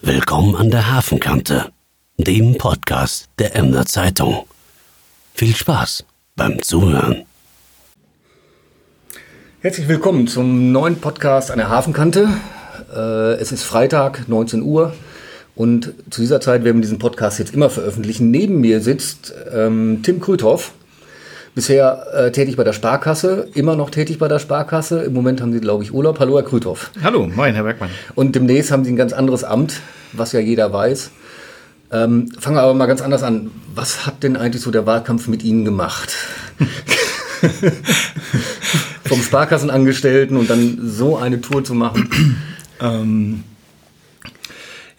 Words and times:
Willkommen 0.00 0.54
an 0.54 0.70
der 0.70 0.92
Hafenkante, 0.92 1.72
dem 2.18 2.56
Podcast 2.56 3.28
der 3.40 3.56
Emder 3.56 3.84
Zeitung. 3.84 4.46
Viel 5.34 5.56
Spaß 5.56 6.04
beim 6.36 6.62
Zuhören. 6.62 7.24
Herzlich 9.60 9.88
willkommen 9.88 10.28
zum 10.28 10.70
neuen 10.70 11.00
Podcast 11.00 11.50
an 11.50 11.58
der 11.58 11.68
Hafenkante. 11.68 12.28
Äh, 12.94 13.40
es 13.40 13.50
ist 13.50 13.64
Freitag, 13.64 14.28
19 14.28 14.62
Uhr. 14.62 14.94
Und 15.56 15.94
zu 16.10 16.20
dieser 16.20 16.40
Zeit 16.40 16.62
werden 16.62 16.76
wir 16.76 16.82
diesen 16.82 17.00
Podcast 17.00 17.40
jetzt 17.40 17.52
immer 17.52 17.68
veröffentlichen. 17.68 18.30
Neben 18.30 18.60
mir 18.60 18.80
sitzt 18.80 19.34
ähm, 19.52 19.98
Tim 20.04 20.20
Krüthoff, 20.20 20.74
bisher 21.58 22.06
äh, 22.14 22.30
tätig 22.30 22.56
bei 22.56 22.62
der 22.62 22.72
Sparkasse, 22.72 23.48
immer 23.52 23.74
noch 23.74 23.90
tätig 23.90 24.20
bei 24.20 24.28
der 24.28 24.38
Sparkasse. 24.38 25.02
Im 25.02 25.12
Moment 25.12 25.40
haben 25.40 25.52
Sie, 25.52 25.58
glaube 25.58 25.82
ich, 25.82 25.92
Urlaub. 25.92 26.20
Hallo, 26.20 26.36
Herr 26.36 26.44
Krüthoff. 26.44 26.92
Hallo, 27.02 27.26
moin, 27.26 27.52
Herr 27.56 27.64
Bergmann. 27.64 27.90
Und 28.14 28.36
demnächst 28.36 28.70
haben 28.70 28.84
Sie 28.84 28.92
ein 28.92 28.96
ganz 28.96 29.12
anderes 29.12 29.42
Amt, 29.42 29.80
was 30.12 30.30
ja 30.30 30.38
jeder 30.38 30.72
weiß. 30.72 31.10
Ähm, 31.90 32.30
fangen 32.38 32.54
wir 32.54 32.62
aber 32.62 32.74
mal 32.74 32.86
ganz 32.86 33.00
anders 33.00 33.24
an. 33.24 33.50
Was 33.74 34.06
hat 34.06 34.22
denn 34.22 34.36
eigentlich 34.36 34.62
so 34.62 34.70
der 34.70 34.86
Wahlkampf 34.86 35.26
mit 35.26 35.42
Ihnen 35.42 35.64
gemacht? 35.64 36.14
Vom 39.06 39.20
Sparkassenangestellten 39.20 40.36
und 40.36 40.48
dann 40.48 40.78
so 40.80 41.16
eine 41.16 41.40
Tour 41.40 41.64
zu 41.64 41.74
machen. 41.74 42.36
Ähm, 42.80 43.42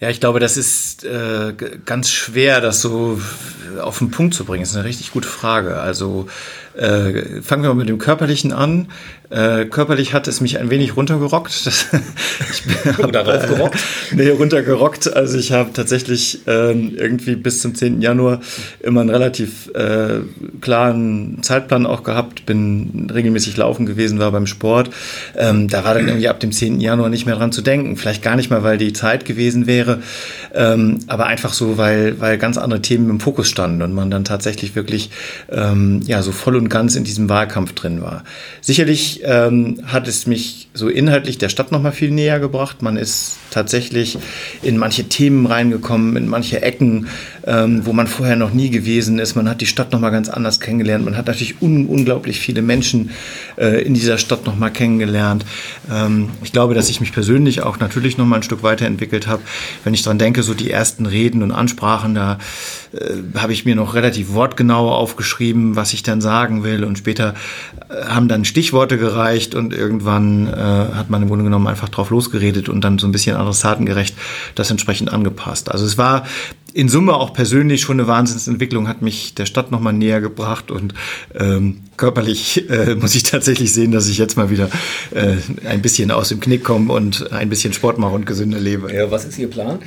ja, 0.00 0.08
ich 0.08 0.18
glaube, 0.18 0.40
das 0.40 0.56
ist 0.56 1.04
äh, 1.04 1.52
ganz 1.84 2.10
schwer, 2.10 2.62
das 2.62 2.80
so 2.80 3.20
auf 3.80 3.98
den 3.98 4.10
Punkt 4.10 4.34
zu 4.34 4.46
bringen. 4.46 4.62
Das 4.62 4.70
ist 4.70 4.76
eine 4.76 4.86
richtig 4.86 5.12
gute 5.12 5.28
Frage. 5.28 5.78
Also 5.78 6.26
äh, 6.74 7.42
fangen 7.42 7.62
wir 7.62 7.68
mal 7.68 7.74
mit 7.74 7.90
dem 7.90 7.98
Körperlichen 7.98 8.52
an. 8.52 8.88
Äh, 9.30 9.66
körperlich 9.66 10.12
hat 10.12 10.26
es 10.26 10.40
mich 10.40 10.58
ein 10.58 10.70
wenig 10.70 10.96
runtergerockt. 10.96 11.50
Das, 11.70 11.86
ich 12.52 12.64
bin, 12.64 13.04
Oder? 13.04 13.44
Äh, 13.44 13.70
nee, 14.12 14.28
runtergerockt. 14.30 15.14
Also 15.14 15.38
ich 15.38 15.52
habe 15.52 15.72
tatsächlich 15.72 16.46
äh, 16.48 16.72
irgendwie 16.72 17.36
bis 17.36 17.60
zum 17.60 17.74
10. 17.74 18.00
Januar 18.00 18.40
immer 18.80 19.02
einen 19.02 19.10
relativ 19.10 19.70
äh, 19.74 20.20
klaren 20.60 21.38
Zeitplan 21.42 21.86
auch 21.86 22.02
gehabt. 22.02 22.46
Bin 22.46 23.08
regelmäßig 23.12 23.56
laufen 23.56 23.86
gewesen, 23.86 24.18
war 24.18 24.32
beim 24.32 24.46
Sport. 24.46 24.90
Ähm, 25.36 25.68
da 25.68 25.84
war 25.84 25.94
dann 25.94 26.08
irgendwie 26.08 26.28
ab 26.28 26.40
dem 26.40 26.50
10. 26.50 26.80
Januar 26.80 27.08
nicht 27.08 27.26
mehr 27.26 27.36
dran 27.36 27.52
zu 27.52 27.62
denken. 27.62 27.96
Vielleicht 27.96 28.22
gar 28.22 28.36
nicht 28.36 28.50
mal, 28.50 28.64
weil 28.64 28.78
die 28.78 28.92
Zeit 28.92 29.24
gewesen 29.24 29.66
wäre, 29.66 30.02
ähm, 30.54 31.00
aber 31.06 31.26
einfach 31.26 31.52
so, 31.52 31.78
weil, 31.78 32.20
weil 32.20 32.38
ganz 32.38 32.58
andere 32.58 32.82
Themen 32.82 33.08
im 33.10 33.20
Fokus 33.20 33.48
standen 33.48 33.82
und 33.82 33.92
man 33.92 34.10
dann 34.10 34.24
tatsächlich 34.24 34.74
wirklich 34.74 35.10
ähm, 35.50 36.00
ja, 36.06 36.22
so 36.22 36.32
voll 36.32 36.56
und 36.56 36.68
ganz 36.68 36.96
in 36.96 37.04
diesem 37.04 37.28
Wahlkampf 37.28 37.74
drin 37.74 38.02
war. 38.02 38.24
Sicherlich 38.60 39.19
ähm, 39.24 39.80
hat 39.86 40.08
es 40.08 40.26
mich 40.26 40.68
so 40.74 40.88
inhaltlich 40.88 41.38
der 41.38 41.48
Stadt 41.48 41.72
noch 41.72 41.82
mal 41.82 41.92
viel 41.92 42.10
näher 42.10 42.40
gebracht. 42.40 42.82
Man 42.82 42.96
ist 42.96 43.38
tatsächlich 43.50 44.18
in 44.62 44.78
manche 44.78 45.04
Themen 45.04 45.46
reingekommen, 45.46 46.16
in 46.16 46.28
manche 46.28 46.62
Ecken, 46.62 47.08
ähm, 47.50 47.84
wo 47.84 47.92
man 47.92 48.06
vorher 48.06 48.36
noch 48.36 48.52
nie 48.52 48.70
gewesen 48.70 49.18
ist. 49.18 49.34
Man 49.34 49.48
hat 49.48 49.60
die 49.60 49.66
Stadt 49.66 49.92
noch 49.92 50.00
mal 50.00 50.10
ganz 50.10 50.28
anders 50.28 50.60
kennengelernt. 50.60 51.04
Man 51.04 51.16
hat 51.16 51.26
natürlich 51.26 51.60
un 51.60 51.86
unglaublich 51.86 52.38
viele 52.38 52.62
Menschen 52.62 53.10
äh, 53.58 53.82
in 53.82 53.94
dieser 53.94 54.18
Stadt 54.18 54.46
noch 54.46 54.56
mal 54.56 54.70
kennengelernt. 54.70 55.44
Ähm, 55.90 56.30
ich 56.44 56.52
glaube, 56.52 56.74
dass 56.74 56.88
ich 56.88 57.00
mich 57.00 57.12
persönlich 57.12 57.62
auch 57.62 57.80
natürlich 57.80 58.18
noch 58.18 58.26
mal 58.26 58.36
ein 58.36 58.42
Stück 58.44 58.62
weiterentwickelt 58.62 59.26
habe. 59.26 59.42
Wenn 59.82 59.94
ich 59.94 60.02
daran 60.02 60.18
denke, 60.18 60.42
so 60.42 60.54
die 60.54 60.70
ersten 60.70 61.06
Reden 61.06 61.42
und 61.42 61.50
Ansprachen, 61.50 62.14
da 62.14 62.38
äh, 62.92 63.38
habe 63.38 63.52
ich 63.52 63.64
mir 63.64 63.74
noch 63.74 63.94
relativ 63.94 64.32
wortgenau 64.32 64.90
aufgeschrieben, 64.90 65.74
was 65.74 65.92
ich 65.92 66.02
dann 66.04 66.20
sagen 66.20 66.62
will. 66.62 66.84
Und 66.84 66.98
später 66.98 67.34
äh, 67.88 68.04
haben 68.04 68.28
dann 68.28 68.44
Stichworte 68.44 68.96
gereicht 68.96 69.56
und 69.56 69.72
irgendwann 69.72 70.46
äh, 70.46 70.54
hat 70.54 71.10
man 71.10 71.22
im 71.22 71.28
Grunde 71.28 71.44
genommen 71.44 71.66
einfach 71.66 71.88
drauf 71.88 72.10
losgeredet 72.10 72.68
und 72.68 72.82
dann 72.82 72.98
so 72.98 73.08
ein 73.08 73.12
bisschen 73.12 73.36
adressatengerecht 73.36 74.14
das 74.54 74.70
entsprechend 74.70 75.12
angepasst. 75.12 75.70
Also 75.70 75.84
es 75.84 75.98
war 75.98 76.24
in 76.74 76.88
Summe 76.88 77.14
auch 77.14 77.32
persönlich 77.32 77.80
schon 77.80 77.98
eine 77.98 78.08
Wahnsinnsentwicklung, 78.08 78.88
hat 78.88 79.02
mich 79.02 79.34
der 79.34 79.46
Stadt 79.46 79.70
nochmal 79.70 79.92
näher 79.92 80.20
gebracht 80.20 80.70
und 80.70 80.94
ähm, 81.34 81.80
körperlich 81.96 82.68
äh, 82.70 82.94
muss 83.00 83.14
ich 83.14 83.24
tatsächlich 83.24 83.72
sehen, 83.72 83.92
dass 83.92 84.08
ich 84.08 84.18
jetzt 84.18 84.36
mal 84.36 84.50
wieder 84.50 84.70
äh, 85.14 85.36
ein 85.66 85.82
bisschen 85.82 86.10
aus 86.10 86.30
dem 86.30 86.40
Knick 86.40 86.64
komme 86.64 86.92
und 86.92 87.32
ein 87.32 87.50
bisschen 87.50 87.72
Sport 87.72 87.98
mache 87.98 88.14
und 88.14 88.26
gesünder 88.26 88.58
lebe. 88.58 88.92
Ja, 88.92 89.10
was 89.10 89.24
ist 89.24 89.38
Ihr 89.38 89.48
Plan? 89.48 89.78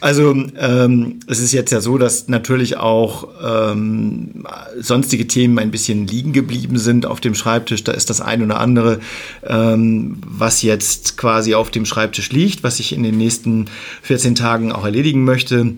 Also 0.00 0.34
ähm, 0.58 1.20
es 1.28 1.40
ist 1.40 1.52
jetzt 1.52 1.70
ja 1.70 1.80
so, 1.80 1.96
dass 1.96 2.28
natürlich 2.28 2.76
auch 2.76 3.28
ähm, 3.42 4.44
sonstige 4.78 5.26
Themen 5.26 5.58
ein 5.58 5.70
bisschen 5.70 6.06
liegen 6.06 6.32
geblieben 6.32 6.78
sind 6.78 7.06
auf 7.06 7.20
dem 7.20 7.34
Schreibtisch. 7.34 7.84
Da 7.84 7.92
ist 7.92 8.10
das 8.10 8.20
ein 8.20 8.42
oder 8.42 8.60
andere, 8.60 9.00
ähm, 9.46 10.18
was 10.26 10.60
jetzt 10.60 11.16
quasi 11.16 11.54
auf 11.54 11.70
dem 11.70 11.86
Schreibtisch 11.86 12.30
liegt, 12.32 12.62
was 12.62 12.80
ich 12.80 12.92
in 12.92 13.02
den 13.02 13.16
nächsten 13.16 13.66
14 14.02 14.34
Tagen 14.34 14.72
auch 14.72 14.84
erledigen 14.84 15.24
möchte. 15.24 15.74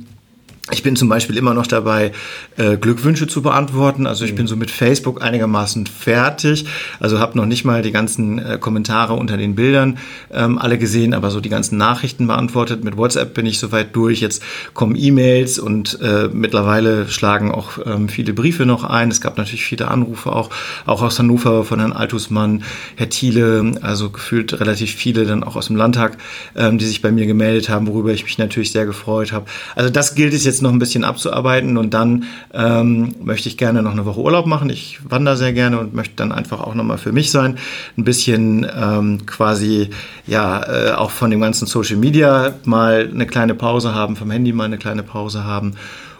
Ich 0.72 0.82
bin 0.82 0.97
zum 0.97 1.09
Beispiel 1.09 1.37
immer 1.37 1.54
noch 1.54 1.69
dabei, 1.69 2.10
äh, 2.56 2.77
Glückwünsche 2.77 3.28
zu 3.28 3.41
beantworten. 3.41 4.04
Also 4.04 4.25
ich 4.25 4.34
bin 4.34 4.49
so 4.49 4.56
mit 4.56 4.72
Facebook 4.72 5.22
einigermaßen 5.22 5.87
fertig. 5.87 6.66
Also 6.99 7.21
habe 7.21 7.38
noch 7.38 7.47
nicht 7.47 7.65
mal 7.65 7.82
die 7.82 7.93
ganzen 7.93 8.41
äh, 8.41 8.59
Kommentare 8.60 9.12
unter 9.12 9.37
den 9.37 9.55
Bildern 9.55 9.99
ähm, 10.32 10.59
alle 10.59 10.76
gesehen, 10.76 11.15
aber 11.15 11.31
so 11.31 11.41
die 11.41 11.50
ganzen 11.50 11.78
Nachrichten 11.78 12.26
beantwortet. 12.26 12.82
Mit 12.82 12.97
WhatsApp 12.97 13.32
bin 13.32 13.47
ich 13.47 13.60
soweit 13.60 13.94
durch. 13.94 14.21
Jetzt 14.21 14.43
kommen 14.75 14.97
E-Mails 14.97 15.60
und 15.60 16.00
äh, 16.00 16.31
mittlerweile 16.32 17.09
schlagen 17.09 17.53
auch 17.53 17.78
ähm, 17.87 18.09
viele 18.09 18.32
Briefe 18.32 18.66
noch 18.66 18.82
ein. 18.82 19.09
Es 19.09 19.21
gab 19.21 19.38
natürlich 19.38 19.65
viele 19.65 19.87
Anrufe 19.87 20.32
auch, 20.32 20.50
auch 20.84 21.00
aus 21.00 21.21
Hannover 21.21 21.62
von 21.62 21.78
Herrn 21.78 21.93
Altusmann, 21.93 22.65
Herr 22.97 23.09
Thiele, 23.09 23.75
also 23.82 24.10
gefühlt 24.10 24.59
relativ 24.59 24.93
viele 24.93 25.26
dann 25.26 25.44
auch 25.44 25.55
aus 25.55 25.69
dem 25.69 25.76
Landtag, 25.76 26.19
ähm, 26.56 26.78
die 26.78 26.87
sich 26.87 27.03
bei 27.03 27.12
mir 27.12 27.26
gemeldet 27.26 27.69
haben, 27.69 27.87
worüber 27.87 28.10
ich 28.10 28.25
mich 28.25 28.37
natürlich 28.37 28.72
sehr 28.72 28.84
gefreut 28.84 29.31
habe. 29.31 29.47
Also 29.76 29.91
das 29.91 30.16
gilt 30.16 30.34
es 30.34 30.44
jetzt 30.44 30.56
jetzt 30.56 30.62
noch 30.62 30.72
ein 30.72 30.78
bisschen 30.78 31.05
abzuarbeiten 31.05 31.77
und 31.77 31.93
dann 31.93 32.25
ähm, 32.55 33.15
möchte 33.22 33.49
ich 33.49 33.59
gerne 33.59 33.83
noch 33.83 33.93
eine 33.93 34.06
Woche 34.06 34.21
Urlaub 34.21 34.47
machen. 34.47 34.71
Ich 34.71 34.99
wandere 35.06 35.37
sehr 35.37 35.53
gerne 35.53 35.78
und 35.78 35.94
möchte 35.94 36.17
dann 36.17 36.33
einfach 36.33 36.61
auch 36.61 36.75
nochmal 36.75 36.97
für 36.97 37.12
mich 37.12 37.31
sein. 37.31 37.59
Ein 37.99 38.05
bisschen 38.05 38.67
ähm, 38.75 39.27
quasi, 39.27 39.91
ja, 40.27 40.62
äh, 40.62 40.93
auch 40.93 41.11
von 41.11 41.31
dem 41.31 41.41
ganzen 41.41 41.67
Social 41.67 41.97
Media 41.97 42.55
mal 42.65 43.11
eine 43.12 43.27
kleine 43.27 43.55
Pause 43.55 43.94
haben, 43.94 44.17
vom 44.17 44.31
Handy 44.31 44.53
mal 44.53 44.65
eine 44.65 44.78
kleine 44.78 45.03
Pause 45.03 45.44
haben. 45.44 45.75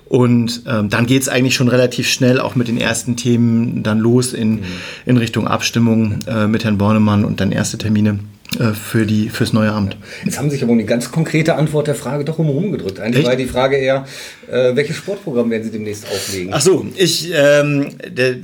Und 0.05 0.63
ähm, 0.69 0.91
dann 0.91 1.07
geht 1.07 1.23
es 1.23 1.29
eigentlich 1.29 1.55
schon 1.55 1.69
relativ 1.69 2.09
schnell 2.09 2.39
auch 2.39 2.55
mit 2.55 2.69
den 2.69 2.79
ersten 2.79 3.17
Themen 3.17 3.83
dann 3.83 3.99
los 3.99 4.35
in, 4.35 4.57
mhm. 4.57 4.65
in 5.07 5.17
Richtung 5.17 5.49
Abstimmung 5.49 6.19
äh, 6.29 6.47
mit 6.47 6.63
Herrn 6.63 6.79
Bornemann 6.79 7.25
und 7.25 7.41
dann 7.41 7.53
erste 7.53 7.79
Termine. 7.79 8.21
Äh, 8.59 8.73
für 8.73 9.05
die, 9.05 9.29
fürs 9.29 9.53
neue 9.53 9.73
Amt. 9.73 9.97
Jetzt 10.25 10.39
haben 10.39 10.49
Sie 10.49 10.57
sich 10.57 10.63
aber 10.63 10.73
eine 10.73 10.85
ganz 10.85 11.11
konkrete 11.11 11.57
Antwort 11.57 11.89
der 11.89 11.95
Frage 11.95 12.25
doch 12.25 12.39
umherum 12.39 12.73
gedrückt. 12.73 13.01
Eigentlich 13.01 13.19
Echt? 13.19 13.29
war 13.29 13.37
die 13.37 13.47
Frage 13.47 13.77
eher, 13.77 14.07
äh, 14.51 14.75
welches 14.75 14.97
Sportprogramm 14.97 15.51
werden 15.51 15.65
Sie 15.65 15.71
demnächst 15.71 16.07
auflegen? 16.07 16.55
Ach 16.55 16.61
so, 16.61 16.87
ich, 16.97 17.31
ähm, 17.35 17.89
der, 18.07 18.37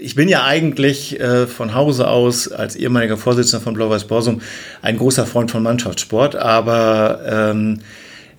ich 0.00 0.14
bin 0.14 0.28
ja 0.28 0.44
eigentlich 0.44 1.20
äh, 1.20 1.46
von 1.46 1.74
Hause 1.74 2.08
aus 2.08 2.50
als 2.50 2.74
ehemaliger 2.74 3.16
Vorsitzender 3.16 3.62
von 3.62 3.74
Blau-Weiß-Borsum 3.74 4.40
ein 4.82 4.96
großer 4.96 5.26
Freund 5.26 5.50
von 5.50 5.62
Mannschaftssport, 5.62 6.36
aber 6.36 7.20
ähm, 7.52 7.80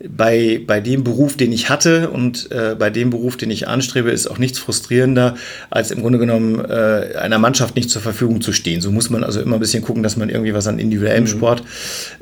bei, 0.09 0.61
bei 0.65 0.79
dem 0.79 1.03
Beruf, 1.03 1.37
den 1.37 1.51
ich 1.51 1.69
hatte 1.69 2.09
und 2.09 2.51
äh, 2.51 2.75
bei 2.77 2.89
dem 2.89 3.09
Beruf, 3.09 3.37
den 3.37 3.51
ich 3.51 3.67
anstrebe, 3.67 4.11
ist 4.11 4.27
auch 4.27 4.37
nichts 4.37 4.59
frustrierender, 4.59 5.35
als 5.69 5.91
im 5.91 6.01
Grunde 6.01 6.19
genommen 6.19 6.63
äh, 6.63 7.17
einer 7.17 7.39
Mannschaft 7.39 7.75
nicht 7.75 7.89
zur 7.89 8.01
Verfügung 8.01 8.41
zu 8.41 8.53
stehen. 8.53 8.81
So 8.81 8.91
muss 8.91 9.09
man 9.09 9.23
also 9.23 9.41
immer 9.41 9.57
ein 9.57 9.59
bisschen 9.59 9.83
gucken, 9.83 10.03
dass 10.03 10.17
man 10.17 10.29
irgendwie 10.29 10.53
was 10.53 10.67
an 10.67 10.79
individuellem 10.79 11.23
mhm. 11.23 11.27
Sport 11.27 11.63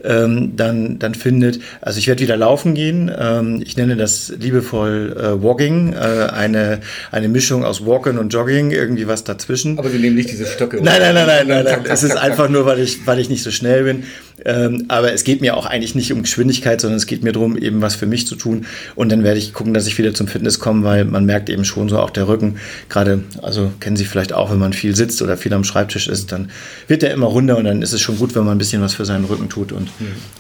ähm, 0.04 0.54
dann, 0.56 1.00
dann 1.00 1.16
findet. 1.16 1.60
Also 1.82 2.00
ich 2.00 2.08
werde 2.08 2.22
wieder 2.22 2.38
laufen 2.38 2.74
gehen. 2.74 3.12
Ähm, 3.18 3.62
ich 3.66 3.78
nenne 3.78 3.96
das 3.96 4.34
liebevoll 4.38 5.16
äh, 5.18 5.44
Walking, 5.44 5.94
äh, 5.94 6.30
eine, 6.32 6.80
eine 7.12 7.28
Mischung 7.28 7.64
aus 7.64 7.86
Walken 7.86 8.18
und 8.18 8.34
Jogging, 8.34 8.72
irgendwie 8.72 9.08
was 9.08 9.24
dazwischen. 9.24 9.78
Aber 9.80 9.90
Sie 9.90 10.00
nehmen 10.00 10.16
nicht 10.16 10.32
diese 10.32 10.46
Stöcke. 10.46 10.78
Nein, 10.78 11.00
nein, 11.00 11.16
nein, 11.16 11.28
nein, 11.28 11.48
nein, 11.48 11.64
nein. 11.66 11.80
Es 11.86 12.04
ist 12.04 12.18
einfach 12.18 12.50
nur, 12.50 12.66
weil 12.66 12.80
ich, 12.80 13.06
weil 13.06 13.20
ich 13.20 13.30
nicht 13.30 13.44
so 13.44 13.52
schnell 13.52 13.84
bin. 13.84 14.04
Ähm, 14.46 14.86
aber 14.88 15.14
es 15.14 15.24
geht 15.24 15.42
mir 15.42 15.56
auch 15.58 15.66
eigentlich 15.66 15.96
nicht 15.96 16.12
um 16.14 16.22
Geschwindigkeit, 16.22 16.82
sondern 16.82 16.98
es 16.98 17.06
geht 17.06 17.24
mir 17.24 17.32
darum, 17.32 17.58
eben 17.58 17.82
was 17.82 17.96
für 17.96 18.06
mich 18.06 18.28
zu 18.28 18.36
tun. 18.36 18.66
Und 18.96 19.12
dann 19.12 19.24
werde 19.24 19.40
ich 19.40 19.54
gucken, 19.54 19.74
dass 19.74 19.88
ich 19.88 19.98
wieder 19.98 20.14
zum 20.14 20.28
Fitness 20.28 20.60
komme, 20.60 20.84
weil 20.84 21.06
man 21.06 21.26
merkt 21.26 21.50
eben 21.50 21.66
schon 21.66 21.90
so 21.90 22.00
auch 22.00 22.10
der 22.10 22.28
Rücken. 22.28 22.58
Gerade, 22.90 23.24
also 23.42 23.72
kennen 23.80 23.96
Sie 23.96 24.06
vielleicht 24.06 24.34
auch, 24.34 24.52
wenn 24.52 24.60
man 24.60 24.74
viel 24.74 24.96
sitzt 24.96 25.22
oder 25.22 25.38
viel 25.38 25.54
am 25.54 25.64
Schreibtisch 25.64 26.08
ist, 26.08 26.32
dann 26.32 26.50
wird 26.88 27.02
der 27.02 27.14
immer 27.14 27.28
runder 27.28 27.58
und 27.58 27.66
dann 27.66 27.82
ist 27.82 27.94
es 27.94 28.02
schon 28.02 28.18
gut, 28.18 28.36
wenn 28.36 28.44
man 28.44 28.56
ein 28.56 28.58
bisschen 28.58 28.82
was 28.82 28.94
für 28.94 29.06
seinen 29.06 29.26
Rücken 29.26 29.50
tut. 29.50 29.72
Und 29.72 29.90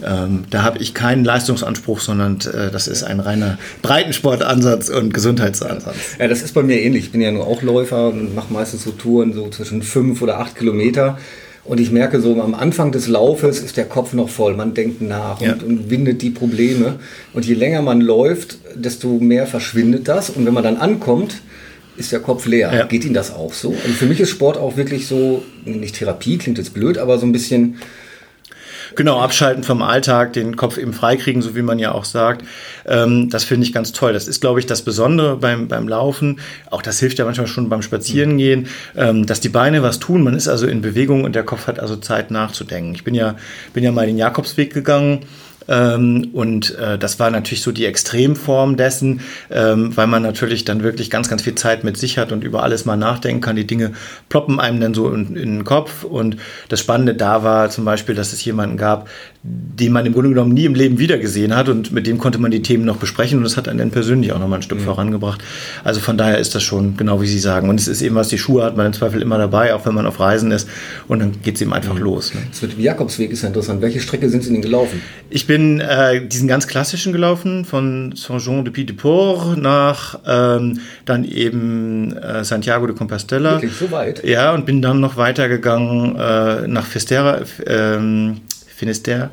ähm, 0.05 0.45
da 0.49 0.63
habe 0.63 0.79
ich 0.79 0.93
keinen 0.93 1.23
Leistungsanspruch, 1.23 1.99
sondern 1.99 2.39
äh, 2.53 2.71
das 2.71 2.87
ist 2.87 3.03
ein 3.03 3.19
reiner 3.19 3.57
Breitensportansatz 3.81 4.89
und 4.89 5.13
Gesundheitsansatz. 5.13 5.95
Ja, 6.19 6.27
das 6.27 6.41
ist 6.41 6.53
bei 6.53 6.63
mir 6.63 6.81
ähnlich. 6.81 7.05
Ich 7.05 7.11
bin 7.11 7.21
ja 7.21 7.31
nur 7.31 7.47
auch 7.47 7.61
Läufer 7.61 8.09
und 8.09 8.35
mache 8.35 8.53
meistens 8.53 8.83
so 8.83 8.91
Touren 8.91 9.33
so 9.33 9.49
zwischen 9.49 9.81
fünf 9.81 10.21
oder 10.21 10.39
acht 10.39 10.55
Kilometer. 10.55 11.17
Und 11.65 11.79
ich 11.79 11.91
merke 11.91 12.19
so, 12.19 12.41
am 12.41 12.55
Anfang 12.55 12.91
des 12.91 13.07
Laufes 13.07 13.59
ist 13.59 13.77
der 13.77 13.85
Kopf 13.85 14.13
noch 14.13 14.29
voll. 14.29 14.55
Man 14.55 14.73
denkt 14.73 15.01
nach 15.01 15.41
ja. 15.41 15.53
und, 15.53 15.63
und, 15.63 15.89
windet 15.89 16.21
die 16.21 16.31
Probleme. 16.31 16.99
Und 17.33 17.45
je 17.45 17.53
länger 17.53 17.81
man 17.81 18.01
läuft, 18.01 18.57
desto 18.75 19.19
mehr 19.19 19.45
verschwindet 19.45 20.07
das. 20.07 20.29
Und 20.29 20.45
wenn 20.45 20.53
man 20.53 20.63
dann 20.63 20.77
ankommt, 20.77 21.41
ist 21.97 22.11
der 22.11 22.21
Kopf 22.21 22.47
leer. 22.47 22.73
Ja. 22.73 22.85
Geht 22.85 23.05
Ihnen 23.05 23.13
das 23.13 23.33
auch 23.33 23.53
so? 23.53 23.69
Also 23.71 23.93
für 23.93 24.05
mich 24.05 24.19
ist 24.19 24.29
Sport 24.29 24.57
auch 24.57 24.77
wirklich 24.77 25.05
so, 25.05 25.43
nicht 25.65 25.95
Therapie, 25.95 26.37
klingt 26.37 26.57
jetzt 26.57 26.73
blöd, 26.73 26.97
aber 26.97 27.17
so 27.17 27.25
ein 27.25 27.33
bisschen 27.33 27.75
Genau, 28.95 29.19
abschalten 29.19 29.63
vom 29.63 29.81
Alltag, 29.81 30.33
den 30.33 30.55
Kopf 30.55 30.77
eben 30.77 30.93
freikriegen, 30.93 31.41
so 31.41 31.55
wie 31.55 31.61
man 31.61 31.79
ja 31.79 31.91
auch 31.91 32.05
sagt. 32.05 32.45
Ähm, 32.85 33.29
das 33.29 33.43
finde 33.43 33.65
ich 33.65 33.73
ganz 33.73 33.91
toll. 33.91 34.13
Das 34.13 34.27
ist, 34.27 34.41
glaube 34.41 34.59
ich, 34.59 34.65
das 34.65 34.81
Besondere 34.81 35.37
beim, 35.37 35.67
beim 35.67 35.87
Laufen. 35.87 36.39
Auch 36.69 36.81
das 36.81 36.99
hilft 36.99 37.19
ja 37.19 37.25
manchmal 37.25 37.47
schon 37.47 37.69
beim 37.69 37.81
Spazierengehen, 37.81 38.67
ähm, 38.95 39.25
dass 39.25 39.39
die 39.39 39.49
Beine 39.49 39.83
was 39.83 39.99
tun. 39.99 40.23
Man 40.23 40.33
ist 40.33 40.47
also 40.47 40.67
in 40.67 40.81
Bewegung 40.81 41.23
und 41.23 41.35
der 41.35 41.43
Kopf 41.43 41.67
hat 41.67 41.79
also 41.79 41.95
Zeit 41.95 42.31
nachzudenken. 42.31 42.93
Ich 42.95 43.03
bin 43.03 43.15
ja, 43.15 43.35
bin 43.73 43.83
ja 43.83 43.91
mal 43.91 44.05
den 44.05 44.17
Jakobsweg 44.17 44.73
gegangen 44.73 45.25
ähm, 45.69 46.29
und 46.33 46.75
äh, 46.77 46.97
das 46.97 47.19
war 47.19 47.29
natürlich 47.29 47.61
so 47.61 47.71
die 47.71 47.85
Extremform 47.85 48.75
dessen, 48.75 49.21
ähm, 49.51 49.95
weil 49.95 50.07
man 50.07 50.23
natürlich 50.23 50.65
dann 50.65 50.81
wirklich 50.81 51.11
ganz, 51.11 51.29
ganz 51.29 51.43
viel 51.43 51.55
Zeit 51.55 51.83
mit 51.83 51.95
sich 51.95 52.17
hat 52.17 52.31
und 52.31 52.43
über 52.43 52.63
alles 52.63 52.85
mal 52.85 52.97
nachdenken 52.97 53.41
kann. 53.41 53.55
Die 53.55 53.67
Dinge 53.67 53.91
ploppen 54.29 54.59
einem 54.59 54.81
dann 54.81 54.93
so 54.95 55.11
in, 55.13 55.35
in 55.35 55.57
den 55.57 55.63
Kopf. 55.63 56.03
Und 56.03 56.37
das 56.69 56.79
Spannende 56.79 57.13
da 57.13 57.43
war 57.43 57.69
zum 57.69 57.85
Beispiel, 57.85 58.15
dass 58.15 58.33
es 58.33 58.43
jemanden 58.43 58.77
gab, 58.77 59.07
den 59.43 59.93
man 59.93 60.05
im 60.05 60.13
Grunde 60.13 60.29
genommen 60.29 60.53
nie 60.53 60.65
im 60.65 60.75
Leben 60.75 60.99
wiedergesehen 60.99 61.55
hat 61.55 61.69
und 61.69 61.93
mit 61.93 62.05
dem 62.05 62.17
konnte 62.17 62.39
man 62.39 62.51
die 62.51 62.61
Themen 62.61 62.83
noch 62.83 62.97
besprechen 62.97 63.37
und 63.37 63.45
das 63.45 63.55
hat 63.55 63.69
einen 63.69 63.79
dann 63.79 63.91
persönlich 63.91 64.33
auch 64.33 64.39
noch 64.39 64.49
mal 64.49 64.57
ein 64.57 64.61
Stück 64.63 64.79
mhm. 64.79 64.83
vorangebracht. 64.83 65.41
Also 65.83 66.01
von 66.01 66.17
daher 66.17 66.39
ist 66.39 66.55
das 66.55 66.63
schon 66.63 66.97
genau 66.97 67.21
wie 67.21 67.27
Sie 67.27 67.39
sagen. 67.39 67.69
Und 67.69 67.79
es 67.79 67.87
ist 67.87 68.01
eben, 68.01 68.15
was 68.15 68.27
die 68.27 68.37
Schuhe 68.37 68.63
hat 68.63 68.75
man 68.75 68.87
im 68.87 68.93
Zweifel 68.93 69.21
immer 69.21 69.37
dabei, 69.37 69.73
auch 69.75 69.85
wenn 69.85 69.93
man 69.93 70.05
auf 70.07 70.19
Reisen 70.19 70.51
ist 70.51 70.67
und 71.07 71.19
dann 71.19 71.41
geht 71.41 71.55
es 71.55 71.61
eben 71.61 71.73
einfach 71.73 71.93
mhm. 71.93 72.01
los. 72.01 72.33
Ne? 72.33 72.41
Das 72.49 72.61
mit 72.61 72.73
dem 72.73 72.81
Jakobsweg 72.81 73.31
ist 73.31 73.43
ja 73.43 73.47
interessant. 73.47 73.81
Welche 73.81 74.01
Strecke 74.01 74.29
sind 74.29 74.43
Sie 74.43 74.51
denn 74.51 74.61
gelaufen? 74.61 75.01
Ich 75.29 75.47
bin 75.47 75.58
äh, 75.79 76.25
diesen 76.25 76.47
ganz 76.47 76.67
klassischen 76.67 77.13
gelaufen, 77.13 77.65
von 77.65 78.13
Saint-Jean-de-Pied-de-Port 78.15 79.57
nach 79.57 80.19
ähm, 80.25 80.79
dann 81.05 81.23
eben 81.23 82.15
äh, 82.17 82.43
Santiago 82.43 82.87
de 82.87 82.95
Compostela. 82.95 83.53
Wirklich 83.53 83.73
so 83.73 83.91
weit? 83.91 84.23
Ja, 84.23 84.53
und 84.53 84.65
bin 84.65 84.81
dann 84.81 84.99
noch 84.99 85.17
weitergegangen 85.17 86.15
äh, 86.15 86.67
nach 86.67 86.85
Festera, 86.85 87.41
ähm, 87.65 88.41
Finisterre, 88.67 89.31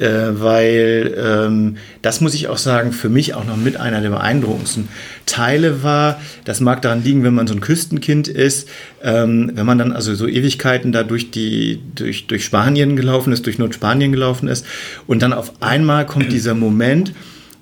äh, 0.00 0.40
weil 0.40 1.14
ähm, 1.16 1.76
das 2.02 2.20
muss 2.20 2.34
ich 2.34 2.48
auch 2.48 2.58
sagen, 2.58 2.92
für 2.92 3.08
mich 3.08 3.34
auch 3.34 3.44
noch 3.44 3.56
mit 3.56 3.76
einer 3.76 4.00
der 4.00 4.10
beeindruckendsten 4.10 4.88
Teile 5.26 5.82
war. 5.82 6.20
Das 6.44 6.60
mag 6.60 6.82
daran 6.82 7.04
liegen, 7.04 7.22
wenn 7.22 7.34
man 7.34 7.46
so 7.46 7.54
ein 7.54 7.60
Küstenkind 7.60 8.26
ist, 8.26 8.68
ähm, 9.02 9.52
wenn 9.54 9.66
man 9.66 9.78
dann 9.78 9.92
also 9.92 10.14
so 10.14 10.26
Ewigkeiten 10.26 10.92
da 10.92 11.02
durch, 11.02 11.30
die, 11.30 11.80
durch, 11.94 12.26
durch 12.26 12.44
Spanien 12.44 12.96
gelaufen 12.96 13.32
ist, 13.32 13.46
durch 13.46 13.58
Nordspanien 13.58 14.10
gelaufen 14.10 14.48
ist 14.48 14.64
und 15.06 15.22
dann 15.22 15.32
auf 15.32 15.52
einmal 15.60 16.06
kommt 16.06 16.32
dieser 16.32 16.54
Moment, 16.54 17.12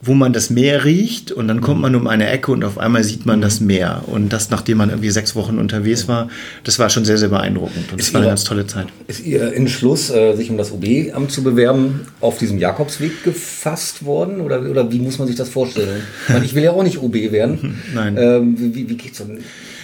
wo 0.01 0.15
man 0.15 0.33
das 0.33 0.51
Meer 0.51 0.85
riecht 0.85 1.33
und 1.33 1.49
dann 1.49 1.61
kommt 1.61 1.81
man 1.81 1.95
um 1.97 2.07
eine 2.07 2.29
Ecke 2.29 2.53
und 2.53 2.65
auf 2.65 2.79
einmal 2.79 3.03
sieht 3.03 3.27
man 3.27 3.41
das 3.41 3.61
Meer. 3.61 4.05
Und 4.07 4.33
das, 4.33 4.51
nachdem 4.51 4.79
man 4.79 4.91
irgendwie 4.91 5.11
sechs 5.11 5.35
Wochen 5.35 5.59
unterwegs 5.59 6.07
war, 6.07 6.29
das 6.63 6.79
war 6.79 6.89
schon 6.89 7.05
sehr, 7.05 7.19
sehr 7.19 7.29
beeindruckend. 7.29 7.91
Und 7.91 8.01
das 8.01 8.15
war 8.15 8.21
eine 8.21 8.31
ganz 8.31 8.45
tolle 8.45 8.67
Zeit. 8.67 8.87
Ist 9.09 9.25
Ihr 9.27 9.53
Entschluss, 9.55 10.11
äh, 10.11 10.37
sich 10.37 10.51
um 10.51 10.57
das 10.57 10.71
OB-Amt 10.71 11.33
zu 11.33 11.43
bewerben, 11.43 12.07
auf 12.21 12.39
diesem 12.39 12.59
Jakobsweg 12.59 13.25
gefasst 13.25 14.05
worden? 14.05 14.41
Oder, 14.41 14.63
oder 14.63 14.93
wie 14.93 15.01
muss 15.01 15.19
man 15.19 15.27
sich 15.27 15.37
das 15.37 15.49
vorstellen? 15.49 16.03
Ich 16.45 16.55
will 16.55 16.63
ja 16.63 16.73
auch 16.73 16.85
nicht 16.85 17.03
OB 17.03 17.15
werden. 17.33 17.83
Nein. 17.95 18.17
Ähm, 18.17 18.75
wie, 18.75 18.89
wie 18.89 18.97
geht's 18.97 19.19
denn? 19.19 19.41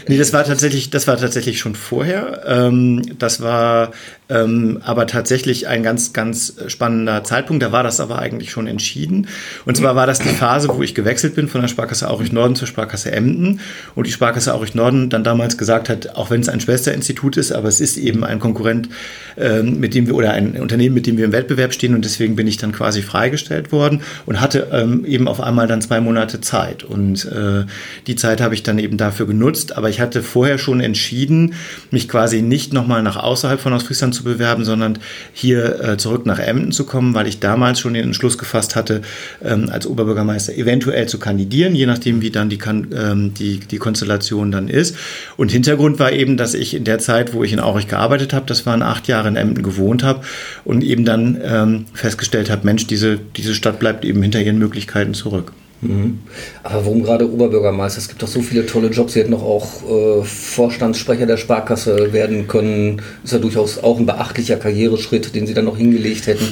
Nee, 0.06 0.18
das 0.18 0.32
war 0.32 0.44
tatsächlich, 0.44 0.90
das 0.90 1.06
war 1.06 1.16
tatsächlich 1.16 1.58
schon 1.58 1.74
vorher. 1.74 2.42
Ähm, 2.46 3.02
das 3.18 3.40
war 3.40 3.92
ähm, 4.30 4.80
aber 4.82 5.06
tatsächlich 5.06 5.68
ein 5.68 5.82
ganz, 5.82 6.12
ganz 6.12 6.54
spannender 6.68 7.24
Zeitpunkt. 7.24 7.62
Da 7.62 7.72
war 7.72 7.82
das 7.82 8.00
aber 8.00 8.18
eigentlich 8.18 8.50
schon 8.50 8.66
entschieden. 8.66 9.28
Und 9.66 9.76
zwar 9.76 9.96
war 9.96 10.06
das 10.06 10.18
die 10.18 10.28
Phase, 10.28 10.68
wo 10.68 10.82
ich 10.82 10.94
gewechselt 10.94 11.34
bin 11.34 11.48
von 11.48 11.60
der 11.60 11.68
Sparkasse 11.68 12.08
Aurich 12.08 12.32
Norden 12.32 12.56
zur 12.56 12.66
Sparkasse 12.66 13.12
Emden. 13.12 13.60
Und 13.94 14.06
die 14.06 14.12
Sparkasse 14.12 14.54
Aurich 14.54 14.74
Norden 14.74 15.10
dann 15.10 15.24
damals 15.24 15.58
gesagt 15.58 15.90
hat, 15.90 16.16
auch 16.16 16.30
wenn 16.30 16.40
es 16.40 16.48
ein 16.48 16.60
Schwesterinstitut 16.60 17.36
ist, 17.36 17.52
aber 17.52 17.68
es 17.68 17.80
ist 17.80 17.98
eben 17.98 18.24
ein 18.24 18.38
Konkurrent, 18.38 18.88
ähm, 19.36 19.78
mit 19.78 19.94
dem 19.94 20.06
wir 20.06 20.14
oder 20.14 20.32
ein 20.32 20.56
Unternehmen, 20.60 20.94
mit 20.94 21.06
dem 21.06 21.18
wir 21.18 21.26
im 21.26 21.32
Wettbewerb 21.32 21.74
stehen. 21.74 21.94
Und 21.94 22.04
deswegen 22.04 22.34
bin 22.34 22.46
ich 22.46 22.56
dann 22.56 22.72
quasi 22.72 23.02
freigestellt 23.02 23.72
worden 23.72 24.00
und 24.24 24.40
hatte 24.40 24.68
ähm, 24.72 25.04
eben 25.04 25.28
auf 25.28 25.42
einmal 25.42 25.66
dann 25.66 25.82
zwei 25.82 26.00
Monate 26.00 26.40
Zeit. 26.40 26.82
Und 26.82 27.26
äh, 27.26 27.66
die 28.06 28.16
Zeit 28.16 28.40
habe 28.40 28.54
ich 28.54 28.62
dann 28.62 28.78
eben 28.78 28.96
dafür 28.96 29.26
genutzt. 29.26 29.76
Aber 29.76 29.90
ich 29.90 30.00
hatte 30.00 30.22
vorher 30.22 30.56
schon 30.56 30.80
entschieden, 30.80 31.54
mich 31.90 32.08
quasi 32.08 32.40
nicht 32.40 32.72
nochmal 32.72 33.02
nach 33.02 33.16
außerhalb 33.16 33.60
von 33.60 33.74
Ostfriesland 33.74 34.13
zu 34.14 34.24
bewerben, 34.24 34.64
sondern 34.64 34.98
hier 35.34 35.80
äh, 35.82 35.96
zurück 35.98 36.24
nach 36.24 36.38
Emden 36.38 36.72
zu 36.72 36.86
kommen, 36.86 37.12
weil 37.12 37.26
ich 37.26 37.40
damals 37.40 37.80
schon 37.80 37.92
den 37.92 38.04
Entschluss 38.04 38.38
gefasst 38.38 38.76
hatte, 38.76 39.02
ähm, 39.44 39.68
als 39.70 39.86
Oberbürgermeister 39.86 40.54
eventuell 40.54 41.06
zu 41.06 41.18
kandidieren, 41.18 41.74
je 41.74 41.84
nachdem, 41.84 42.22
wie 42.22 42.30
dann 42.30 42.48
die, 42.48 42.58
ähm, 42.64 43.34
die, 43.34 43.58
die 43.58 43.78
Konstellation 43.78 44.50
dann 44.50 44.68
ist. 44.68 44.96
Und 45.36 45.52
Hintergrund 45.52 45.98
war 45.98 46.12
eben, 46.12 46.36
dass 46.36 46.54
ich 46.54 46.74
in 46.74 46.84
der 46.84 46.98
Zeit, 46.98 47.34
wo 47.34 47.44
ich 47.44 47.52
in 47.52 47.60
Aurich 47.60 47.88
gearbeitet 47.88 48.32
habe, 48.32 48.46
das 48.46 48.64
waren 48.64 48.82
acht 48.82 49.08
Jahre 49.08 49.28
in 49.28 49.36
Emden 49.36 49.62
gewohnt 49.62 50.02
habe 50.02 50.22
und 50.64 50.82
eben 50.82 51.04
dann 51.04 51.38
ähm, 51.42 51.84
festgestellt 51.92 52.48
habe, 52.48 52.64
Mensch, 52.64 52.86
diese, 52.86 53.18
diese 53.36 53.54
Stadt 53.54 53.78
bleibt 53.78 54.04
eben 54.04 54.22
hinter 54.22 54.40
ihren 54.40 54.58
Möglichkeiten 54.58 55.14
zurück. 55.14 55.52
Mhm. 55.84 56.18
Aber 56.62 56.84
warum 56.86 57.02
gerade 57.02 57.30
Oberbürgermeister? 57.30 57.98
Es 57.98 58.08
gibt 58.08 58.22
doch 58.22 58.28
so 58.28 58.40
viele 58.42 58.66
tolle 58.66 58.88
Jobs. 58.88 59.12
Sie 59.12 59.20
hätten 59.20 59.32
doch 59.32 59.42
auch 59.42 59.82
äh, 59.82 60.24
Vorstandssprecher 60.24 61.26
der 61.26 61.36
Sparkasse 61.36 62.12
werden 62.12 62.48
können. 62.48 63.02
Ist 63.22 63.32
ja 63.32 63.38
durchaus 63.38 63.82
auch 63.82 63.98
ein 63.98 64.06
beachtlicher 64.06 64.56
Karriereschritt, 64.56 65.34
den 65.34 65.46
Sie 65.46 65.54
dann 65.54 65.66
noch 65.66 65.76
hingelegt 65.76 66.26
hätten. 66.26 66.46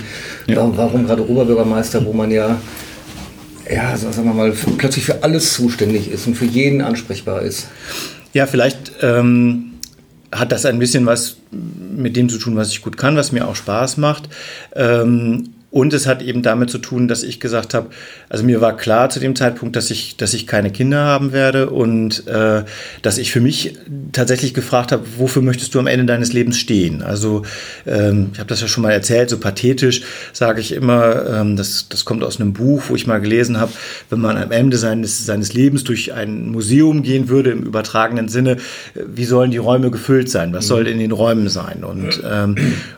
Ja. 0.47 0.57
Warum, 0.57 0.77
warum, 0.77 1.07
gerade 1.07 1.29
Oberbürgermeister, 1.29 2.05
wo 2.05 2.13
man 2.13 2.31
ja, 2.31 2.61
ja, 3.71 3.97
sagen 3.97 4.25
wir 4.25 4.35
mal, 4.35 4.53
plötzlich 4.77 5.05
für 5.05 5.23
alles 5.23 5.55
zuständig 5.55 6.11
ist 6.11 6.27
und 6.27 6.35
für 6.35 6.45
jeden 6.45 6.83
ansprechbar 6.83 7.43
ist? 7.43 7.69
Ja, 8.35 8.47
vielleicht 8.47 8.93
ähm, 9.03 9.73
hat 10.31 10.53
das 10.53 10.67
ein 10.67 10.79
bisschen 10.79 11.07
was 11.07 11.37
mit 11.51 12.17
dem 12.17 12.29
zu 12.29 12.39
tun, 12.39 12.57
was 12.57 12.71
ich 12.71 12.83
gut 12.83 12.97
kann, 12.97 13.17
was 13.17 13.33
mir 13.33 13.47
auch 13.47 13.57
Spaß 13.57 13.99
macht. 13.99 14.29
Ähm, 14.75 15.51
und 15.73 15.95
es 15.95 16.07
hat 16.07 16.21
eben 16.21 16.43
damit 16.43 16.69
zu 16.69 16.77
tun, 16.77 17.09
dass 17.09 17.23
ich 17.23 17.41
gesagt 17.41 17.73
habe, 17.73 17.89
also 18.29 18.45
mir 18.45 18.61
war 18.61 18.77
klar 18.77 19.09
zu 19.09 19.21
dem 19.21 19.35
Zeitpunkt, 19.35 19.75
dass 19.75 19.91
ich, 19.91 20.19
dass 20.19 20.35
ich 20.35 20.47
keine 20.47 20.71
Kinder 20.71 20.99
haben 20.99 21.33
werde 21.33 21.71
und 21.71 22.27
äh, 22.29 22.65
dass 23.01 23.17
ich 23.17 23.33
für 23.33 23.41
mich 23.41 23.79
tatsächlich 24.13 24.53
gefragt 24.53 24.93
habe, 24.93 25.03
wofür 25.17 25.41
möchtest 25.41 25.75
du 25.75 25.79
am 25.79 25.87
Ende 25.87 26.05
deines 26.05 26.35
Lebens 26.35 26.59
stehen? 26.59 27.03
Also 27.03 27.45
ähm, 27.87 28.33
ich 28.35 28.39
habe 28.39 28.49
das 28.49 28.61
ja 28.61 28.69
schon 28.69 28.83
mal 28.83 28.91
erzählt, 28.91 29.31
so 29.31 29.39
pathetisch 29.39 30.03
sage 30.35 30.61
ich 30.61 30.73
immer, 30.73 31.25
ähm, 31.27 31.57
das, 31.57 31.89
das 31.89 32.05
kommt 32.05 32.23
aus 32.23 32.39
einem 32.39 32.53
Buch, 32.53 32.83
wo 32.89 32.95
ich 32.95 33.07
mal 33.07 33.23
gelesen 33.23 33.59
habe, 33.59 33.73
wenn 34.11 34.21
man 34.21 34.37
am 34.37 34.53
Ende 34.53 34.77
seines, 34.77 35.25
seines 35.25 35.55
Lebens 35.55 35.85
durch 35.85 36.13
ein 36.13 36.51
Museum 36.51 37.03
gehen 37.03 37.31
würde, 37.31 37.51
im 37.51 37.63
übertragenen 37.63 38.29
Sinne, 38.29 38.59
wie 38.95 39.25
sollen 39.25 39.51
die 39.51 39.57
Räume 39.57 39.91
gefüllt 39.91 40.29
sein? 40.29 40.53
Was 40.53 40.67
soll 40.67 40.87
in 40.87 40.99
den 40.99 41.13
Räumen 41.13 41.49
sein? 41.49 41.83
Und, 41.83 42.23
ähm, 42.31 42.57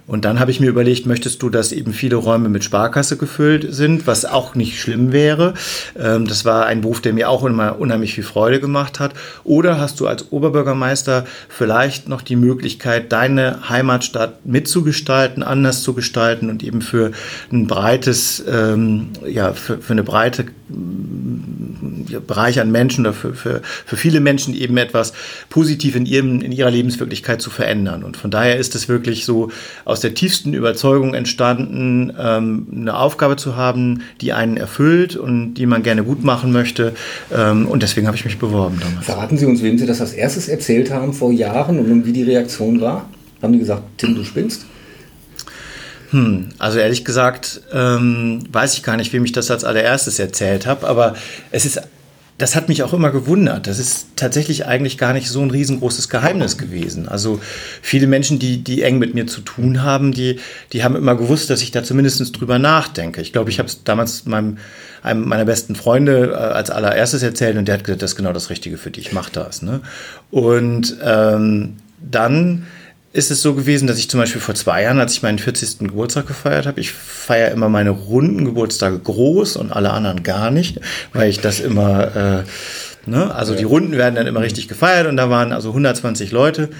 und 0.08 0.24
dann 0.24 0.40
habe 0.40 0.50
ich 0.50 0.58
mir 0.58 0.70
überlegt, 0.70 1.06
möchtest 1.06 1.40
du, 1.40 1.50
dass 1.50 1.70
eben 1.70 1.92
viele 1.92 2.16
Räume 2.16 2.48
mit 2.48 2.63
Sparkasse 2.64 3.16
gefüllt 3.16 3.72
sind, 3.72 4.06
was 4.06 4.24
auch 4.24 4.54
nicht 4.54 4.80
schlimm 4.80 5.12
wäre. 5.12 5.54
Ähm, 5.98 6.26
das 6.26 6.44
war 6.44 6.66
ein 6.66 6.80
Beruf, 6.80 7.00
der 7.00 7.12
mir 7.12 7.30
auch 7.30 7.44
immer 7.44 7.78
unheimlich 7.78 8.14
viel 8.14 8.24
Freude 8.24 8.60
gemacht 8.60 8.98
hat. 8.98 9.14
Oder 9.44 9.78
hast 9.78 10.00
du 10.00 10.06
als 10.06 10.32
Oberbürgermeister 10.32 11.24
vielleicht 11.48 12.08
noch 12.08 12.22
die 12.22 12.36
Möglichkeit, 12.36 13.12
deine 13.12 13.68
Heimatstadt 13.68 14.44
mitzugestalten, 14.44 15.42
anders 15.42 15.82
zu 15.82 15.94
gestalten 15.94 16.50
und 16.50 16.62
eben 16.62 16.82
für 16.82 17.12
ein 17.52 17.66
breites, 17.66 18.42
ähm, 18.48 19.10
ja, 19.26 19.52
für, 19.52 19.78
für 19.78 19.92
eine 19.92 20.02
breite 20.02 20.46
Bereich 22.26 22.60
an 22.60 22.70
Menschen 22.70 23.04
oder 23.04 23.12
für, 23.12 23.34
für, 23.34 23.60
für 23.62 23.96
viele 23.96 24.20
Menschen 24.20 24.54
eben 24.54 24.76
etwas 24.76 25.12
positiv 25.50 25.94
in, 25.94 26.06
ihrem, 26.06 26.40
in 26.40 26.52
ihrer 26.52 26.70
Lebenswirklichkeit 26.70 27.42
zu 27.42 27.50
verändern. 27.50 28.02
Und 28.02 28.16
von 28.16 28.30
daher 28.30 28.56
ist 28.56 28.74
es 28.74 28.88
wirklich 28.88 29.24
so 29.24 29.50
aus 29.84 30.00
der 30.00 30.14
tiefsten 30.14 30.54
Überzeugung 30.54 31.14
entstanden, 31.14 32.12
ähm, 32.18 32.53
eine 32.72 32.96
Aufgabe 32.96 33.36
zu 33.36 33.56
haben, 33.56 34.02
die 34.20 34.32
einen 34.32 34.56
erfüllt 34.56 35.16
und 35.16 35.54
die 35.54 35.66
man 35.66 35.82
gerne 35.82 36.04
gut 36.04 36.24
machen 36.24 36.52
möchte. 36.52 36.94
Ähm, 37.32 37.66
und 37.66 37.82
deswegen 37.82 38.06
habe 38.06 38.16
ich 38.16 38.24
mich 38.24 38.38
beworben 38.38 38.78
damals. 38.80 39.06
Verraten 39.06 39.36
Sie 39.36 39.46
uns, 39.46 39.62
wem 39.62 39.78
Sie 39.78 39.86
das 39.86 40.00
als 40.00 40.12
erstes 40.12 40.48
erzählt 40.48 40.90
haben 40.90 41.12
vor 41.12 41.32
Jahren 41.32 41.78
und 41.78 42.06
wie 42.06 42.12
die 42.12 42.22
Reaktion 42.22 42.80
war? 42.80 43.08
Haben 43.42 43.52
die 43.52 43.58
gesagt, 43.58 43.82
Tim, 43.98 44.14
du 44.14 44.24
spinnst? 44.24 44.66
Hm, 46.10 46.50
also 46.58 46.78
ehrlich 46.78 47.04
gesagt 47.04 47.62
ähm, 47.72 48.44
weiß 48.50 48.74
ich 48.74 48.82
gar 48.82 48.96
nicht, 48.96 49.12
wem 49.12 49.24
ich 49.24 49.32
das 49.32 49.50
als 49.50 49.64
allererstes 49.64 50.18
erzählt 50.18 50.66
habe, 50.66 50.86
aber 50.86 51.14
es 51.50 51.66
ist, 51.66 51.80
das 52.36 52.56
hat 52.56 52.68
mich 52.68 52.82
auch 52.82 52.92
immer 52.92 53.10
gewundert. 53.10 53.68
Das 53.68 53.78
ist 53.78 54.08
tatsächlich 54.16 54.66
eigentlich 54.66 54.98
gar 54.98 55.12
nicht 55.12 55.28
so 55.28 55.40
ein 55.40 55.50
riesengroßes 55.50 56.08
Geheimnis 56.08 56.58
gewesen. 56.58 57.08
Also 57.08 57.40
viele 57.80 58.08
Menschen, 58.08 58.40
die, 58.40 58.64
die 58.64 58.82
eng 58.82 58.98
mit 58.98 59.14
mir 59.14 59.28
zu 59.28 59.40
tun 59.40 59.82
haben, 59.82 60.10
die, 60.10 60.40
die 60.72 60.82
haben 60.82 60.96
immer 60.96 61.14
gewusst, 61.14 61.48
dass 61.50 61.62
ich 61.62 61.70
da 61.70 61.84
zumindest 61.84 62.38
drüber 62.38 62.58
nachdenke. 62.58 63.20
Ich 63.20 63.32
glaube, 63.32 63.50
ich 63.50 63.60
habe 63.60 63.68
es 63.68 63.84
damals 63.84 64.24
meinem, 64.26 64.58
einem 65.04 65.28
meiner 65.28 65.44
besten 65.44 65.76
Freunde 65.76 66.32
äh, 66.32 66.34
als 66.34 66.70
allererstes 66.70 67.22
erzählt 67.22 67.56
und 67.56 67.68
der 67.68 67.74
hat 67.74 67.84
gesagt, 67.84 68.02
das 68.02 68.12
ist 68.12 68.16
genau 68.16 68.32
das 68.32 68.50
Richtige 68.50 68.78
für 68.78 68.90
dich, 68.90 69.12
mach 69.12 69.30
das. 69.30 69.62
Ne? 69.62 69.80
Und 70.32 70.96
ähm, 71.04 71.76
dann 72.00 72.66
ist 73.14 73.30
es 73.30 73.42
so 73.42 73.54
gewesen, 73.54 73.86
dass 73.86 73.98
ich 73.98 74.10
zum 74.10 74.18
Beispiel 74.18 74.40
vor 74.40 74.56
zwei 74.56 74.82
Jahren, 74.82 74.98
als 74.98 75.12
ich 75.12 75.22
meinen 75.22 75.38
40. 75.38 75.78
Geburtstag 75.78 76.26
gefeiert 76.26 76.66
habe, 76.66 76.80
ich 76.80 76.90
feiere 76.90 77.52
immer 77.52 77.68
meine 77.68 77.90
runden 77.90 78.44
Geburtstage 78.44 78.98
groß 78.98 79.56
und 79.56 79.70
alle 79.72 79.92
anderen 79.92 80.24
gar 80.24 80.50
nicht, 80.50 80.80
weil 81.12 81.30
ich 81.30 81.38
das 81.38 81.60
immer, 81.60 82.16
äh, 82.16 83.08
ne, 83.08 83.32
also 83.32 83.54
die 83.54 83.62
Runden 83.62 83.92
werden 83.92 84.16
dann 84.16 84.26
immer 84.26 84.40
richtig 84.40 84.66
gefeiert 84.66 85.06
und 85.06 85.16
da 85.16 85.30
waren 85.30 85.52
also 85.52 85.68
120 85.68 86.32
Leute 86.32 86.70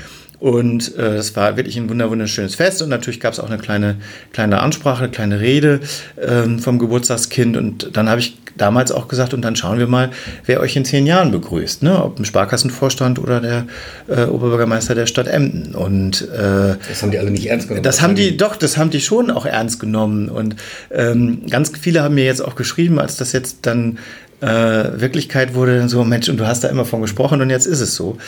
Und 0.44 0.98
äh, 0.98 1.16
es 1.16 1.34
war 1.36 1.56
wirklich 1.56 1.78
ein 1.78 1.88
wunderschönes 1.88 2.54
Fest 2.54 2.82
und 2.82 2.90
natürlich 2.90 3.18
gab 3.18 3.32
es 3.32 3.40
auch 3.40 3.48
eine 3.48 3.56
kleine, 3.56 3.96
kleine 4.30 4.60
Ansprache, 4.60 5.04
eine 5.04 5.10
kleine 5.10 5.40
Rede 5.40 5.80
ähm, 6.20 6.58
vom 6.58 6.78
Geburtstagskind. 6.78 7.56
Und 7.56 7.96
dann 7.96 8.10
habe 8.10 8.20
ich 8.20 8.36
damals 8.54 8.92
auch 8.92 9.08
gesagt, 9.08 9.32
und 9.32 9.40
dann 9.40 9.56
schauen 9.56 9.78
wir 9.78 9.86
mal, 9.86 10.10
wer 10.44 10.60
euch 10.60 10.76
in 10.76 10.84
zehn 10.84 11.06
Jahren 11.06 11.30
begrüßt, 11.30 11.82
ne? 11.82 12.04
ob 12.04 12.18
ein 12.18 12.26
Sparkassenvorstand 12.26 13.18
oder 13.18 13.40
der 13.40 13.66
äh, 14.06 14.26
Oberbürgermeister 14.26 14.94
der 14.94 15.06
Stadt 15.06 15.28
Emden. 15.28 15.74
Und 15.74 16.28
äh, 16.28 16.76
das 16.88 17.00
haben 17.00 17.10
die 17.10 17.18
alle 17.18 17.30
nicht 17.30 17.46
ernst 17.46 17.68
genommen. 17.68 17.82
Das 17.82 18.02
haben 18.02 18.14
die, 18.14 18.36
doch, 18.36 18.56
das 18.56 18.76
haben 18.76 18.90
die 18.90 19.00
schon 19.00 19.30
auch 19.30 19.46
ernst 19.46 19.80
genommen. 19.80 20.28
Und 20.28 20.56
ähm, 20.90 21.46
ganz 21.48 21.72
viele 21.80 22.02
haben 22.02 22.16
mir 22.16 22.26
jetzt 22.26 22.44
auch 22.44 22.54
geschrieben, 22.54 22.98
als 22.98 23.16
das 23.16 23.32
jetzt 23.32 23.60
dann 23.62 23.98
äh, 24.44 25.00
Wirklichkeit 25.00 25.54
wurde 25.54 25.78
dann 25.78 25.88
so, 25.88 26.04
Mensch, 26.04 26.28
und 26.28 26.38
du 26.38 26.46
hast 26.46 26.64
da 26.64 26.68
immer 26.68 26.84
von 26.84 27.00
gesprochen 27.00 27.40
und 27.40 27.50
jetzt 27.50 27.66
ist 27.66 27.80
es 27.80 27.94
so. 27.94 28.18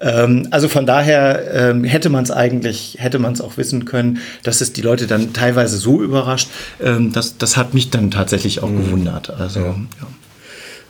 Ähm, 0.00 0.48
also 0.50 0.68
von 0.68 0.86
daher 0.86 1.70
ähm, 1.70 1.84
hätte 1.84 2.10
man 2.10 2.24
es 2.24 2.30
eigentlich, 2.30 2.96
hätte 3.00 3.18
man 3.18 3.32
es 3.32 3.40
auch 3.40 3.56
wissen 3.56 3.84
können, 3.84 4.18
dass 4.42 4.60
es 4.60 4.72
die 4.72 4.82
Leute 4.82 5.06
dann 5.06 5.32
teilweise 5.32 5.76
so 5.76 6.02
überrascht. 6.02 6.48
Ähm, 6.82 7.12
das, 7.12 7.38
das 7.38 7.56
hat 7.56 7.74
mich 7.74 7.90
dann 7.90 8.10
tatsächlich 8.10 8.62
auch 8.62 8.70
mhm. 8.70 8.84
gewundert. 8.84 9.30
Also, 9.30 9.60
ja. 9.60 9.74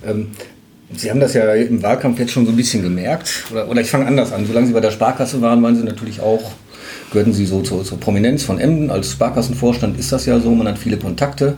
Ja. 0.05 0.11
Ähm, 0.11 0.29
Sie 0.97 1.11
haben 1.11 1.19
das 1.19 1.35
ja 1.35 1.53
im 1.55 1.83
Wahlkampf 1.83 2.19
jetzt 2.21 2.33
schon 2.33 2.45
so 2.45 2.53
ein 2.53 2.57
bisschen 2.57 2.83
gemerkt. 2.83 3.45
Oder, 3.51 3.69
oder 3.69 3.81
ich 3.81 3.91
fange 3.91 4.07
anders 4.07 4.33
an. 4.33 4.47
Solange 4.47 4.67
Sie 4.67 4.73
bei 4.73 4.81
der 4.81 4.91
Sparkasse 4.91 5.41
waren, 5.41 5.63
waren 5.63 5.77
Sie 5.77 5.83
natürlich 5.83 6.21
auch, 6.21 6.53
gehörten 7.11 7.33
Sie 7.33 7.47
so 7.47 7.63
zur, 7.63 7.85
zur 7.85 7.99
Prominenz 7.99 8.45
von 8.45 8.61
Emden. 8.61 8.91
Als 8.91 9.13
Sparkassenvorstand 9.13 9.99
ist 9.99 10.13
das 10.13 10.27
ja 10.27 10.39
so, 10.39 10.55
man 10.55 10.69
hat 10.69 10.79
viele 10.79 10.99
Kontakte. 10.99 11.57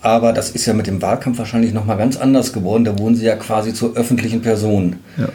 Aber 0.00 0.32
das 0.32 0.50
ist 0.50 0.66
ja 0.66 0.74
mit 0.74 0.86
dem 0.86 1.02
Wahlkampf 1.02 1.38
wahrscheinlich 1.38 1.72
nochmal 1.72 1.96
ganz 1.96 2.16
anders 2.16 2.52
geworden. 2.52 2.84
Da 2.84 2.98
wurden 2.98 3.16
Sie 3.16 3.24
ja 3.24 3.36
quasi 3.36 3.74
zur 3.74 3.96
öffentlichen 3.96 4.42
Person. 4.42 4.96
Ja. 5.16 5.28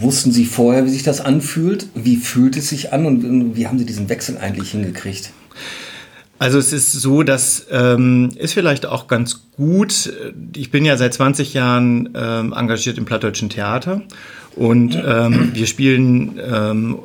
Wussten 0.00 0.32
Sie 0.32 0.46
vorher, 0.46 0.84
wie 0.84 0.90
sich 0.90 1.02
das 1.02 1.20
anfühlt? 1.20 1.86
Wie 1.94 2.16
fühlt 2.16 2.56
es 2.56 2.70
sich 2.70 2.92
an 2.92 3.06
und 3.06 3.56
wie 3.56 3.66
haben 3.66 3.78
Sie 3.78 3.84
diesen 3.84 4.08
Wechsel 4.08 4.38
eigentlich 4.38 4.70
hingekriegt? 4.72 5.30
Also 6.40 6.58
es 6.58 6.72
ist 6.72 6.92
so, 6.92 7.22
das 7.22 7.66
ähm, 7.70 8.30
ist 8.34 8.54
vielleicht 8.54 8.86
auch 8.86 9.08
ganz 9.08 9.42
gut. 9.56 10.10
Ich 10.56 10.70
bin 10.70 10.86
ja 10.86 10.96
seit 10.96 11.12
20 11.12 11.52
Jahren 11.52 12.08
ähm, 12.14 12.54
engagiert 12.56 12.96
im 12.96 13.04
Plattdeutschen 13.04 13.50
Theater 13.50 14.00
und 14.56 14.94
ähm, 15.06 15.50
wir 15.52 15.66
spielen 15.66 16.40
ähm, 16.42 16.98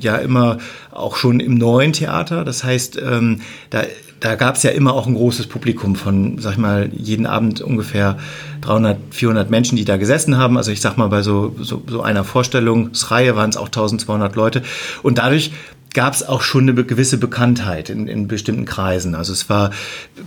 ja 0.00 0.16
immer 0.16 0.58
auch 0.90 1.14
schon 1.14 1.38
im 1.38 1.54
neuen 1.54 1.92
Theater. 1.92 2.44
Das 2.44 2.64
heißt, 2.64 3.00
ähm, 3.00 3.42
da 3.70 3.84
da 4.20 4.34
gab 4.34 4.56
es 4.56 4.62
ja 4.62 4.70
immer 4.70 4.92
auch 4.92 5.06
ein 5.06 5.14
großes 5.14 5.46
Publikum 5.46 5.96
von, 5.96 6.38
sag 6.38 6.52
ich 6.52 6.58
mal, 6.58 6.90
jeden 6.92 7.26
Abend 7.26 7.62
ungefähr 7.62 8.18
300, 8.60 8.98
400 9.10 9.50
Menschen, 9.50 9.76
die 9.76 9.86
da 9.86 9.96
gesessen 9.96 10.36
haben. 10.36 10.58
Also 10.58 10.70
ich 10.70 10.82
sag 10.82 10.98
mal, 10.98 11.08
bei 11.08 11.22
so, 11.22 11.56
so, 11.58 11.82
so 11.86 12.02
einer 12.02 12.22
Vorstellungsreihe 12.22 13.34
waren 13.34 13.50
es 13.50 13.56
auch 13.56 13.66
1200 13.66 14.36
Leute. 14.36 14.62
Und 15.02 15.18
dadurch 15.18 15.52
gab 15.94 16.12
es 16.12 16.26
auch 16.26 16.42
schon 16.42 16.68
eine 16.68 16.84
gewisse 16.84 17.18
Bekanntheit 17.18 17.90
in, 17.90 18.06
in 18.06 18.28
bestimmten 18.28 18.66
Kreisen. 18.66 19.14
Also 19.14 19.32
es 19.32 19.48
war, 19.48 19.70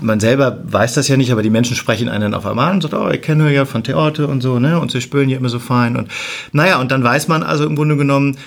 man 0.02 0.20
selber 0.20 0.60
weiß 0.64 0.96
das 0.96 1.08
ja 1.08 1.16
nicht, 1.16 1.32
aber 1.32 1.44
die 1.44 1.50
Menschen 1.50 1.76
sprechen 1.76 2.10
einen 2.10 2.34
auf 2.34 2.46
einmal 2.46 2.70
an 2.70 2.76
und 2.76 2.82
sagen, 2.82 2.98
oh, 2.98 3.10
ich 3.10 3.22
kenne 3.22 3.54
ja 3.54 3.66
von 3.66 3.84
Theater 3.84 4.28
und 4.28 4.42
so, 4.42 4.60
ne? 4.60 4.80
Und 4.80 4.92
sie 4.92 5.02
spüren 5.02 5.30
ja 5.30 5.38
immer 5.38 5.50
so 5.50 5.60
fein. 5.60 5.96
Und 5.96 6.10
naja, 6.52 6.82
und 6.82 6.92
dann 6.92 7.04
weiß 7.04 7.28
man 7.28 7.44
also 7.44 7.66
im 7.66 7.76
Grunde 7.76 7.96
genommen, 7.96 8.38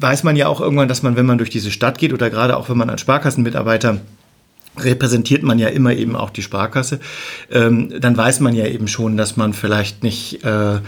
weiß 0.00 0.22
man 0.22 0.36
ja 0.36 0.48
auch 0.48 0.60
irgendwann, 0.60 0.88
dass 0.88 1.02
man, 1.02 1.16
wenn 1.16 1.26
man 1.26 1.38
durch 1.38 1.50
diese 1.50 1.70
Stadt 1.70 1.98
geht 1.98 2.12
oder 2.12 2.30
gerade 2.30 2.56
auch 2.56 2.70
wenn 2.70 2.78
man 2.78 2.88
als 2.88 3.02
Sparkassenmitarbeiter 3.02 3.98
repräsentiert 4.78 5.42
man 5.42 5.58
ja 5.58 5.68
immer 5.68 5.92
eben 5.92 6.16
auch 6.16 6.30
die 6.30 6.42
Sparkasse, 6.42 7.00
ähm, 7.50 7.92
dann 8.00 8.16
weiß 8.16 8.40
man 8.40 8.54
ja 8.54 8.66
eben 8.66 8.88
schon, 8.88 9.16
dass 9.16 9.36
man 9.36 9.52
vielleicht 9.52 10.02
nicht 10.02 10.44
äh, 10.44 10.80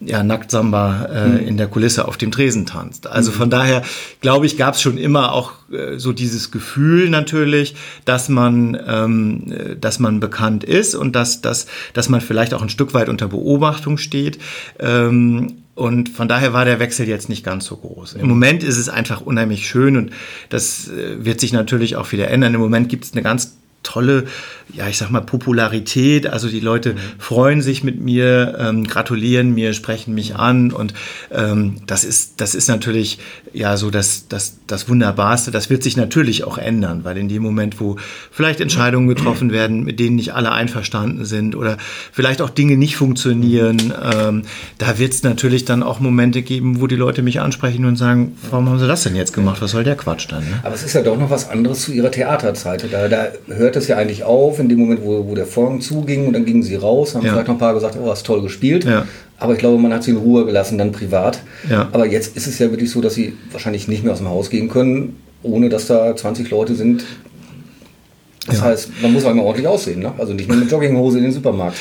ja, 0.00 0.22
Nacktsamba 0.22 1.06
äh, 1.06 1.28
mhm. 1.28 1.48
in 1.48 1.56
der 1.56 1.68
Kulisse 1.68 2.06
auf 2.06 2.16
dem 2.16 2.30
Tresen 2.30 2.66
tanzt. 2.66 3.06
Also 3.06 3.32
von 3.32 3.48
daher, 3.48 3.82
glaube 4.20 4.46
ich, 4.46 4.56
gab 4.56 4.74
es 4.74 4.82
schon 4.82 4.98
immer 4.98 5.32
auch 5.32 5.52
äh, 5.72 5.98
so 5.98 6.12
dieses 6.12 6.50
Gefühl 6.50 7.08
natürlich, 7.08 7.76
dass 8.04 8.28
man, 8.28 8.78
ähm, 8.86 9.44
äh, 9.50 9.76
dass 9.76 9.98
man 9.98 10.20
bekannt 10.20 10.64
ist 10.64 10.94
und 10.94 11.16
dass, 11.16 11.40
dass, 11.40 11.66
dass 11.94 12.08
man 12.08 12.20
vielleicht 12.20 12.52
auch 12.52 12.62
ein 12.62 12.68
Stück 12.68 12.92
weit 12.92 13.08
unter 13.08 13.28
Beobachtung 13.28 13.96
steht. 13.96 14.38
Ähm, 14.78 15.62
und 15.76 16.08
von 16.08 16.26
daher 16.26 16.54
war 16.54 16.64
der 16.64 16.80
Wechsel 16.80 17.06
jetzt 17.06 17.28
nicht 17.28 17.44
ganz 17.44 17.66
so 17.66 17.76
groß. 17.76 18.14
Im 18.14 18.28
Moment 18.28 18.64
ist 18.64 18.78
es 18.78 18.88
einfach 18.88 19.20
unheimlich 19.20 19.68
schön 19.68 19.98
und 19.98 20.10
das 20.48 20.88
äh, 20.88 21.22
wird 21.22 21.38
sich 21.38 21.52
natürlich 21.52 21.96
auch 21.96 22.10
wieder 22.12 22.28
ändern. 22.28 22.54
Im 22.54 22.60
Moment 22.60 22.88
gibt 22.88 23.04
es 23.04 23.12
eine 23.12 23.22
ganz 23.22 23.58
tolle, 23.86 24.24
ja, 24.72 24.88
ich 24.88 24.98
sag 24.98 25.10
mal, 25.10 25.20
Popularität. 25.20 26.26
Also 26.26 26.48
die 26.48 26.60
Leute 26.60 26.94
mhm. 26.94 26.98
freuen 27.18 27.62
sich 27.62 27.84
mit 27.84 28.00
mir, 28.00 28.56
ähm, 28.58 28.84
gratulieren 28.84 29.54
mir, 29.54 29.72
sprechen 29.72 30.14
mich 30.14 30.34
an 30.34 30.72
und 30.72 30.92
ähm, 31.30 31.76
das 31.86 32.04
ist, 32.04 32.40
das 32.40 32.54
ist 32.54 32.68
natürlich 32.68 33.18
ja 33.52 33.76
so 33.76 33.90
das, 33.90 34.26
das, 34.28 34.58
das 34.66 34.88
Wunderbarste. 34.88 35.50
Das 35.50 35.70
wird 35.70 35.82
sich 35.82 35.96
natürlich 35.96 36.44
auch 36.44 36.58
ändern, 36.58 37.04
weil 37.04 37.16
in 37.16 37.28
dem 37.28 37.42
Moment, 37.42 37.80
wo 37.80 37.96
vielleicht 38.30 38.60
Entscheidungen 38.60 39.06
getroffen 39.08 39.52
werden, 39.52 39.84
mit 39.84 40.00
denen 40.00 40.16
nicht 40.16 40.34
alle 40.34 40.50
einverstanden 40.52 41.24
sind 41.24 41.54
oder 41.54 41.78
vielleicht 42.12 42.42
auch 42.42 42.50
Dinge 42.50 42.76
nicht 42.76 42.96
funktionieren, 42.96 43.94
ähm, 44.02 44.42
da 44.78 44.98
wird 44.98 45.14
es 45.14 45.22
natürlich 45.22 45.64
dann 45.64 45.82
auch 45.82 46.00
Momente 46.00 46.42
geben, 46.42 46.80
wo 46.80 46.88
die 46.88 46.96
Leute 46.96 47.22
mich 47.22 47.40
ansprechen 47.40 47.84
und 47.84 47.96
sagen, 47.96 48.36
warum 48.50 48.68
haben 48.68 48.78
sie 48.78 48.88
das 48.88 49.04
denn 49.04 49.14
jetzt 49.14 49.32
gemacht? 49.32 49.62
Was 49.62 49.70
soll 49.70 49.84
der 49.84 49.96
Quatsch 49.96 50.26
dann? 50.28 50.42
Ne? 50.42 50.60
Aber 50.64 50.74
es 50.74 50.82
ist 50.82 50.94
ja 50.94 51.02
doch 51.02 51.16
noch 51.16 51.30
was 51.30 51.48
anderes 51.48 51.82
zu 51.82 51.92
ihrer 51.92 52.10
Theaterzeit. 52.10 52.84
Da, 52.90 53.08
da 53.08 53.28
hört 53.46 53.75
hört 53.76 53.82
es 53.82 53.88
ja 53.88 53.96
eigentlich 53.96 54.24
auf, 54.24 54.58
in 54.58 54.68
dem 54.68 54.78
Moment, 54.78 55.02
wo, 55.04 55.26
wo 55.28 55.34
der 55.34 55.46
Vorhang 55.46 55.80
zuging 55.80 56.26
und 56.26 56.32
dann 56.32 56.46
gingen 56.46 56.62
sie 56.62 56.76
raus, 56.76 57.14
haben 57.14 57.24
ja. 57.24 57.32
vielleicht 57.32 57.48
noch 57.48 57.54
ein 57.54 57.58
paar 57.58 57.74
gesagt, 57.74 57.96
oh, 58.02 58.10
hast 58.10 58.24
toll 58.24 58.42
gespielt. 58.42 58.84
Ja. 58.84 59.06
Aber 59.38 59.52
ich 59.52 59.58
glaube, 59.58 59.80
man 59.80 59.92
hat 59.92 60.02
sie 60.02 60.12
in 60.12 60.16
Ruhe 60.16 60.46
gelassen, 60.46 60.78
dann 60.78 60.92
privat. 60.92 61.40
Ja. 61.70 61.88
Aber 61.92 62.06
jetzt 62.06 62.36
ist 62.36 62.46
es 62.46 62.58
ja 62.58 62.70
wirklich 62.70 62.90
so, 62.90 63.02
dass 63.02 63.14
sie 63.14 63.34
wahrscheinlich 63.52 63.86
nicht 63.86 64.02
mehr 64.02 64.14
aus 64.14 64.18
dem 64.18 64.28
Haus 64.28 64.48
gehen 64.48 64.70
können, 64.70 65.16
ohne 65.42 65.68
dass 65.68 65.86
da 65.86 66.16
20 66.16 66.50
Leute 66.50 66.74
sind, 66.74 67.04
das 68.46 68.58
ja. 68.58 68.64
heißt, 68.64 68.90
man 69.02 69.12
muss 69.12 69.24
auch 69.24 69.30
immer 69.30 69.42
ordentlich 69.42 69.66
aussehen, 69.66 70.00
ne? 70.00 70.12
also 70.18 70.32
nicht 70.32 70.48
nur 70.48 70.56
mit 70.56 70.70
Jogginghose 70.70 71.18
in 71.18 71.24
den 71.24 71.32
Supermarkt. 71.32 71.78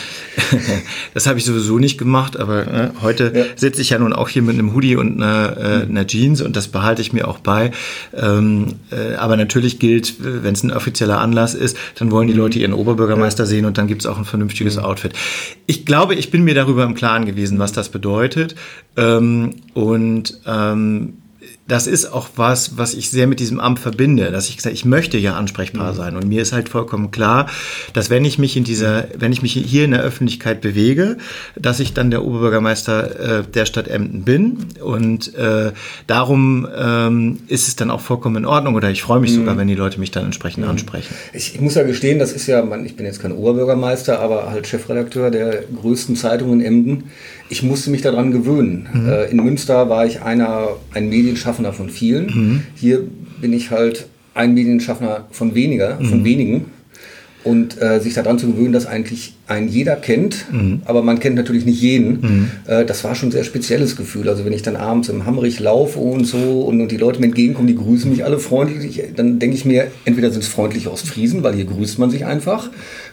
das 1.13 1.27
habe 1.27 1.37
ich 1.37 1.45
sowieso 1.45 1.77
nicht 1.77 1.97
gemacht, 1.97 2.37
aber 2.37 2.67
äh, 2.67 2.89
heute 3.01 3.31
ja. 3.35 3.43
sitze 3.55 3.81
ich 3.81 3.91
ja 3.91 3.99
nun 3.99 4.13
auch 4.13 4.29
hier 4.29 4.41
mit 4.41 4.55
einem 4.55 4.73
Hoodie 4.73 4.95
und 4.95 5.21
einer, 5.21 5.57
äh, 5.57 5.89
einer 5.89 6.07
Jeans 6.07 6.41
und 6.41 6.55
das 6.55 6.67
behalte 6.67 7.01
ich 7.01 7.13
mir 7.13 7.27
auch 7.27 7.39
bei. 7.39 7.71
Ähm, 8.15 8.75
äh, 8.91 9.15
aber 9.15 9.37
natürlich 9.37 9.79
gilt, 9.79 10.15
wenn 10.19 10.53
es 10.53 10.63
ein 10.63 10.71
offizieller 10.71 11.19
Anlass 11.19 11.53
ist, 11.53 11.77
dann 11.95 12.11
wollen 12.11 12.27
die 12.27 12.33
mhm. 12.33 12.39
Leute 12.39 12.59
ihren 12.59 12.73
Oberbürgermeister 12.73 13.43
ja. 13.43 13.47
sehen 13.47 13.65
und 13.65 13.77
dann 13.77 13.87
gibt 13.87 14.01
es 14.01 14.07
auch 14.07 14.17
ein 14.17 14.25
vernünftiges 14.25 14.77
mhm. 14.77 14.83
Outfit. 14.83 15.13
Ich 15.67 15.85
glaube, 15.85 16.15
ich 16.15 16.31
bin 16.31 16.43
mir 16.43 16.55
darüber 16.55 16.83
im 16.83 16.95
Klaren 16.95 17.25
gewesen, 17.25 17.59
was 17.59 17.71
das 17.71 17.89
bedeutet. 17.89 18.55
Ähm, 18.97 19.55
und 19.73 20.39
ähm, 20.47 21.13
das 21.67 21.87
ist 21.87 22.05
auch 22.05 22.29
was, 22.35 22.77
was 22.77 22.93
ich 22.93 23.09
sehr 23.09 23.25
mit 23.25 23.39
diesem 23.39 23.59
Amt 23.59 23.79
verbinde, 23.79 24.31
dass 24.31 24.49
ich 24.49 24.57
gesagt, 24.57 24.75
ich 24.75 24.85
möchte 24.85 25.17
ja 25.17 25.35
ansprechbar 25.35 25.93
mhm. 25.93 25.97
sein 25.97 26.15
und 26.15 26.27
mir 26.27 26.41
ist 26.41 26.53
halt 26.53 26.69
vollkommen 26.69 27.09
klar, 27.09 27.49
dass 27.93 28.09
wenn 28.11 28.23
ich 28.23 28.37
mich 28.37 28.55
in 28.55 28.63
dieser, 28.63 29.07
wenn 29.17 29.31
ich 29.31 29.41
mich 29.41 29.53
hier 29.53 29.85
in 29.85 29.91
der 29.91 30.01
Öffentlichkeit 30.01 30.61
bewege, 30.61 31.17
dass 31.55 31.79
ich 31.79 31.93
dann 31.93 32.11
der 32.11 32.23
Oberbürgermeister 32.23 33.39
äh, 33.39 33.43
der 33.43 33.65
Stadt 33.65 33.87
Emden 33.87 34.23
bin 34.23 34.57
und 34.79 35.33
äh, 35.35 35.71
darum 36.05 36.67
ähm, 36.77 37.39
ist 37.47 37.67
es 37.67 37.75
dann 37.75 37.89
auch 37.89 38.01
vollkommen 38.01 38.35
in 38.35 38.45
Ordnung 38.45 38.75
oder 38.75 38.91
ich 38.91 39.01
freue 39.01 39.19
mich 39.19 39.31
mhm. 39.31 39.37
sogar, 39.37 39.57
wenn 39.57 39.67
die 39.67 39.75
Leute 39.75 39.99
mich 39.99 40.11
dann 40.11 40.25
entsprechend 40.25 40.65
mhm. 40.65 40.69
ansprechen. 40.69 41.15
Ich, 41.33 41.55
ich, 41.55 41.61
muss 41.61 41.73
ja 41.73 41.83
gestehen, 41.83 42.19
das 42.19 42.31
ist 42.31 42.45
ja, 42.45 42.63
man, 42.63 42.85
ich 42.85 42.95
bin 42.95 43.07
jetzt 43.07 43.21
kein 43.21 43.31
Oberbürgermeister, 43.31 44.19
aber 44.19 44.51
halt 44.51 44.67
Chefredakteur 44.67 45.31
der 45.31 45.63
größten 45.81 46.15
Zeitung 46.15 46.53
in 46.53 46.61
Emden 46.61 47.03
ich 47.47 47.61
musste 47.63 47.91
mich 47.91 48.01
daran 48.01 48.31
gewöhnen. 48.31 48.87
Mhm. 48.91 49.09
Äh, 49.09 49.25
in 49.25 49.37
Münster 49.37 49.89
war 49.89 50.05
ich 50.05 50.21
einer, 50.21 50.69
ein 50.93 51.09
Medienschaffender 51.09 51.54
von 51.55 51.89
vielen. 51.89 52.25
Mhm. 52.25 52.61
Hier 52.75 53.03
bin 53.41 53.53
ich 53.53 53.71
halt 53.71 54.07
ein 54.33 54.53
Medienschaffender 54.53 55.27
von 55.31 55.55
weniger, 55.55 55.99
mhm. 55.99 56.05
von 56.05 56.25
wenigen. 56.25 56.65
Und 57.43 57.79
äh, 57.79 57.99
sich 57.99 58.15
daran 58.15 58.39
zu 58.39 58.47
gewöhnen, 58.47 58.73
dass 58.73 58.87
eigentlich 58.87 59.35
ein 59.45 59.67
jeder 59.67 59.95
kennt, 59.97 60.51
mhm. 60.51 60.81
aber 60.85 61.03
man 61.03 61.19
kennt 61.19 61.35
natürlich 61.35 61.63
nicht 61.63 61.79
jeden, 61.79 62.09
mhm. 62.21 62.51
äh, 62.65 62.85
das 62.85 63.03
war 63.03 63.13
schon 63.13 63.29
ein 63.29 63.31
sehr 63.31 63.43
spezielles 63.43 63.95
Gefühl. 63.95 64.27
Also 64.29 64.45
wenn 64.45 64.53
ich 64.53 64.63
dann 64.63 64.75
abends 64.75 65.09
im 65.09 65.27
Hammerich 65.27 65.59
laufe 65.59 65.99
und 65.99 66.25
so 66.25 66.61
und, 66.61 66.81
und 66.81 66.91
die 66.91 66.97
Leute 66.97 67.19
mir 67.19 67.27
entgegenkommen, 67.27 67.67
die 67.67 67.75
grüßen 67.75 68.09
mich 68.09 68.25
alle 68.25 68.39
freundlich, 68.39 69.03
dann 69.15 69.37
denke 69.37 69.55
ich 69.55 69.63
mir, 69.63 69.91
entweder 70.05 70.31
sind 70.31 70.41
es 70.41 70.49
freundliche 70.49 70.91
Ostfriesen, 70.91 71.43
weil 71.43 71.53
hier 71.53 71.65
grüßt 71.65 71.99
man 71.99 72.09
sich 72.09 72.25
einfach, 72.25 72.71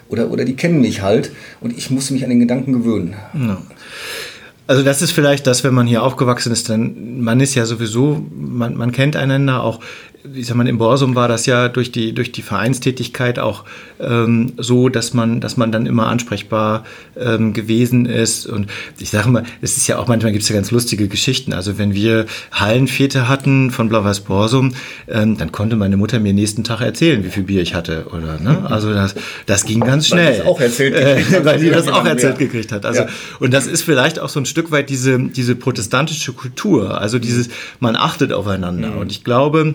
oder, 0.09 0.31
oder 0.31 0.47
die 0.47 0.55
kennen 0.55 0.81
mich 0.81 1.03
halt 1.03 1.31
und 1.61 1.77
ich 1.77 1.91
musste 1.91 2.15
mich 2.15 2.25
an 2.25 2.31
den 2.31 2.41
Gedanken 2.41 2.73
gewöhnen. 2.73 3.15
Ja. 3.35 3.63
Also 4.73 4.85
das 4.85 5.03
ist 5.03 5.13
vielleicht 5.13 5.47
das, 5.47 5.65
wenn 5.65 5.75
man 5.75 5.87
hier 5.87 6.03
aufgewachsen 6.03 6.51
ist, 6.51 6.71
dann 6.71 7.21
man 7.21 7.41
ist 7.41 7.55
ja 7.55 7.67
sowieso, 7.67 8.25
man, 8.35 8.75
man 8.75 8.91
kennt 8.91 9.17
einander 9.17 9.63
auch 9.63 9.81
wie 10.25 10.43
sag 10.45 10.57
man, 10.57 10.67
im 10.67 10.79
Borsum 10.79 11.15
war 11.15 11.29
das 11.29 11.47
ja 11.47 11.69
durch 11.69 11.91
die, 11.91 12.13
durch 12.13 12.33
die 12.33 12.43
Vereinstätigkeit 12.43 13.39
auch 13.39 13.65
ähm, 14.01 14.53
so, 14.57 14.89
dass 14.89 15.15
man, 15.15 15.41
dass 15.41 15.57
man 15.57 15.73
dann 15.73 15.87
immer 15.87 16.07
ansprechbar 16.07 16.85
ähm, 17.19 17.53
gewesen 17.53 18.07
ist. 18.07 18.47
Und 18.47 18.69
ich 18.99 19.11
sage 19.11 19.29
mal, 19.31 19.45
es 19.61 19.77
ist 19.77 19.89
ja 19.89 19.99
auch 19.99 20.07
manchmal 20.07 20.33
gibt 20.33 20.45
es 20.45 20.49
ja 20.49 20.55
ganz 20.55 20.71
lustige 20.71 21.09
Geschichten. 21.09 21.53
Also 21.53 21.77
wenn 21.79 21.95
wir 21.95 22.27
Hallenfete 22.53 23.29
hatten 23.29 23.71
von 23.71 23.89
Blau-Weiß 23.89 24.21
Borsum, 24.21 24.75
ähm, 25.09 25.37
dann 25.39 25.51
konnte 25.51 25.77
meine 25.77 25.97
Mutter 25.97 26.21
mir 26.21 26.33
nächsten 26.33 26.63
Tag 26.63 26.81
erzählen, 26.81 27.25
wie 27.25 27.31
viel 27.31 27.45
Bier 27.45 27.63
ich 27.63 27.75
hatte. 27.75 28.07
Oder, 28.13 28.39
ne? 28.39 28.67
Also 28.71 28.93
das, 28.93 29.15
das 29.47 29.65
ging 29.65 29.81
ganz 29.81 30.07
schnell. 30.07 30.39
Weil 30.39 30.39
die 30.39 30.41
das 30.41 30.47
auch 30.47 30.61
erzählt 30.61 30.95
gekriegt 30.95 31.33
hat. 31.33 31.45
weil 31.45 31.59
die 31.59 31.71
das 31.71 31.89
auch 31.89 32.05
erzählt 32.05 32.39
gekriegt 32.39 32.73
hat. 32.73 32.87
Also, 32.87 33.03
ja. 33.03 33.09
Und 33.41 33.53
das 33.53 33.67
ist 33.67 33.83
vielleicht 33.83 34.21
auch 34.21 34.29
so 34.29 34.39
ein 34.39 34.47
Stück 34.47 34.71
weit 34.71 34.89
diese, 34.89 35.19
diese 35.19 35.57
protestantische 35.57 36.33
Kultur. 36.33 37.01
Also 37.01 37.19
dieses, 37.19 37.49
man 37.81 37.97
achtet 37.97 38.33
aufeinander. 38.33 38.91
Mhm. 38.91 38.99
Und 38.99 39.11
ich 39.11 39.25
glaube, 39.25 39.75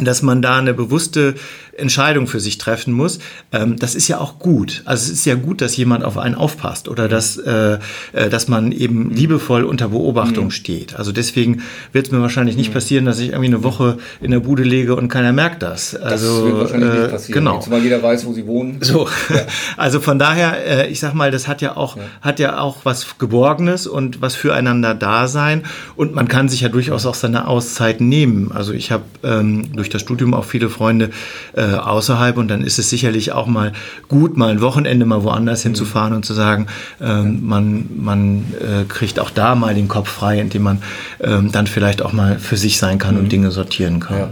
dass 0.00 0.22
man 0.22 0.42
da 0.42 0.58
eine 0.58 0.74
bewusste 0.74 1.34
Entscheidung 1.76 2.26
für 2.26 2.40
sich 2.40 2.58
treffen 2.58 2.92
muss. 2.92 3.18
Ähm, 3.52 3.76
das 3.78 3.94
ist 3.94 4.08
ja 4.08 4.18
auch 4.18 4.38
gut. 4.38 4.82
Also 4.84 5.04
es 5.04 5.18
ist 5.18 5.24
ja 5.26 5.34
gut, 5.34 5.60
dass 5.60 5.76
jemand 5.76 6.04
auf 6.04 6.18
einen 6.18 6.34
aufpasst 6.34 6.88
oder 6.88 7.08
dass, 7.08 7.36
äh, 7.36 7.78
äh 8.12 8.28
dass 8.28 8.48
man 8.48 8.72
eben 8.72 9.08
mhm. 9.08 9.10
liebevoll 9.10 9.64
unter 9.64 9.88
Beobachtung 9.88 10.46
mhm. 10.46 10.50
steht. 10.50 10.96
Also 10.96 11.12
deswegen 11.12 11.62
wird 11.92 12.06
es 12.06 12.12
mir 12.12 12.20
wahrscheinlich 12.20 12.56
nicht 12.56 12.70
mhm. 12.70 12.74
passieren, 12.74 13.04
dass 13.04 13.18
ich 13.18 13.28
irgendwie 13.28 13.46
eine 13.46 13.62
Woche 13.64 13.98
in 14.20 14.30
der 14.30 14.40
Bude 14.40 14.62
lege 14.62 14.94
und 14.96 15.08
keiner 15.08 15.32
merkt 15.32 15.62
das. 15.62 15.94
Also, 15.94 16.26
das 16.26 16.44
wird 16.44 16.58
wahrscheinlich 16.58 16.90
äh, 16.90 16.98
nicht 16.98 17.10
passieren, 17.10 17.44
genau. 17.44 17.64
Weil 17.68 17.82
jeder 17.82 18.02
weiß, 18.02 18.26
wo 18.26 18.32
sie 18.32 18.46
wohnen. 18.46 18.78
So, 18.80 19.08
ja. 19.30 19.40
also 19.76 20.00
von 20.00 20.18
daher, 20.18 20.84
äh, 20.84 20.90
ich 20.90 21.00
sag 21.00 21.14
mal, 21.14 21.30
das 21.30 21.48
hat 21.48 21.62
ja 21.62 21.76
auch, 21.76 21.96
ja. 21.96 22.02
hat 22.20 22.38
ja 22.38 22.58
auch 22.58 22.78
was 22.84 23.18
Geborgenes 23.18 23.86
und 23.86 24.20
was 24.20 24.34
füreinander 24.34 24.94
da 24.94 25.28
sein 25.28 25.62
und 25.96 26.14
man 26.14 26.28
kann 26.28 26.48
sich 26.48 26.60
ja 26.60 26.68
durchaus 26.68 27.06
auch 27.06 27.14
seine 27.14 27.48
Auszeit 27.48 28.00
nehmen. 28.00 28.52
Also 28.52 28.72
ich 28.72 28.90
habe 28.90 29.04
ähm, 29.22 29.74
durch 29.74 29.88
das 29.88 30.02
Studium 30.02 30.34
auch 30.34 30.44
viele 30.44 30.68
Freunde 30.68 31.10
äh, 31.54 31.63
außerhalb 31.64 32.36
und 32.36 32.48
dann 32.48 32.62
ist 32.62 32.78
es 32.78 32.90
sicherlich 32.90 33.32
auch 33.32 33.46
mal 33.46 33.72
gut, 34.08 34.36
mal 34.36 34.50
ein 34.50 34.60
Wochenende 34.60 35.04
mal 35.06 35.22
woanders 35.22 35.64
mhm. 35.64 35.70
hinzufahren 35.70 36.12
und 36.14 36.24
zu 36.24 36.34
sagen, 36.34 36.66
ähm, 37.00 37.46
man, 37.46 37.88
man 37.96 38.44
äh, 38.60 38.84
kriegt 38.88 39.18
auch 39.18 39.30
da 39.30 39.54
mal 39.54 39.74
den 39.74 39.88
Kopf 39.88 40.08
frei, 40.08 40.40
indem 40.40 40.62
man 40.62 40.82
ähm, 41.20 41.50
dann 41.52 41.66
vielleicht 41.66 42.02
auch 42.02 42.12
mal 42.12 42.38
für 42.38 42.56
sich 42.56 42.78
sein 42.78 42.98
kann 42.98 43.14
mhm. 43.14 43.20
und 43.20 43.32
Dinge 43.32 43.50
sortieren 43.50 44.00
kann. 44.00 44.18
Ja. 44.18 44.28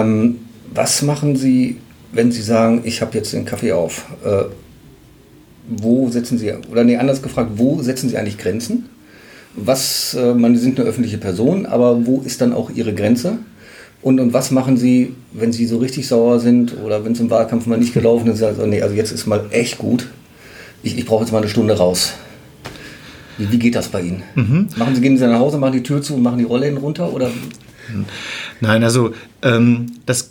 Ähm, 0.00 0.36
was 0.74 1.02
machen 1.02 1.36
Sie, 1.36 1.78
wenn 2.12 2.30
Sie 2.30 2.42
sagen, 2.42 2.82
ich 2.84 3.00
habe 3.00 3.16
jetzt 3.16 3.32
den 3.32 3.44
Kaffee 3.44 3.72
auf? 3.72 4.04
Äh, 4.24 4.44
wo 5.68 6.08
setzen 6.08 6.38
Sie, 6.38 6.52
oder 6.70 6.84
nee, 6.84 6.96
anders 6.96 7.22
gefragt, 7.22 7.52
wo 7.56 7.82
setzen 7.82 8.08
Sie 8.08 8.16
eigentlich 8.16 8.38
Grenzen? 8.38 8.88
Was, 9.54 10.14
äh, 10.14 10.34
man, 10.34 10.54
Sie 10.56 10.62
sind 10.62 10.78
eine 10.78 10.88
öffentliche 10.88 11.18
Person, 11.18 11.66
aber 11.66 12.06
wo 12.06 12.20
ist 12.20 12.40
dann 12.40 12.52
auch 12.52 12.70
Ihre 12.70 12.94
Grenze? 12.94 13.38
Und, 14.08 14.20
und 14.20 14.32
was 14.32 14.50
machen 14.50 14.78
Sie, 14.78 15.14
wenn 15.32 15.52
Sie 15.52 15.66
so 15.66 15.76
richtig 15.76 16.08
sauer 16.08 16.40
sind 16.40 16.74
oder 16.82 17.04
wenn 17.04 17.12
es 17.12 17.20
im 17.20 17.28
Wahlkampf 17.28 17.66
mal 17.66 17.76
nicht 17.76 17.92
gelaufen 17.92 18.30
ist? 18.30 18.42
Also, 18.42 18.64
nee, 18.64 18.80
also 18.80 18.94
jetzt 18.94 19.12
ist 19.12 19.26
mal 19.26 19.44
echt 19.50 19.76
gut. 19.76 20.06
Ich, 20.82 20.96
ich 20.96 21.04
brauche 21.04 21.24
jetzt 21.24 21.30
mal 21.30 21.40
eine 21.40 21.50
Stunde 21.50 21.76
raus. 21.76 22.14
Wie, 23.36 23.52
wie 23.52 23.58
geht 23.58 23.74
das 23.74 23.88
bei 23.88 24.00
Ihnen? 24.00 24.22
Mhm. 24.34 24.68
Machen 24.76 24.94
Sie, 24.94 25.02
gehen 25.02 25.18
Sie 25.18 25.26
nach 25.26 25.38
Hause, 25.38 25.58
machen 25.58 25.74
die 25.74 25.82
Tür 25.82 26.00
zu 26.00 26.14
und 26.14 26.22
machen 26.22 26.38
die 26.38 26.44
Rollläden 26.44 26.78
runter? 26.78 27.12
Oder? 27.12 27.30
Nein, 28.62 28.82
also 28.82 29.12
ähm, 29.42 29.92
das 30.06 30.30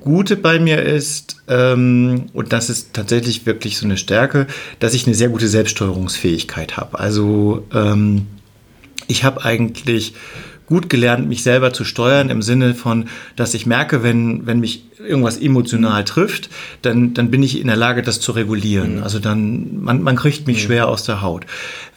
Gute 0.00 0.34
bei 0.34 0.58
mir 0.58 0.82
ist, 0.82 1.36
ähm, 1.46 2.24
und 2.32 2.52
das 2.52 2.68
ist 2.68 2.94
tatsächlich 2.94 3.46
wirklich 3.46 3.78
so 3.78 3.84
eine 3.86 3.96
Stärke, 3.96 4.48
dass 4.80 4.92
ich 4.92 5.06
eine 5.06 5.14
sehr 5.14 5.28
gute 5.28 5.46
Selbststeuerungsfähigkeit 5.46 6.76
habe. 6.76 6.98
Also 6.98 7.64
ähm, 7.72 8.26
ich 9.06 9.22
habe 9.22 9.44
eigentlich 9.44 10.14
gut 10.66 10.88
gelernt, 10.88 11.28
mich 11.28 11.42
selber 11.42 11.72
zu 11.72 11.84
steuern 11.84 12.30
im 12.30 12.42
Sinne 12.42 12.74
von, 12.74 13.06
dass 13.36 13.54
ich 13.54 13.66
merke, 13.66 14.02
wenn, 14.02 14.46
wenn 14.46 14.60
mich 14.60 14.84
irgendwas 14.98 15.36
emotional 15.36 16.04
trifft, 16.04 16.48
dann, 16.82 17.14
dann 17.14 17.30
bin 17.30 17.42
ich 17.42 17.60
in 17.60 17.66
der 17.66 17.76
Lage, 17.76 18.02
das 18.02 18.20
zu 18.20 18.32
regulieren. 18.32 18.96
Mhm. 18.96 19.02
Also 19.02 19.18
dann, 19.18 19.82
man, 19.82 20.02
man 20.02 20.16
kriegt 20.16 20.46
mich 20.46 20.58
mhm. 20.58 20.66
schwer 20.66 20.88
aus 20.88 21.04
der 21.04 21.20
Haut. 21.20 21.44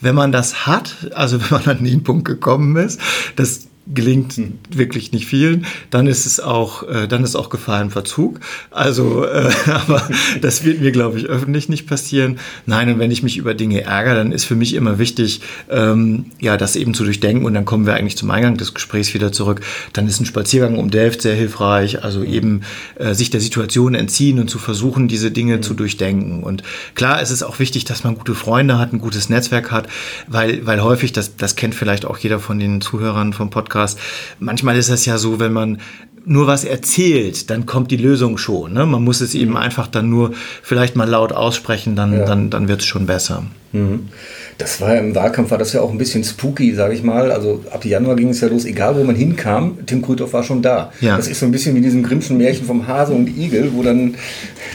Wenn 0.01 0.15
man 0.15 0.31
das 0.31 0.67
hat, 0.67 0.95
also 1.13 1.39
wenn 1.41 1.61
man 1.61 1.77
an 1.77 1.83
den 1.83 2.03
Punkt 2.03 2.25
gekommen 2.25 2.75
ist, 2.75 2.99
das 3.35 3.66
gelingt 3.93 4.33
hm. 4.33 4.59
wirklich 4.69 5.11
nicht 5.11 5.27
vielen, 5.27 5.65
dann 5.89 6.07
ist 6.07 6.25
es 6.25 6.39
auch, 6.39 6.83
äh, 6.83 7.07
dann 7.07 7.23
ist 7.23 7.35
auch 7.35 7.49
Gefahrenverzug. 7.49 8.39
Also, 8.71 9.25
äh, 9.25 9.49
aber 9.67 10.07
das 10.41 10.63
wird 10.63 10.81
mir, 10.81 10.91
glaube 10.91 11.17
ich, 11.17 11.25
öffentlich 11.25 11.69
nicht 11.69 11.87
passieren. 11.87 12.39
Nein, 12.65 12.89
und 12.89 12.99
wenn 12.99 13.11
ich 13.11 13.23
mich 13.23 13.37
über 13.37 13.53
Dinge 13.53 13.83
ärgere, 13.83 14.15
dann 14.15 14.31
ist 14.31 14.45
für 14.45 14.55
mich 14.55 14.73
immer 14.73 14.99
wichtig, 14.99 15.41
ähm, 15.69 16.25
ja, 16.39 16.57
das 16.57 16.75
eben 16.75 16.93
zu 16.93 17.03
durchdenken. 17.03 17.45
Und 17.45 17.53
dann 17.53 17.65
kommen 17.65 17.85
wir 17.85 17.95
eigentlich 17.95 18.17
zum 18.17 18.31
Eingang 18.31 18.57
des 18.57 18.73
Gesprächs 18.73 19.13
wieder 19.13 19.31
zurück. 19.31 19.61
Dann 19.93 20.07
ist 20.07 20.19
ein 20.19 20.25
Spaziergang 20.25 20.77
um 20.77 20.89
Delft 20.89 21.21
sehr 21.21 21.35
hilfreich. 21.35 22.03
Also 22.03 22.23
eben 22.23 22.61
äh, 22.95 23.13
sich 23.13 23.29
der 23.29 23.41
Situation 23.41 23.95
entziehen 23.95 24.39
und 24.39 24.49
zu 24.49 24.59
versuchen, 24.59 25.07
diese 25.07 25.31
Dinge 25.31 25.57
mhm. 25.57 25.61
zu 25.63 25.73
durchdenken. 25.73 26.43
Und 26.43 26.63
klar, 26.95 27.21
es 27.21 27.31
ist 27.31 27.43
auch 27.43 27.59
wichtig, 27.59 27.85
dass 27.85 28.03
man 28.03 28.15
gute 28.15 28.35
Freunde 28.35 28.77
hat, 28.77 28.93
ein 28.93 28.99
gutes 28.99 29.29
Netzwerk 29.29 29.71
hat, 29.71 29.87
weil, 30.27 30.65
weil 30.65 30.81
häufig, 30.81 31.13
das, 31.13 31.37
das 31.37 31.55
kennt 31.55 31.75
vielleicht 31.75 32.05
auch 32.05 32.17
jeder 32.17 32.39
von 32.39 32.59
den 32.59 32.81
Zuhörern 32.81 33.33
vom 33.33 33.49
Podcast, 33.49 33.76
Podcast. 33.77 33.99
Manchmal 34.39 34.77
ist 34.77 34.89
es 34.89 35.05
ja 35.05 35.17
so, 35.17 35.39
wenn 35.39 35.53
man 35.53 35.79
nur 36.25 36.45
was 36.47 36.65
erzählt, 36.65 37.49
dann 37.49 37.65
kommt 37.65 37.89
die 37.89 37.97
Lösung 37.97 38.37
schon. 38.37 38.73
Ne? 38.73 38.85
Man 38.85 39.03
muss 39.03 39.21
es 39.21 39.33
eben 39.33 39.51
mhm. 39.51 39.57
einfach 39.57 39.87
dann 39.87 40.09
nur 40.09 40.33
vielleicht 40.61 40.95
mal 40.95 41.07
laut 41.07 41.31
aussprechen, 41.31 41.95
dann, 41.95 42.13
ja. 42.13 42.25
dann, 42.25 42.49
dann 42.49 42.67
wird 42.67 42.81
es 42.81 42.85
schon 42.85 43.05
besser. 43.05 43.43
Mhm. 43.71 44.09
Das 44.57 44.81
war 44.81 44.97
im 44.97 45.13
Wahlkampf 45.13 45.51
war 45.51 45.59
das 45.59 45.71
ja 45.73 45.81
auch 45.81 45.91
ein 45.91 45.99
bisschen 45.99 46.23
spooky, 46.23 46.73
sage 46.73 46.95
ich 46.95 47.03
mal. 47.03 47.31
Also 47.31 47.63
ab 47.71 47.85
Januar 47.85 48.15
ging 48.15 48.29
es 48.29 48.41
ja 48.41 48.47
los, 48.47 48.65
egal 48.65 48.97
wo 48.97 49.03
man 49.03 49.15
hinkam, 49.15 49.77
Tim 49.85 50.01
Krüthoff 50.01 50.33
war 50.33 50.43
schon 50.43 50.63
da. 50.63 50.91
Ja. 50.99 51.15
Das 51.15 51.27
ist 51.27 51.39
so 51.39 51.45
ein 51.45 51.51
bisschen 51.51 51.75
wie 51.75 51.81
diesem 51.81 52.01
Grimmschen 52.01 52.37
Märchen 52.37 52.65
vom 52.65 52.87
Hase 52.87 53.13
und 53.13 53.27
Igel, 53.37 53.71
wo 53.73 53.83
dann 53.83 54.15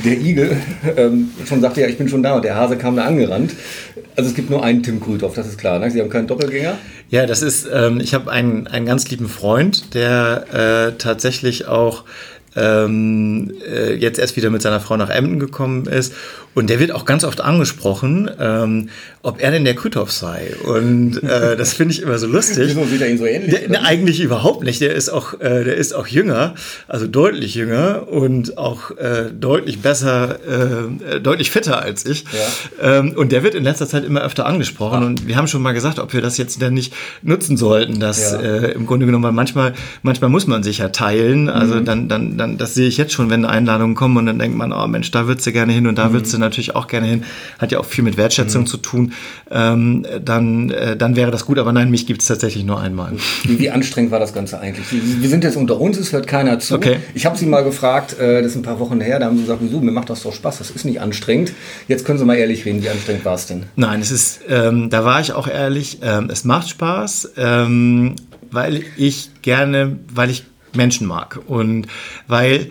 der 0.04 0.18
Igel 0.20 0.56
ähm, 0.96 1.30
schon 1.46 1.60
sagte, 1.60 1.80
ja, 1.80 1.88
ich 1.88 1.98
bin 1.98 2.08
schon 2.08 2.22
da 2.22 2.36
und 2.36 2.44
der 2.44 2.54
Hase 2.54 2.76
kam 2.76 2.94
da 2.96 3.04
angerannt. 3.04 3.54
Also 4.16 4.30
es 4.30 4.36
gibt 4.36 4.50
nur 4.50 4.62
einen 4.62 4.82
Tim 4.82 5.00
Krüthoff, 5.00 5.34
das 5.34 5.46
ist 5.46 5.58
klar. 5.58 5.78
Ne? 5.78 5.90
Sie 5.90 6.00
haben 6.00 6.10
keinen 6.10 6.26
Doppelgänger. 6.26 6.76
Ja, 7.08 7.26
das 7.26 7.42
ist, 7.42 7.66
ähm, 7.72 8.00
ich 8.00 8.14
habe 8.14 8.30
einen, 8.30 8.66
einen 8.66 8.86
ganz 8.86 9.08
lieben 9.10 9.28
Freund, 9.28 9.94
der 9.94 10.92
äh, 10.94 10.98
tatsächlich 10.98 11.66
auch 11.66 12.04
ähm, 12.56 13.52
äh, 13.66 13.94
jetzt 13.94 14.18
erst 14.18 14.36
wieder 14.36 14.50
mit 14.50 14.62
seiner 14.62 14.80
Frau 14.80 14.96
nach 14.96 15.10
Emden 15.10 15.38
gekommen 15.38 15.86
ist. 15.86 16.12
Und 16.54 16.68
der 16.68 16.78
wird 16.80 16.92
auch 16.92 17.06
ganz 17.06 17.24
oft 17.24 17.40
angesprochen, 17.40 18.30
ähm, 18.38 18.90
ob 19.22 19.42
er 19.42 19.52
denn 19.52 19.64
der 19.64 19.74
Krüthoff 19.74 20.12
sei. 20.12 20.54
Und 20.64 21.22
äh, 21.22 21.56
das 21.56 21.72
finde 21.72 21.94
ich 21.94 22.02
immer 22.02 22.18
so 22.18 22.26
lustig. 22.26 22.68
Wieso 22.68 22.84
sieht 22.84 23.00
er 23.00 23.08
ihn 23.08 23.18
so 23.18 23.24
ähnlich? 23.24 23.50
Der, 23.50 23.68
ne, 23.70 23.82
eigentlich 23.82 24.20
überhaupt 24.20 24.62
nicht. 24.62 24.80
Der 24.82 24.94
ist 24.94 25.08
auch, 25.08 25.40
äh, 25.40 25.64
der 25.64 25.76
ist 25.76 25.94
auch 25.94 26.06
jünger, 26.06 26.54
also 26.88 27.06
deutlich 27.06 27.54
jünger 27.54 28.06
und 28.08 28.58
auch 28.58 28.90
äh, 28.98 29.30
deutlich 29.32 29.80
besser, 29.80 30.38
äh, 30.46 31.20
deutlich 31.20 31.50
fitter 31.50 31.80
als 31.80 32.04
ich. 32.04 32.24
Ja. 32.80 32.98
Ähm, 32.98 33.14
und 33.16 33.32
der 33.32 33.42
wird 33.44 33.54
in 33.54 33.64
letzter 33.64 33.86
Zeit 33.86 34.04
immer 34.04 34.22
öfter 34.22 34.44
angesprochen. 34.44 35.00
Ach. 35.02 35.06
Und 35.06 35.26
wir 35.26 35.36
haben 35.36 35.48
schon 35.48 35.62
mal 35.62 35.72
gesagt, 35.72 35.98
ob 35.98 36.12
wir 36.12 36.20
das 36.20 36.36
jetzt 36.36 36.60
denn 36.60 36.74
nicht 36.74 36.92
nutzen 37.22 37.56
sollten. 37.56 37.98
Dass 37.98 38.32
ja. 38.32 38.40
äh, 38.40 38.72
im 38.72 38.86
Grunde 38.86 39.06
genommen, 39.06 39.24
weil 39.24 39.32
manchmal, 39.32 39.72
manchmal 40.02 40.28
muss 40.28 40.46
man 40.46 40.62
sich 40.62 40.78
ja 40.78 40.88
teilen. 40.88 41.48
Also 41.48 41.76
mhm. 41.76 41.84
dann, 41.86 42.08
dann, 42.08 42.36
dann, 42.42 42.58
das 42.58 42.74
sehe 42.74 42.88
ich 42.88 42.96
jetzt 42.96 43.12
schon, 43.12 43.30
wenn 43.30 43.44
Einladungen 43.44 43.94
kommen 43.94 44.16
und 44.16 44.26
dann 44.26 44.38
denkt 44.38 44.56
man, 44.56 44.72
oh 44.72 44.86
Mensch, 44.86 45.10
da 45.10 45.26
würdest 45.26 45.46
du 45.46 45.52
gerne 45.52 45.72
hin 45.72 45.86
und 45.86 45.96
da 45.96 46.08
mhm. 46.08 46.14
würdest 46.14 46.34
du 46.34 46.38
natürlich 46.38 46.74
auch 46.74 46.88
gerne 46.88 47.06
hin. 47.06 47.24
Hat 47.58 47.72
ja 47.72 47.78
auch 47.78 47.84
viel 47.84 48.04
mit 48.04 48.16
Wertschätzung 48.16 48.62
mhm. 48.62 48.66
zu 48.66 48.76
tun. 48.78 49.12
Ähm, 49.50 50.04
dann, 50.22 50.70
äh, 50.70 50.96
dann 50.96 51.16
wäre 51.16 51.30
das 51.30 51.46
gut. 51.46 51.58
Aber 51.58 51.72
nein, 51.72 51.90
mich 51.90 52.06
gibt 52.06 52.22
es 52.22 52.28
tatsächlich 52.28 52.64
nur 52.64 52.80
einmal. 52.80 53.12
Wie, 53.44 53.58
wie, 53.58 53.70
anstrengend 53.70 54.10
war 54.10 54.18
das 54.18 54.34
Ganze 54.34 54.58
eigentlich? 54.60 54.86
Wir 54.90 55.28
sind 55.28 55.44
jetzt 55.44 55.56
unter 55.56 55.80
uns, 55.80 55.98
es 55.98 56.12
hört 56.12 56.26
keiner 56.26 56.58
zu. 56.58 56.74
Okay. 56.74 56.98
Ich 57.14 57.24
habe 57.24 57.38
Sie 57.38 57.46
mal 57.46 57.62
gefragt, 57.62 58.18
äh, 58.18 58.42
das 58.42 58.52
ist 58.52 58.56
ein 58.56 58.62
paar 58.62 58.80
Wochen 58.80 59.00
her, 59.00 59.18
da 59.18 59.26
haben 59.26 59.36
Sie 59.36 59.42
gesagt, 59.42 59.60
wieso, 59.62 59.80
mir 59.80 59.92
macht 59.92 60.10
das 60.10 60.22
doch 60.22 60.34
Spaß, 60.34 60.58
das 60.58 60.70
ist 60.70 60.84
nicht 60.84 61.00
anstrengend. 61.00 61.52
Jetzt 61.88 62.04
können 62.04 62.18
Sie 62.18 62.24
mal 62.24 62.36
ehrlich 62.36 62.64
reden, 62.64 62.82
wie 62.82 62.88
anstrengend 62.88 63.24
war 63.24 63.34
es 63.34 63.46
denn? 63.46 63.64
Nein, 63.76 64.00
es 64.00 64.10
ist, 64.10 64.40
ähm, 64.48 64.90
da 64.90 65.04
war 65.04 65.20
ich 65.20 65.32
auch 65.32 65.46
ehrlich, 65.46 65.98
ähm, 66.02 66.28
es 66.30 66.44
macht 66.44 66.68
Spaß, 66.68 67.32
ähm, 67.36 68.16
weil 68.50 68.82
ich 68.96 69.30
gerne, 69.42 69.98
weil 70.12 70.30
ich 70.30 70.44
Menschen 70.74 71.06
mag 71.06 71.40
und 71.46 71.86
weil 72.26 72.70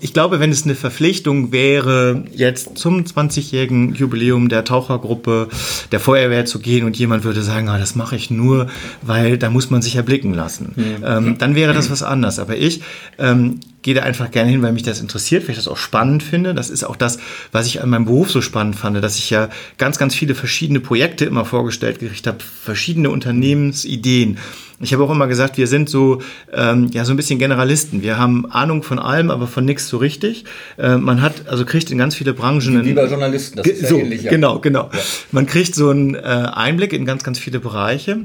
ich 0.00 0.12
glaube, 0.12 0.40
wenn 0.40 0.50
es 0.50 0.64
eine 0.64 0.74
Verpflichtung 0.74 1.50
wäre, 1.50 2.24
jetzt 2.32 2.78
zum 2.78 3.02
20-jährigen 3.02 3.94
Jubiläum 3.94 4.48
der 4.48 4.64
Tauchergruppe 4.64 5.48
der 5.90 6.00
Feuerwehr 6.00 6.44
zu 6.44 6.60
gehen 6.60 6.84
und 6.84 6.96
jemand 6.96 7.24
würde 7.24 7.42
sagen, 7.42 7.68
ah, 7.68 7.78
das 7.78 7.94
mache 7.94 8.16
ich 8.16 8.30
nur, 8.30 8.68
weil 9.02 9.36
da 9.36 9.50
muss 9.50 9.70
man 9.70 9.82
sich 9.82 9.96
erblicken 9.96 10.32
lassen, 10.32 10.74
mhm. 10.76 11.04
ähm, 11.04 11.38
dann 11.38 11.54
wäre 11.54 11.72
das 11.72 11.90
was 11.90 12.02
anderes. 12.02 12.38
Aber 12.38 12.56
ich 12.56 12.82
ähm, 13.18 13.60
gehe 13.84 13.94
da 13.94 14.02
einfach 14.02 14.30
gerne 14.30 14.50
hin, 14.50 14.62
weil 14.62 14.72
mich 14.72 14.82
das 14.82 15.00
interessiert, 15.00 15.44
weil 15.44 15.50
ich 15.50 15.56
das 15.56 15.68
auch 15.68 15.76
spannend 15.76 16.22
finde. 16.22 16.54
Das 16.54 16.70
ist 16.70 16.84
auch 16.84 16.96
das, 16.96 17.18
was 17.52 17.66
ich 17.66 17.82
an 17.82 17.90
meinem 17.90 18.06
Beruf 18.06 18.30
so 18.30 18.40
spannend 18.40 18.76
fand, 18.76 18.96
dass 19.04 19.18
ich 19.18 19.28
ja 19.28 19.50
ganz, 19.76 19.98
ganz 19.98 20.14
viele 20.14 20.34
verschiedene 20.34 20.80
Projekte 20.80 21.26
immer 21.26 21.44
vorgestellt 21.44 21.98
gekriegt 21.98 22.26
habe, 22.26 22.38
verschiedene 22.40 23.10
Unternehmensideen. 23.10 24.38
Ich 24.80 24.94
habe 24.94 25.04
auch 25.04 25.10
immer 25.10 25.26
gesagt, 25.26 25.58
wir 25.58 25.66
sind 25.66 25.90
so, 25.90 26.22
ähm, 26.52 26.88
ja, 26.92 27.04
so 27.04 27.12
ein 27.12 27.16
bisschen 27.16 27.38
Generalisten. 27.38 28.02
Wir 28.02 28.16
haben 28.16 28.50
Ahnung 28.50 28.82
von 28.82 28.98
allem, 28.98 29.30
aber 29.30 29.46
von 29.46 29.66
nichts 29.66 29.86
so 29.86 29.98
richtig. 29.98 30.46
Äh, 30.78 30.96
man 30.96 31.20
hat, 31.20 31.46
also 31.48 31.66
kriegt 31.66 31.90
in 31.90 31.98
ganz 31.98 32.14
viele 32.14 32.32
Branchen. 32.32 32.84
Wie 32.86 32.94
bei 32.94 33.06
Journalisten, 33.06 33.58
das 33.58 33.66
ist 33.66 33.82
ja 33.82 33.88
so, 33.88 33.98
ähnlich. 33.98 34.22
Ja. 34.22 34.30
Genau, 34.30 34.60
genau. 34.60 34.88
Ja. 34.92 34.98
Man 35.30 35.44
kriegt 35.44 35.74
so 35.74 35.90
einen 35.90 36.14
äh, 36.14 36.18
Einblick 36.20 36.94
in 36.94 37.04
ganz, 37.04 37.22
ganz 37.22 37.38
viele 37.38 37.60
Bereiche. 37.60 38.20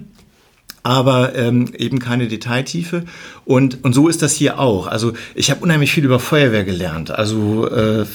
aber 0.84 1.36
ähm, 1.36 1.72
eben 1.78 2.00
keine 2.00 2.28
Detailtiefe. 2.28 3.04
Und, 3.50 3.84
und 3.84 3.94
so 3.94 4.08
ist 4.10 4.22
das 4.22 4.36
hier 4.36 4.60
auch. 4.60 4.86
Also 4.86 5.14
ich 5.34 5.50
habe 5.50 5.62
unheimlich 5.62 5.92
viel 5.92 6.06
über 6.06 6.20
Feuerwehr 6.20 6.64
gelernt. 6.64 7.10
Also 7.10 7.68
äh, 7.68 8.02
äh, 8.02 8.06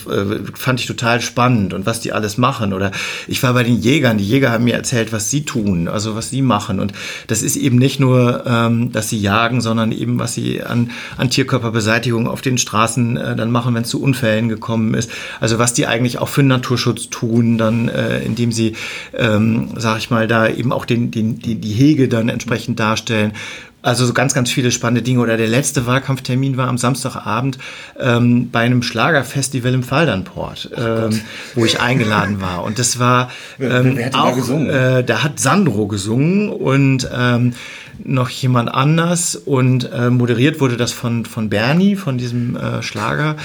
fand 0.54 0.78
ich 0.78 0.86
total 0.86 1.20
spannend 1.20 1.74
und 1.74 1.86
was 1.86 1.98
die 1.98 2.12
alles 2.12 2.38
machen. 2.38 2.72
Oder 2.72 2.92
ich 3.26 3.42
war 3.42 3.52
bei 3.52 3.64
den 3.64 3.80
Jägern. 3.80 4.16
Die 4.16 4.24
Jäger 4.24 4.52
haben 4.52 4.62
mir 4.62 4.74
erzählt, 4.74 5.12
was 5.12 5.32
sie 5.32 5.44
tun, 5.44 5.88
also 5.88 6.14
was 6.14 6.30
sie 6.30 6.40
machen. 6.40 6.78
Und 6.78 6.92
das 7.26 7.42
ist 7.42 7.56
eben 7.56 7.78
nicht 7.78 7.98
nur, 7.98 8.44
ähm, 8.46 8.92
dass 8.92 9.08
sie 9.08 9.18
jagen, 9.18 9.60
sondern 9.60 9.90
eben, 9.90 10.20
was 10.20 10.34
sie 10.34 10.62
an, 10.62 10.92
an 11.16 11.30
Tierkörperbeseitigung 11.30 12.28
auf 12.28 12.40
den 12.40 12.56
Straßen 12.56 13.16
äh, 13.16 13.34
dann 13.34 13.50
machen, 13.50 13.74
wenn 13.74 13.82
es 13.82 13.88
zu 13.88 14.00
Unfällen 14.00 14.48
gekommen 14.48 14.94
ist. 14.94 15.10
Also 15.40 15.58
was 15.58 15.72
die 15.72 15.88
eigentlich 15.88 16.18
auch 16.18 16.28
für 16.28 16.44
Naturschutz 16.44 17.10
tun, 17.10 17.58
dann 17.58 17.88
äh, 17.88 18.20
indem 18.20 18.52
sie, 18.52 18.74
ähm, 19.12 19.70
sag 19.78 19.98
ich 19.98 20.10
mal, 20.10 20.28
da 20.28 20.46
eben 20.46 20.70
auch 20.70 20.84
den, 20.84 21.10
den, 21.10 21.40
die, 21.40 21.56
die 21.56 21.72
Hege 21.72 22.06
dann 22.06 22.28
entsprechend 22.28 22.78
darstellen 22.78 23.32
also 23.84 24.06
so 24.06 24.14
ganz, 24.14 24.34
ganz 24.34 24.50
viele 24.50 24.70
spannende 24.70 25.02
Dinge. 25.02 25.20
Oder 25.20 25.36
der 25.36 25.48
letzte 25.48 25.86
Wahlkampftermin 25.86 26.56
war 26.56 26.68
am 26.68 26.78
Samstagabend 26.78 27.58
ähm, 27.98 28.50
bei 28.50 28.60
einem 28.60 28.82
Schlagerfestival 28.82 29.74
im 29.74 29.82
Faldernport, 29.82 30.70
ähm, 30.76 31.20
wo 31.54 31.64
ich 31.64 31.80
eingeladen 31.80 32.40
war. 32.40 32.64
Und 32.64 32.78
das 32.78 32.98
war 32.98 33.30
ähm, 33.60 33.96
wer, 33.96 33.96
wer 33.96 34.14
auch, 34.14 34.30
da, 34.30 34.34
gesungen? 34.34 34.70
Äh, 34.70 35.04
da 35.04 35.22
hat 35.22 35.38
Sandro 35.38 35.86
gesungen 35.86 36.48
und 36.48 37.08
ähm, 37.14 37.52
noch 38.02 38.28
jemand 38.28 38.72
anders 38.72 39.36
und 39.36 39.90
äh, 39.92 40.10
moderiert 40.10 40.60
wurde 40.60 40.76
das 40.76 40.92
von, 40.92 41.24
von 41.24 41.48
Bernie, 41.48 41.96
von 41.96 42.18
diesem 42.18 42.56
äh, 42.56 42.82
Schlager. 42.82 43.36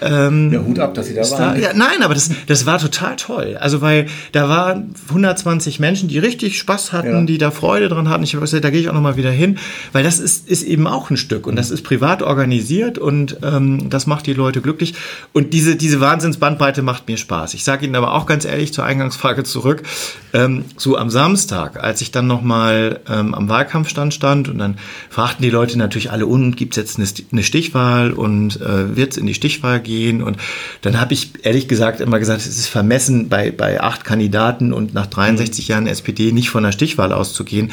Ähm, 0.00 0.52
ja, 0.52 0.60
Hut 0.60 0.78
ab, 0.78 0.94
dass 0.94 1.06
sie 1.06 1.14
da 1.14 1.28
waren. 1.30 1.60
Ja, 1.60 1.72
nein, 1.74 2.02
aber 2.02 2.14
das, 2.14 2.30
das 2.46 2.66
war 2.66 2.78
total 2.78 3.16
toll. 3.16 3.56
Also, 3.60 3.80
weil 3.80 4.06
da 4.32 4.48
waren 4.48 4.94
120 5.08 5.78
Menschen, 5.78 6.08
die 6.08 6.18
richtig 6.18 6.58
Spaß 6.58 6.92
hatten, 6.92 7.12
ja. 7.12 7.22
die 7.22 7.38
da 7.38 7.50
Freude 7.50 7.88
dran 7.88 8.08
hatten. 8.08 8.24
Ich 8.24 8.34
habe 8.34 8.42
gesagt, 8.42 8.64
da 8.64 8.70
gehe 8.70 8.80
ich 8.80 8.88
auch 8.88 8.94
nochmal 8.94 9.16
wieder 9.16 9.30
hin, 9.30 9.58
weil 9.92 10.04
das 10.04 10.18
ist, 10.18 10.48
ist 10.48 10.62
eben 10.62 10.86
auch 10.86 11.10
ein 11.10 11.16
Stück 11.16 11.46
und 11.46 11.56
das 11.56 11.70
ist 11.70 11.82
privat 11.82 12.22
organisiert 12.22 12.98
und 12.98 13.38
ähm, 13.42 13.90
das 13.90 14.06
macht 14.06 14.26
die 14.26 14.34
Leute 14.34 14.60
glücklich. 14.60 14.94
Und 15.32 15.52
diese, 15.52 15.76
diese 15.76 16.00
Wahnsinnsbandbreite 16.00 16.82
macht 16.82 17.08
mir 17.08 17.16
Spaß. 17.16 17.54
Ich 17.54 17.64
sage 17.64 17.86
Ihnen 17.86 17.96
aber 17.96 18.14
auch 18.14 18.26
ganz 18.26 18.44
ehrlich 18.44 18.72
zur 18.72 18.84
Eingangsfrage 18.84 19.44
zurück, 19.44 19.82
ähm, 20.32 20.64
so 20.76 20.96
am 20.96 21.10
Samstag, 21.10 21.82
als 21.82 22.00
ich 22.00 22.10
dann 22.10 22.26
nochmal 22.26 23.00
ähm, 23.08 23.34
am 23.34 23.48
Wahlkampf 23.48 23.88
stand, 23.88 24.14
stand 24.14 24.48
und 24.48 24.58
dann 24.58 24.78
fragten 25.10 25.42
die 25.42 25.50
Leute 25.50 25.78
natürlich 25.78 26.10
alle, 26.10 26.26
und 26.26 26.56
gibt 26.56 26.76
es 26.76 26.98
jetzt 26.98 27.26
eine 27.32 27.42
Stichwahl 27.42 28.12
und 28.12 28.60
äh, 28.60 28.96
wird 28.96 29.12
es 29.12 29.16
in 29.18 29.26
die 29.26 29.34
Stichwahl 29.34 29.80
gehen? 29.80 30.22
Und 30.22 30.36
dann 30.82 31.00
habe 31.00 31.14
ich 31.14 31.32
ehrlich 31.42 31.68
gesagt 31.68 32.00
immer 32.00 32.18
gesagt, 32.18 32.40
es 32.40 32.46
ist 32.46 32.68
vermessen, 32.68 33.28
bei, 33.28 33.50
bei 33.50 33.80
acht 33.80 34.04
Kandidaten 34.04 34.72
und 34.72 34.94
nach 34.94 35.06
63 35.06 35.68
Jahren 35.68 35.86
SPD 35.86 36.32
nicht 36.32 36.50
von 36.50 36.62
der 36.62 36.72
Stichwahl 36.72 37.12
auszugehen. 37.12 37.72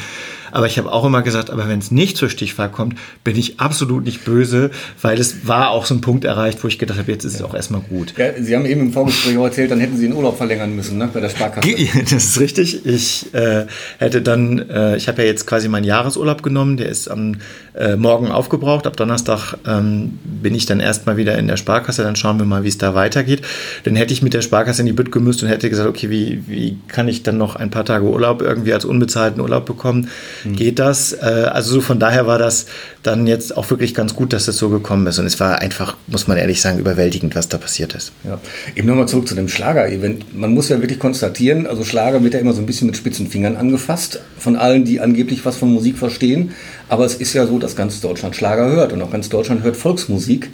Aber 0.52 0.66
ich 0.66 0.78
habe 0.78 0.92
auch 0.92 1.04
immer 1.04 1.22
gesagt, 1.22 1.50
aber 1.50 1.68
wenn 1.68 1.78
es 1.78 1.90
nicht 1.90 2.16
zur 2.16 2.28
Stichwahl 2.28 2.70
kommt, 2.70 2.96
bin 3.24 3.36
ich 3.36 3.60
absolut 3.60 4.04
nicht 4.04 4.24
böse, 4.24 4.70
weil 5.00 5.18
es 5.18 5.46
war 5.46 5.70
auch 5.70 5.86
so 5.86 5.94
ein 5.94 6.00
Punkt 6.00 6.24
erreicht, 6.24 6.62
wo 6.62 6.68
ich 6.68 6.78
gedacht 6.78 6.98
habe, 6.98 7.10
jetzt 7.12 7.24
ist 7.24 7.34
es 7.34 7.42
auch 7.42 7.54
erstmal 7.54 7.80
gut. 7.82 8.14
Ja, 8.16 8.26
Sie 8.40 8.54
haben 8.54 8.66
eben 8.66 8.80
im 8.80 8.92
Vorgespräch 8.92 9.36
auch 9.36 9.44
erzählt, 9.44 9.70
dann 9.70 9.80
hätten 9.80 9.96
Sie 9.96 10.06
den 10.06 10.14
Urlaub 10.14 10.36
verlängern 10.36 10.74
müssen 10.74 10.98
ne, 10.98 11.08
bei 11.12 11.20
der 11.20 11.28
Sparkasse. 11.28 11.68
Das 12.10 12.24
ist 12.24 12.40
richtig. 12.40 12.86
Ich 12.86 13.32
äh, 13.34 13.66
hätte 13.98 14.22
dann, 14.22 14.58
äh, 14.70 14.96
ich 14.96 15.08
habe 15.08 15.22
ja 15.22 15.28
jetzt 15.28 15.46
quasi 15.46 15.68
meinen 15.68 15.84
Jahresurlaub 15.84 16.42
genommen, 16.42 16.76
der 16.76 16.88
ist 16.88 17.08
am 17.08 17.36
äh, 17.74 17.96
Morgen 17.96 18.28
aufgebraucht. 18.28 18.86
Ab 18.86 18.96
Donnerstag 18.96 19.54
ähm, 19.66 20.18
bin 20.24 20.54
ich 20.54 20.66
dann 20.66 20.80
erstmal 20.80 21.16
wieder 21.16 21.38
in 21.38 21.46
der 21.46 21.56
Sparkasse, 21.56 22.02
dann 22.02 22.16
schauen 22.16 22.38
wir 22.38 22.46
mal, 22.46 22.64
wie 22.64 22.68
es 22.68 22.78
da 22.78 22.94
weitergeht. 22.94 23.42
Dann 23.84 23.96
hätte 23.96 24.12
ich 24.12 24.22
mit 24.22 24.34
der 24.34 24.42
Sparkasse 24.42 24.82
in 24.82 24.86
die 24.86 24.92
Bütt 24.92 25.12
gemüsst 25.12 25.42
und 25.42 25.48
hätte 25.48 25.70
gesagt, 25.70 25.88
okay, 25.88 26.10
wie, 26.10 26.42
wie 26.46 26.78
kann 26.88 27.08
ich 27.08 27.22
dann 27.22 27.38
noch 27.38 27.56
ein 27.56 27.70
paar 27.70 27.84
Tage 27.84 28.04
Urlaub 28.04 28.42
irgendwie 28.42 28.72
als 28.72 28.84
unbezahlten 28.84 29.40
Urlaub 29.40 29.66
bekommen? 29.66 30.08
Mhm. 30.44 30.56
geht 30.56 30.78
das. 30.78 31.12
Äh, 31.12 31.48
also 31.52 31.74
so 31.74 31.80
von 31.80 31.98
daher 31.98 32.26
war 32.26 32.38
das 32.38 32.66
dann 33.02 33.26
jetzt 33.26 33.56
auch 33.56 33.70
wirklich 33.70 33.94
ganz 33.94 34.14
gut, 34.14 34.32
dass 34.32 34.46
das 34.46 34.56
so 34.56 34.68
gekommen 34.68 35.06
ist. 35.06 35.18
Und 35.18 35.26
es 35.26 35.40
war 35.40 35.60
einfach, 35.60 35.96
muss 36.06 36.26
man 36.26 36.36
ehrlich 36.36 36.60
sagen, 36.60 36.78
überwältigend, 36.78 37.34
was 37.34 37.48
da 37.48 37.58
passiert 37.58 37.94
ist. 37.94 38.12
Ja. 38.24 38.40
Eben 38.74 38.88
nochmal 38.88 39.08
zurück 39.08 39.28
zu 39.28 39.34
dem 39.34 39.48
Schlager-Event. 39.48 40.36
Man 40.36 40.52
muss 40.52 40.68
ja 40.68 40.80
wirklich 40.80 40.98
konstatieren, 40.98 41.66
also 41.66 41.84
Schlager 41.84 42.22
wird 42.22 42.34
ja 42.34 42.40
immer 42.40 42.52
so 42.52 42.60
ein 42.60 42.66
bisschen 42.66 42.86
mit 42.86 42.96
spitzen 42.96 43.28
Fingern 43.28 43.56
angefasst 43.56 44.20
von 44.38 44.56
allen, 44.56 44.84
die 44.84 45.00
angeblich 45.00 45.44
was 45.44 45.56
von 45.56 45.72
Musik 45.72 45.98
verstehen. 45.98 46.52
Aber 46.88 47.04
es 47.04 47.14
ist 47.14 47.32
ja 47.34 47.46
so, 47.46 47.58
dass 47.58 47.76
ganz 47.76 48.00
Deutschland 48.00 48.36
Schlager 48.36 48.66
hört 48.66 48.92
und 48.92 49.00
auch 49.02 49.10
ganz 49.10 49.28
Deutschland 49.28 49.62
hört 49.62 49.76
Volksmusik. 49.76 50.50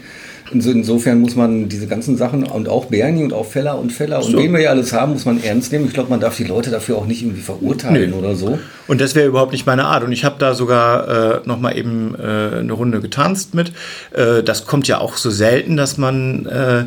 Insofern 0.52 1.20
muss 1.20 1.34
man 1.34 1.68
diese 1.68 1.86
ganzen 1.86 2.16
Sachen 2.16 2.44
und 2.44 2.68
auch 2.68 2.86
Bernie 2.86 3.24
und 3.24 3.32
auch 3.32 3.46
Feller 3.46 3.78
und 3.78 3.92
Feller 3.92 4.22
so. 4.22 4.28
und 4.28 4.42
wen 4.42 4.52
wir 4.52 4.60
ja 4.60 4.70
alles 4.70 4.92
haben, 4.92 5.12
muss 5.12 5.24
man 5.24 5.42
ernst 5.42 5.72
nehmen. 5.72 5.86
Ich 5.86 5.92
glaube, 5.92 6.10
man 6.10 6.20
darf 6.20 6.36
die 6.36 6.44
Leute 6.44 6.70
dafür 6.70 6.98
auch 6.98 7.06
nicht 7.06 7.22
irgendwie 7.22 7.42
verurteilen 7.42 8.10
nee. 8.10 8.16
oder 8.16 8.36
so. 8.36 8.58
Und 8.86 9.00
das 9.00 9.14
wäre 9.14 9.26
überhaupt 9.26 9.52
nicht 9.52 9.66
meine 9.66 9.84
Art. 9.84 10.04
Und 10.04 10.12
ich 10.12 10.24
habe 10.24 10.36
da 10.38 10.54
sogar 10.54 11.08
äh, 11.08 11.40
noch 11.44 11.58
mal 11.58 11.76
eben 11.76 12.14
äh, 12.14 12.58
eine 12.58 12.72
Runde 12.72 13.00
getanzt 13.00 13.54
mit. 13.54 13.72
Äh, 14.12 14.42
das 14.42 14.66
kommt 14.66 14.86
ja 14.88 14.98
auch 14.98 15.16
so 15.16 15.30
selten, 15.30 15.76
dass 15.76 15.98
man 15.98 16.46
äh, 16.46 16.80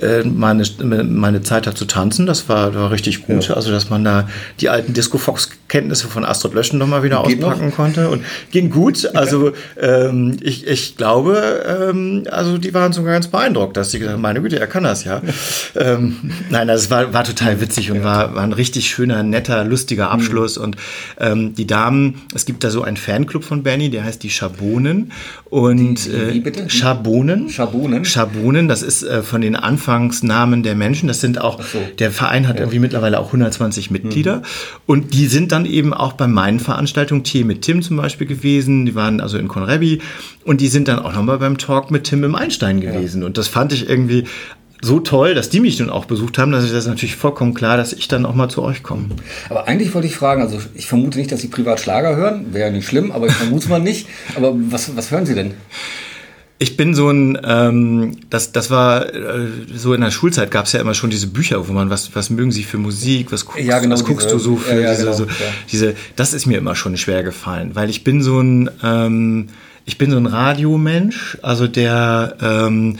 äh 0.00 0.24
meine, 0.24 0.64
meine 0.80 1.42
Zeit 1.42 1.66
hat 1.66 1.76
zu 1.76 1.84
tanzen. 1.84 2.26
Das 2.26 2.48
war, 2.48 2.74
war 2.74 2.90
richtig 2.90 3.26
gut. 3.26 3.48
Ja. 3.48 3.54
Also, 3.54 3.70
dass 3.70 3.90
man 3.90 4.04
da 4.04 4.28
die 4.60 4.68
alten 4.68 4.92
Disco 4.92 5.18
Fox-Kenntnisse 5.18 6.06
von 6.06 6.24
Astrid 6.24 6.54
Löschen 6.54 6.78
noch 6.78 6.86
mal 6.86 7.02
wieder 7.02 7.22
Geht 7.24 7.42
auspacken 7.42 7.68
noch? 7.68 7.76
konnte. 7.76 8.08
Und 8.08 8.24
ging 8.50 8.70
gut. 8.70 9.10
Also, 9.14 9.52
ähm, 9.80 10.36
ich, 10.40 10.66
ich 10.66 10.96
glaube, 10.96 11.64
ähm, 11.66 12.24
also 12.30 12.58
die 12.58 12.72
waren 12.72 12.91
sogar 12.92 13.12
ganz 13.12 13.28
beeindruckt, 13.28 13.76
dass 13.76 13.90
sie 13.90 13.98
gesagt 13.98 14.14
haben, 14.14 14.22
meine 14.22 14.40
Güte, 14.40 14.58
er 14.58 14.66
kann 14.66 14.84
das 14.84 15.04
ja. 15.04 15.22
ähm, 15.76 16.32
nein, 16.50 16.68
das 16.68 16.90
war, 16.90 17.12
war 17.12 17.24
total 17.24 17.60
witzig 17.60 17.90
und 17.90 18.04
war, 18.04 18.34
war 18.34 18.42
ein 18.42 18.52
richtig 18.52 18.88
schöner, 18.88 19.22
netter, 19.22 19.64
lustiger 19.64 20.10
Abschluss. 20.10 20.58
Mhm. 20.58 20.64
Und 20.64 20.76
ähm, 21.18 21.54
die 21.54 21.66
Damen, 21.66 22.22
es 22.34 22.44
gibt 22.44 22.64
da 22.64 22.70
so 22.70 22.82
einen 22.82 22.96
Fanclub 22.96 23.44
von 23.44 23.62
Benny, 23.62 23.90
der 23.90 24.04
heißt 24.04 24.22
die 24.22 24.30
Schabonen. 24.30 25.12
Und 25.44 26.06
die, 26.06 26.34
wie 26.34 26.40
bitte? 26.40 26.68
Schabonen. 26.70 27.48
Schabonen. 27.50 28.04
Schabonen, 28.04 28.68
das 28.68 28.82
ist 28.82 29.02
äh, 29.02 29.22
von 29.22 29.40
den 29.40 29.56
Anfangsnamen 29.56 30.62
der 30.62 30.74
Menschen. 30.74 31.08
Das 31.08 31.20
sind 31.20 31.40
auch, 31.40 31.62
so. 31.62 31.78
der 31.98 32.10
Verein 32.10 32.48
hat 32.48 32.56
ja. 32.56 32.62
irgendwie 32.62 32.78
mittlerweile 32.78 33.18
auch 33.18 33.26
120 33.26 33.90
Mitglieder. 33.90 34.36
Mhm. 34.36 34.42
Und 34.86 35.14
die 35.14 35.26
sind 35.26 35.52
dann 35.52 35.66
eben 35.66 35.94
auch 35.94 36.14
bei 36.14 36.26
meinen 36.26 36.60
Veranstaltungen, 36.60 37.24
Tee 37.24 37.44
mit 37.44 37.62
Tim 37.62 37.82
zum 37.82 37.96
Beispiel 37.96 38.26
gewesen. 38.26 38.86
Die 38.86 38.94
waren 38.94 39.20
also 39.20 39.38
in 39.38 39.48
Conrebi. 39.48 40.00
Und 40.44 40.60
die 40.60 40.68
sind 40.68 40.88
dann 40.88 40.98
auch 40.98 41.12
nochmal 41.14 41.38
beim 41.38 41.58
Talk 41.58 41.90
mit 41.90 42.04
Tim 42.04 42.24
im 42.24 42.34
Einstein 42.34 42.80
gewesen. 42.82 43.22
Ja. 43.22 43.26
Und 43.26 43.38
das 43.38 43.48
fand 43.48 43.72
ich 43.72 43.88
irgendwie 43.88 44.24
so 44.84 44.98
toll, 44.98 45.34
dass 45.34 45.48
die 45.48 45.60
mich 45.60 45.78
nun 45.78 45.90
auch 45.90 46.06
besucht 46.06 46.38
haben, 46.38 46.50
dass 46.50 46.64
ich 46.64 46.72
das 46.72 46.86
natürlich 46.86 47.14
vollkommen 47.14 47.54
klar, 47.54 47.76
dass 47.76 47.92
ich 47.92 48.08
dann 48.08 48.26
auch 48.26 48.34
mal 48.34 48.48
zu 48.48 48.62
euch 48.62 48.82
komme. 48.82 49.06
Aber 49.48 49.68
eigentlich 49.68 49.94
wollte 49.94 50.08
ich 50.08 50.16
fragen, 50.16 50.42
also 50.42 50.58
ich 50.74 50.86
vermute 50.86 51.18
nicht, 51.18 51.30
dass 51.30 51.40
Sie 51.40 51.48
privat 51.48 51.78
Schlager 51.78 52.16
hören, 52.16 52.52
wäre 52.52 52.66
ja 52.66 52.72
nicht 52.72 52.88
schlimm, 52.88 53.12
aber 53.12 53.28
ich 53.28 53.32
vermute 53.32 53.62
es 53.62 53.68
mal 53.68 53.78
nicht. 53.78 54.08
Aber 54.34 54.52
was, 54.54 54.96
was 54.96 55.12
hören 55.12 55.24
Sie 55.24 55.36
denn? 55.36 55.54
Ich 56.58 56.76
bin 56.76 56.94
so 56.94 57.10
ein, 57.10 57.38
ähm, 57.44 58.16
das, 58.28 58.52
das 58.52 58.70
war 58.70 59.12
äh, 59.12 59.48
so 59.72 59.94
in 59.94 60.00
der 60.00 60.10
Schulzeit 60.10 60.50
gab 60.50 60.66
es 60.66 60.72
ja 60.72 60.80
immer 60.80 60.94
schon 60.94 61.10
diese 61.10 61.28
Bücher, 61.28 61.68
wo 61.68 61.72
man 61.72 61.90
was, 61.90 62.14
was 62.14 62.30
mögen 62.30 62.52
Sie 62.52 62.62
für 62.62 62.78
Musik, 62.78 63.32
was 63.32 63.46
guckst, 63.46 63.64
ja, 63.64 63.78
genau, 63.78 63.94
was 63.94 64.04
guckst 64.04 64.26
diese, 64.26 64.36
du 64.36 64.42
so 64.42 64.56
für 64.56 64.80
ja, 64.80 64.90
diese, 64.90 65.04
genau, 65.04 65.16
so, 65.16 65.26
diese, 65.70 65.94
das 66.14 66.32
ist 66.32 66.46
mir 66.46 66.58
immer 66.58 66.76
schon 66.76 66.96
schwer 66.96 67.24
gefallen, 67.24 67.74
weil 67.74 67.90
ich 67.90 68.04
bin 68.04 68.22
so 68.22 68.40
ein, 68.40 68.70
ähm, 68.82 69.48
ich 69.84 69.98
bin 69.98 70.10
so 70.10 70.16
ein 70.16 70.26
Radiomensch, 70.26 71.38
also 71.42 71.66
der 71.66 72.36
ähm, 72.40 72.98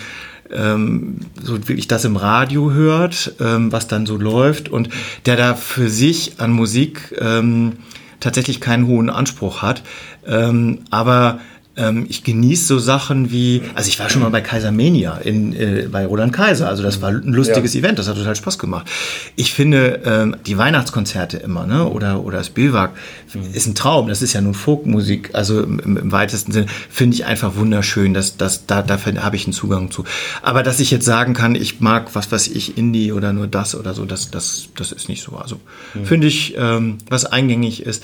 ähm, 0.52 1.16
so 1.40 1.56
wirklich 1.68 1.88
das 1.88 2.04
im 2.04 2.16
Radio 2.16 2.72
hört, 2.72 3.34
ähm, 3.40 3.72
was 3.72 3.88
dann 3.88 4.06
so 4.06 4.16
läuft 4.16 4.68
und 4.68 4.88
der 5.26 5.36
da 5.36 5.54
für 5.54 5.88
sich 5.88 6.34
an 6.38 6.50
Musik 6.50 7.14
ähm, 7.18 7.74
tatsächlich 8.20 8.60
keinen 8.60 8.86
hohen 8.86 9.10
Anspruch 9.10 9.62
hat, 9.62 9.82
ähm, 10.26 10.80
aber 10.90 11.40
ähm, 11.76 12.06
ich 12.08 12.22
genieße 12.22 12.66
so 12.66 12.78
Sachen 12.78 13.30
wie, 13.30 13.62
also 13.74 13.88
ich 13.88 13.98
war 13.98 14.10
schon 14.10 14.22
mal 14.22 14.30
bei 14.30 14.42
Kaisermania 14.42 15.16
in, 15.18 15.54
äh, 15.54 15.88
bei 15.90 16.04
Roland 16.04 16.32
Kaiser, 16.32 16.68
also 16.68 16.82
das 16.82 17.00
war 17.00 17.10
ein 17.10 17.32
lustiges 17.32 17.74
ja. 17.74 17.80
Event, 17.80 17.98
das 17.98 18.08
hat 18.08 18.16
total 18.16 18.36
Spaß 18.36 18.58
gemacht. 18.58 18.88
Ich 19.36 19.52
finde 19.52 20.00
ähm, 20.04 20.36
die 20.46 20.58
Weihnachtskonzerte 20.58 21.38
immer, 21.38 21.66
ne, 21.66 21.88
oder, 21.88 22.24
oder 22.24 22.38
das 22.38 22.50
Billwag, 22.50 22.92
mhm. 23.32 23.54
ist 23.54 23.66
ein 23.66 23.74
Traum, 23.74 24.08
das 24.08 24.20
ist 24.20 24.34
ja 24.34 24.40
nun 24.42 24.54
Folkmusik, 24.54 25.30
also 25.32 25.62
im, 25.62 25.78
im 25.78 26.12
weitesten 26.12 26.52
Sinne, 26.52 26.66
finde 26.90 27.14
ich 27.14 27.24
einfach 27.24 27.56
wunderschön, 27.56 28.12
dass, 28.12 28.36
dass, 28.36 28.66
da, 28.66 28.82
dafür 28.82 29.22
habe 29.22 29.36
ich 29.36 29.44
einen 29.44 29.54
Zugang 29.54 29.90
zu. 29.90 30.04
Aber 30.42 30.62
dass 30.62 30.78
ich 30.78 30.90
jetzt 30.90 31.06
sagen 31.06 31.32
kann, 31.32 31.54
ich 31.54 31.80
mag 31.80 32.14
was, 32.14 32.30
was 32.30 32.48
ich, 32.48 32.76
Indie 32.76 33.12
oder 33.12 33.32
nur 33.32 33.46
das 33.46 33.74
oder 33.74 33.94
so, 33.94 34.04
das, 34.04 34.30
das, 34.30 34.68
das 34.76 34.92
ist 34.92 35.08
nicht 35.08 35.22
so. 35.22 35.36
Also 35.36 35.58
mhm. 35.94 36.04
finde 36.04 36.26
ich, 36.26 36.54
ähm, 36.58 36.98
was 37.08 37.24
eingängig 37.24 37.84
ist 37.84 38.02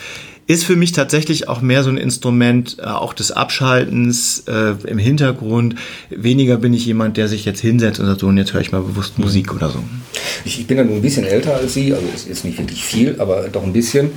ist 0.49 0.65
für 0.65 0.77
mich 0.77 0.93
tatsächlich 0.93 1.47
auch 1.47 1.61
mehr 1.61 1.85
so 1.85 1.91
ein 1.91 1.99
Instrument 1.99 2.79
äh, 2.81 2.87
auch 2.87 3.13
des 3.13 3.31
Abschaltens 3.31 4.45
äh, 4.49 4.75
im 4.89 4.97
Hintergrund. 4.97 5.75
Weniger 6.09 6.57
bin 6.57 6.73
ich 6.73 6.87
jemand, 6.87 7.19
der 7.19 7.29
sich 7.29 7.45
jetzt 7.45 7.61
hinsetzt 7.61 8.01
und 8.01 8.07
sagt, 8.07 8.21
so, 8.21 8.27
und 8.27 8.39
jetzt 8.39 8.55
höre 8.55 8.63
ich 8.63 8.73
mal 8.73 8.81
bewusst 8.81 9.19
Musik 9.19 9.55
oder 9.55 9.69
so. 9.69 9.81
Ich, 10.47 10.59
ich 10.59 10.67
bin 10.67 10.79
ja 10.79 10.85
nur 10.85 10.97
ein 10.97 11.03
bisschen 11.03 11.25
älter 11.25 11.55
als 11.55 11.75
Sie, 11.75 11.93
also 11.93 12.05
ist 12.15 12.27
jetzt 12.27 12.47
nicht 12.47 12.59
wirklich 12.59 12.83
viel, 12.83 13.17
aber 13.19 13.49
doch 13.53 13.63
ein 13.63 13.75
bisschen. 13.75 14.11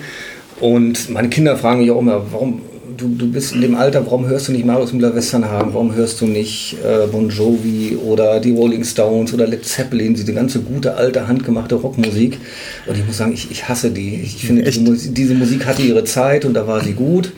Und 0.61 1.09
meine 1.09 1.29
Kinder 1.29 1.57
fragen 1.57 1.81
mich 1.81 1.91
auch 1.91 1.99
immer, 1.99 2.31
warum 2.31 2.61
du, 2.97 3.07
du 3.15 3.31
bist 3.31 3.53
in 3.53 3.61
dem 3.61 3.75
Alter, 3.75 4.05
warum 4.05 4.27
hörst 4.27 4.47
du 4.47 4.51
nicht 4.51 4.65
Marius 4.65 4.93
Müller-Westernhagen, 4.93 5.73
warum 5.73 5.95
hörst 5.95 6.21
du 6.21 6.25
nicht 6.25 6.77
äh, 6.83 7.07
Bon 7.07 7.29
Jovi 7.29 7.97
oder 7.97 8.39
die 8.39 8.51
Rolling 8.51 8.83
Stones 8.83 9.33
oder 9.33 9.47
Led 9.47 9.65
Zeppelin, 9.65 10.13
diese 10.13 10.33
ganze 10.33 10.59
gute, 10.59 10.95
alte, 10.95 11.27
handgemachte 11.27 11.75
Rockmusik. 11.75 12.37
Und 12.87 12.97
ich 12.97 13.05
muss 13.05 13.17
sagen, 13.17 13.33
ich, 13.33 13.49
ich 13.51 13.67
hasse 13.67 13.91
die. 13.91 14.21
Ich 14.21 14.45
finde, 14.45 14.63
diese, 14.63 15.11
diese, 15.11 15.35
Musik 15.35 15.65
hatte 15.65 15.81
ihre 15.81 16.03
Zeit 16.03 16.45
und 16.45 16.53
da 16.53 16.67
war 16.67 16.83
sie 16.83 16.93
gut. 16.93 17.31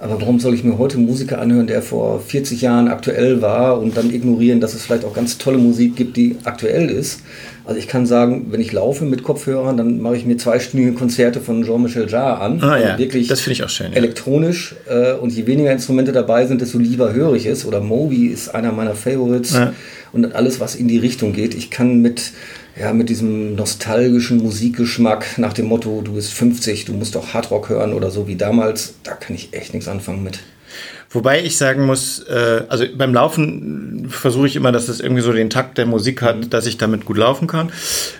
Aber 0.00 0.18
warum 0.18 0.40
soll 0.40 0.54
ich 0.54 0.64
mir 0.64 0.78
heute 0.78 0.96
Musiker 0.96 1.40
anhören, 1.40 1.66
der 1.66 1.82
vor 1.82 2.20
40 2.20 2.62
Jahren 2.62 2.88
aktuell 2.88 3.42
war 3.42 3.78
und 3.78 3.98
dann 3.98 4.12
ignorieren, 4.12 4.58
dass 4.58 4.72
es 4.72 4.84
vielleicht 4.84 5.04
auch 5.04 5.12
ganz 5.12 5.36
tolle 5.36 5.58
Musik 5.58 5.94
gibt, 5.94 6.16
die 6.16 6.36
aktuell 6.44 6.88
ist? 6.88 7.20
Also 7.66 7.78
ich 7.78 7.86
kann 7.86 8.06
sagen, 8.06 8.46
wenn 8.50 8.62
ich 8.62 8.72
laufe 8.72 9.04
mit 9.04 9.22
Kopfhörern, 9.22 9.76
dann 9.76 10.00
mache 10.00 10.16
ich 10.16 10.24
mir 10.24 10.38
zweistündige 10.38 10.94
Konzerte 10.94 11.40
von 11.40 11.64
Jean-Michel 11.64 12.08
Jarre 12.08 12.40
an. 12.40 12.62
Ah, 12.62 12.78
ja. 12.78 12.98
Wirklich 12.98 13.28
das 13.28 13.40
finde 13.40 13.52
ich 13.52 13.62
auch 13.62 13.68
schön. 13.68 13.92
Ja. 13.92 13.98
Elektronisch 13.98 14.74
äh, 14.88 15.12
und 15.12 15.30
je 15.32 15.46
weniger 15.46 15.70
Instrumente 15.70 16.12
dabei 16.12 16.46
sind, 16.46 16.62
desto 16.62 16.78
lieber 16.78 17.12
höre 17.12 17.34
ich 17.34 17.44
es. 17.44 17.66
Oder 17.66 17.80
Moby 17.80 18.26
ist 18.26 18.54
einer 18.54 18.72
meiner 18.72 18.94
Favorites. 18.94 19.52
Ja. 19.52 19.74
Und 20.12 20.34
alles, 20.34 20.58
was 20.58 20.74
in 20.74 20.88
die 20.88 20.98
Richtung 20.98 21.32
geht. 21.32 21.54
Ich 21.54 21.70
kann 21.70 22.00
mit 22.00 22.32
ja, 22.78 22.92
mit 22.92 23.08
diesem 23.08 23.54
nostalgischen 23.54 24.38
Musikgeschmack 24.38 25.38
nach 25.38 25.52
dem 25.52 25.66
Motto, 25.66 26.02
du 26.02 26.14
bist 26.14 26.32
50, 26.32 26.84
du 26.84 26.92
musst 26.92 27.14
doch 27.14 27.34
Hardrock 27.34 27.68
hören 27.68 27.92
oder 27.92 28.10
so 28.10 28.26
wie 28.26 28.36
damals, 28.36 28.94
da 29.02 29.12
kann 29.12 29.34
ich 29.34 29.52
echt 29.52 29.74
nichts 29.74 29.88
anfangen 29.88 30.22
mit. 30.22 30.40
Wobei 31.12 31.42
ich 31.44 31.56
sagen 31.56 31.86
muss, 31.86 32.20
äh, 32.20 32.62
also 32.68 32.84
beim 32.96 33.12
Laufen 33.12 34.06
versuche 34.08 34.46
ich 34.46 34.54
immer, 34.54 34.70
dass 34.70 34.88
es 34.88 35.00
irgendwie 35.00 35.22
so 35.22 35.32
den 35.32 35.50
Takt 35.50 35.76
der 35.76 35.86
Musik 35.86 36.22
hat, 36.22 36.52
dass 36.52 36.66
ich 36.66 36.78
damit 36.78 37.04
gut 37.04 37.16
laufen 37.16 37.48
kann. 37.48 37.72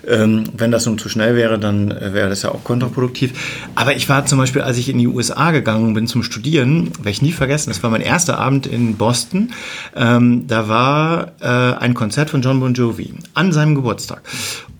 Ähm, 0.05 0.43
wenn 0.57 0.71
das 0.71 0.85
nun 0.85 0.97
zu 0.97 1.07
schnell 1.07 1.37
wäre, 1.37 1.57
dann 1.57 1.89
wäre 1.89 2.27
das 2.27 2.41
ja 2.41 2.51
auch 2.51 2.65
kontraproduktiv. 2.65 3.31
Aber 3.75 3.95
ich 3.95 4.09
war 4.09 4.25
zum 4.25 4.39
Beispiel, 4.39 4.61
als 4.61 4.77
ich 4.77 4.89
in 4.89 4.97
die 4.97 5.07
USA 5.07 5.51
gegangen 5.51 5.93
bin 5.93 6.05
zum 6.07 6.21
Studieren, 6.21 6.91
werde 6.97 7.11
ich 7.11 7.21
nie 7.21 7.31
vergessen, 7.31 7.69
das 7.69 7.81
war 7.81 7.89
mein 7.89 8.01
erster 8.01 8.37
Abend 8.37 8.67
in 8.67 8.97
Boston. 8.97 9.53
Ähm, 9.95 10.47
da 10.47 10.67
war 10.67 11.31
äh, 11.39 11.47
ein 11.47 11.93
Konzert 11.93 12.29
von 12.29 12.41
John 12.41 12.59
Bon 12.59 12.73
Jovi 12.73 13.13
an 13.33 13.53
seinem 13.53 13.75
Geburtstag. 13.75 14.21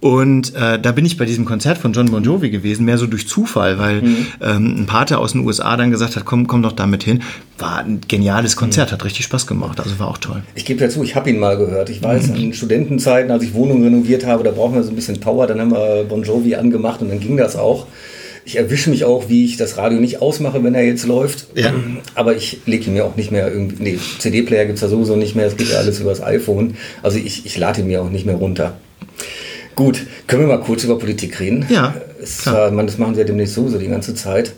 Und 0.02 0.56
äh, 0.56 0.80
da 0.80 0.92
bin 0.92 1.06
ich 1.06 1.18
bei 1.18 1.26
diesem 1.26 1.46
Konzert 1.46 1.78
von 1.78 1.94
John 1.94 2.10
Bon 2.10 2.24
Jovi 2.24 2.50
gewesen, 2.50 2.86
mehr 2.86 2.98
so 2.98 3.06
durch 3.06 3.28
Zufall, 3.28 3.78
weil 3.78 4.02
mhm. 4.02 4.28
ähm, 4.42 4.76
ein 4.80 4.86
Pater 4.88 5.20
aus 5.20 5.34
den 5.34 5.46
USA 5.46 5.78
dann 5.78 5.92
gesagt 5.92 6.16
hat, 6.16 6.26
komm, 6.26 6.48
komm 6.48 6.64
doch 6.64 6.72
damit 6.72 7.04
hin. 7.04 7.22
War 7.60 7.78
ein 7.78 8.01
geniales 8.08 8.56
Konzert, 8.56 8.90
mhm. 8.90 8.94
hat 8.94 9.06
richtig 9.06 9.26
Spaß 9.26 9.48
gemacht, 9.48 9.80
also 9.80 9.98
war 10.00 10.08
auch 10.08 10.18
toll. 10.18 10.44
Ich 10.56 10.66
gebe 10.66 10.82
ja 10.82 10.90
zu, 10.90 11.04
ich 11.04 11.16
habe 11.16 11.30
ihn 11.30 11.40
mal 11.40 11.58
gehört. 11.58 11.90
Ich 11.90 12.04
weiß, 12.04 12.28
mhm. 12.28 12.36
in 12.36 12.54
Studentenzeiten, 12.54 13.32
als 13.32 13.44
ich 13.44 13.54
Wohnungen 13.54 13.84
renoviert 13.84 14.26
habe, 14.26 14.44
da 14.44 14.52
brauchen 14.52 14.76
wir 14.76 14.84
so 14.84 14.90
ein 14.90 14.96
bisschen 14.96 15.20
Power, 15.20 15.48
dann 15.48 15.60
haben 15.60 15.72
wir 15.72 16.06
Bon 16.08 16.24
Jovi 16.24 16.56
angemacht 16.56 17.02
und 17.02 17.10
dann 17.10 17.20
ging 17.20 17.38
das 17.38 17.56
auch. 17.56 17.88
Ich 18.44 18.58
erwische 18.58 18.90
mich 18.90 19.06
auch, 19.06 19.30
wie 19.30 19.46
ich 19.46 19.58
das 19.58 19.78
Radio 19.78 20.00
nicht 20.00 20.22
ausmache, 20.22 20.64
wenn 20.64 20.74
er 20.74 20.84
jetzt 20.84 21.06
läuft. 21.06 21.46
Ja. 21.56 21.74
Aber 22.16 22.36
ich 22.36 22.62
lege 22.66 22.86
ihn 22.86 22.94
mir 22.94 23.06
auch 23.06 23.16
nicht 23.16 23.32
mehr 23.32 23.52
irgendwie. 23.52 23.84
Nee, 23.84 24.00
CD-Player 24.18 24.66
gibt 24.66 24.78
es 24.78 24.82
ja 24.82 24.88
sowieso 24.88 25.16
nicht 25.16 25.36
mehr, 25.36 25.46
es 25.46 25.58
geht 25.58 25.70
ja 25.70 25.78
alles 25.78 26.00
über 26.00 26.10
das 26.10 26.24
iPhone. 26.24 26.76
Also 27.04 27.20
ich, 27.20 27.46
ich 27.46 27.58
lade 27.58 27.82
ihn 27.82 27.88
mir 27.88 28.02
auch 28.02 28.10
nicht 28.10 28.26
mehr 28.26 28.36
runter. 28.36 28.78
Gut, 29.76 30.06
können 30.28 30.42
wir 30.42 30.48
mal 30.48 30.60
kurz 30.60 30.84
über 30.84 30.98
Politik 30.98 31.40
reden? 31.40 31.66
Ja. 31.70 31.94
Es, 32.22 32.46
äh, 32.46 32.72
man, 32.72 32.88
das 32.88 32.98
machen 32.98 33.14
Sie 33.14 33.22
ja 33.22 33.28
demnächst 33.28 33.56
sowieso 33.56 33.78
die 33.78 33.88
ganze 33.88 34.16
Zeit. 34.16 34.54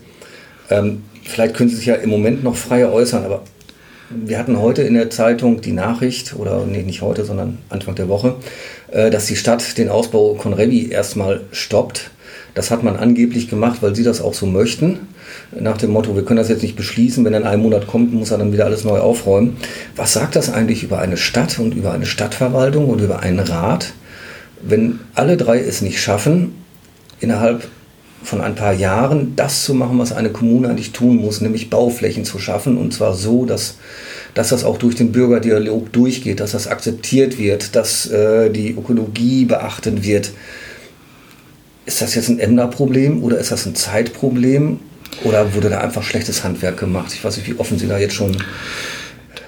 Ähm, 0.70 1.04
vielleicht 1.26 1.56
können 1.56 1.70
Sie 1.70 1.76
sich 1.76 1.86
ja 1.86 1.96
im 1.96 2.10
Moment 2.10 2.44
noch 2.44 2.56
freier 2.56 2.92
äußern, 2.92 3.24
aber 3.26 3.44
wir 4.10 4.38
hatten 4.38 4.60
heute 4.60 4.84
in 4.84 4.94
der 4.94 5.10
Zeitung 5.10 5.62
die 5.62 5.72
Nachricht, 5.72 6.36
oder 6.36 6.66
nee, 6.66 6.84
nicht 6.84 7.02
heute, 7.02 7.26
sondern 7.26 7.58
Anfang 7.70 7.96
der 7.96 8.10
Woche, 8.10 8.36
äh, 8.92 9.10
dass 9.10 9.26
die 9.26 9.36
Stadt 9.36 9.78
den 9.78 9.90
Ausbau 9.90 10.36
Conrevi 10.36 10.90
erstmal 10.90 11.42
stoppt. 11.52 12.12
Das 12.54 12.70
hat 12.70 12.84
man 12.84 12.96
angeblich 12.96 13.50
gemacht, 13.50 13.82
weil 13.82 13.96
sie 13.96 14.04
das 14.04 14.22
auch 14.22 14.34
so 14.34 14.46
möchten. 14.46 15.00
Nach 15.60 15.78
dem 15.78 15.92
Motto, 15.92 16.16
wir 16.16 16.24
können 16.24 16.38
das 16.38 16.50
jetzt 16.50 16.62
nicht 16.62 16.76
beschließen, 16.76 17.26
wenn 17.26 17.34
in 17.34 17.44
einem 17.44 17.64
Monat 17.64 17.88
kommt, 17.88 18.14
muss 18.14 18.30
er 18.30 18.38
dann 18.38 18.54
wieder 18.54 18.66
alles 18.66 18.84
neu 18.84 19.00
aufräumen. 19.00 19.58
Was 19.96 20.14
sagt 20.14 20.36
das 20.36 20.54
eigentlich 20.54 20.84
über 20.84 21.00
eine 21.00 21.18
Stadt 21.18 21.58
und 21.58 21.74
über 21.74 21.92
eine 21.92 22.06
Stadtverwaltung 22.06 22.90
und 22.90 23.02
über 23.02 23.22
einen 23.22 23.40
Rat, 23.40 23.94
wenn 24.62 25.00
alle 25.16 25.38
drei 25.38 25.60
es 25.60 25.82
nicht 25.82 26.00
schaffen, 26.00 26.54
innerhalb 27.20 27.68
von 28.24 28.42
ein 28.42 28.56
paar 28.56 28.74
Jahren 28.74 29.36
das 29.36 29.64
zu 29.66 29.74
machen, 29.74 30.00
was 30.00 30.12
eine 30.12 30.30
Kommune 30.30 30.70
eigentlich 30.70 30.92
tun 30.92 31.18
muss, 31.18 31.42
nämlich 31.42 31.70
Bauflächen 31.70 32.26
zu 32.26 32.40
schaffen 32.40 32.78
und 32.78 32.94
zwar 32.94 33.14
so, 33.14 33.46
dass, 33.46 33.78
dass 34.34 34.50
das 34.50 34.64
auch 34.64 34.78
durch 34.78 34.96
den 34.96 35.12
Bürgerdialog 35.12 35.92
durchgeht, 35.92 36.40
dass 36.40 36.52
das 36.52 36.68
akzeptiert 36.68 37.38
wird, 37.38 37.76
dass 37.76 38.10
äh, 38.10 38.50
die 38.50 38.72
Ökologie 38.72 39.46
beachtet 39.46 40.04
wird. 40.04 40.32
Ist 41.86 42.02
das 42.02 42.16
jetzt 42.16 42.30
ein 42.30 42.40
Emder-Problem 42.40 43.24
oder 43.24 43.38
ist 43.38 43.52
das 43.52 43.66
ein 43.66 43.76
Zeitproblem 43.76 44.80
oder 45.24 45.54
wurde 45.54 45.70
da 45.70 45.80
einfach 45.80 46.04
schlechtes 46.04 46.44
Handwerk 46.44 46.80
gemacht? 46.80 47.12
Ich 47.14 47.24
weiß 47.24 47.38
nicht, 47.38 47.48
wie 47.48 47.60
offen 47.60 47.78
Sie 47.78 47.88
da 47.88 47.98
jetzt 47.98 48.16
schon 48.16 48.38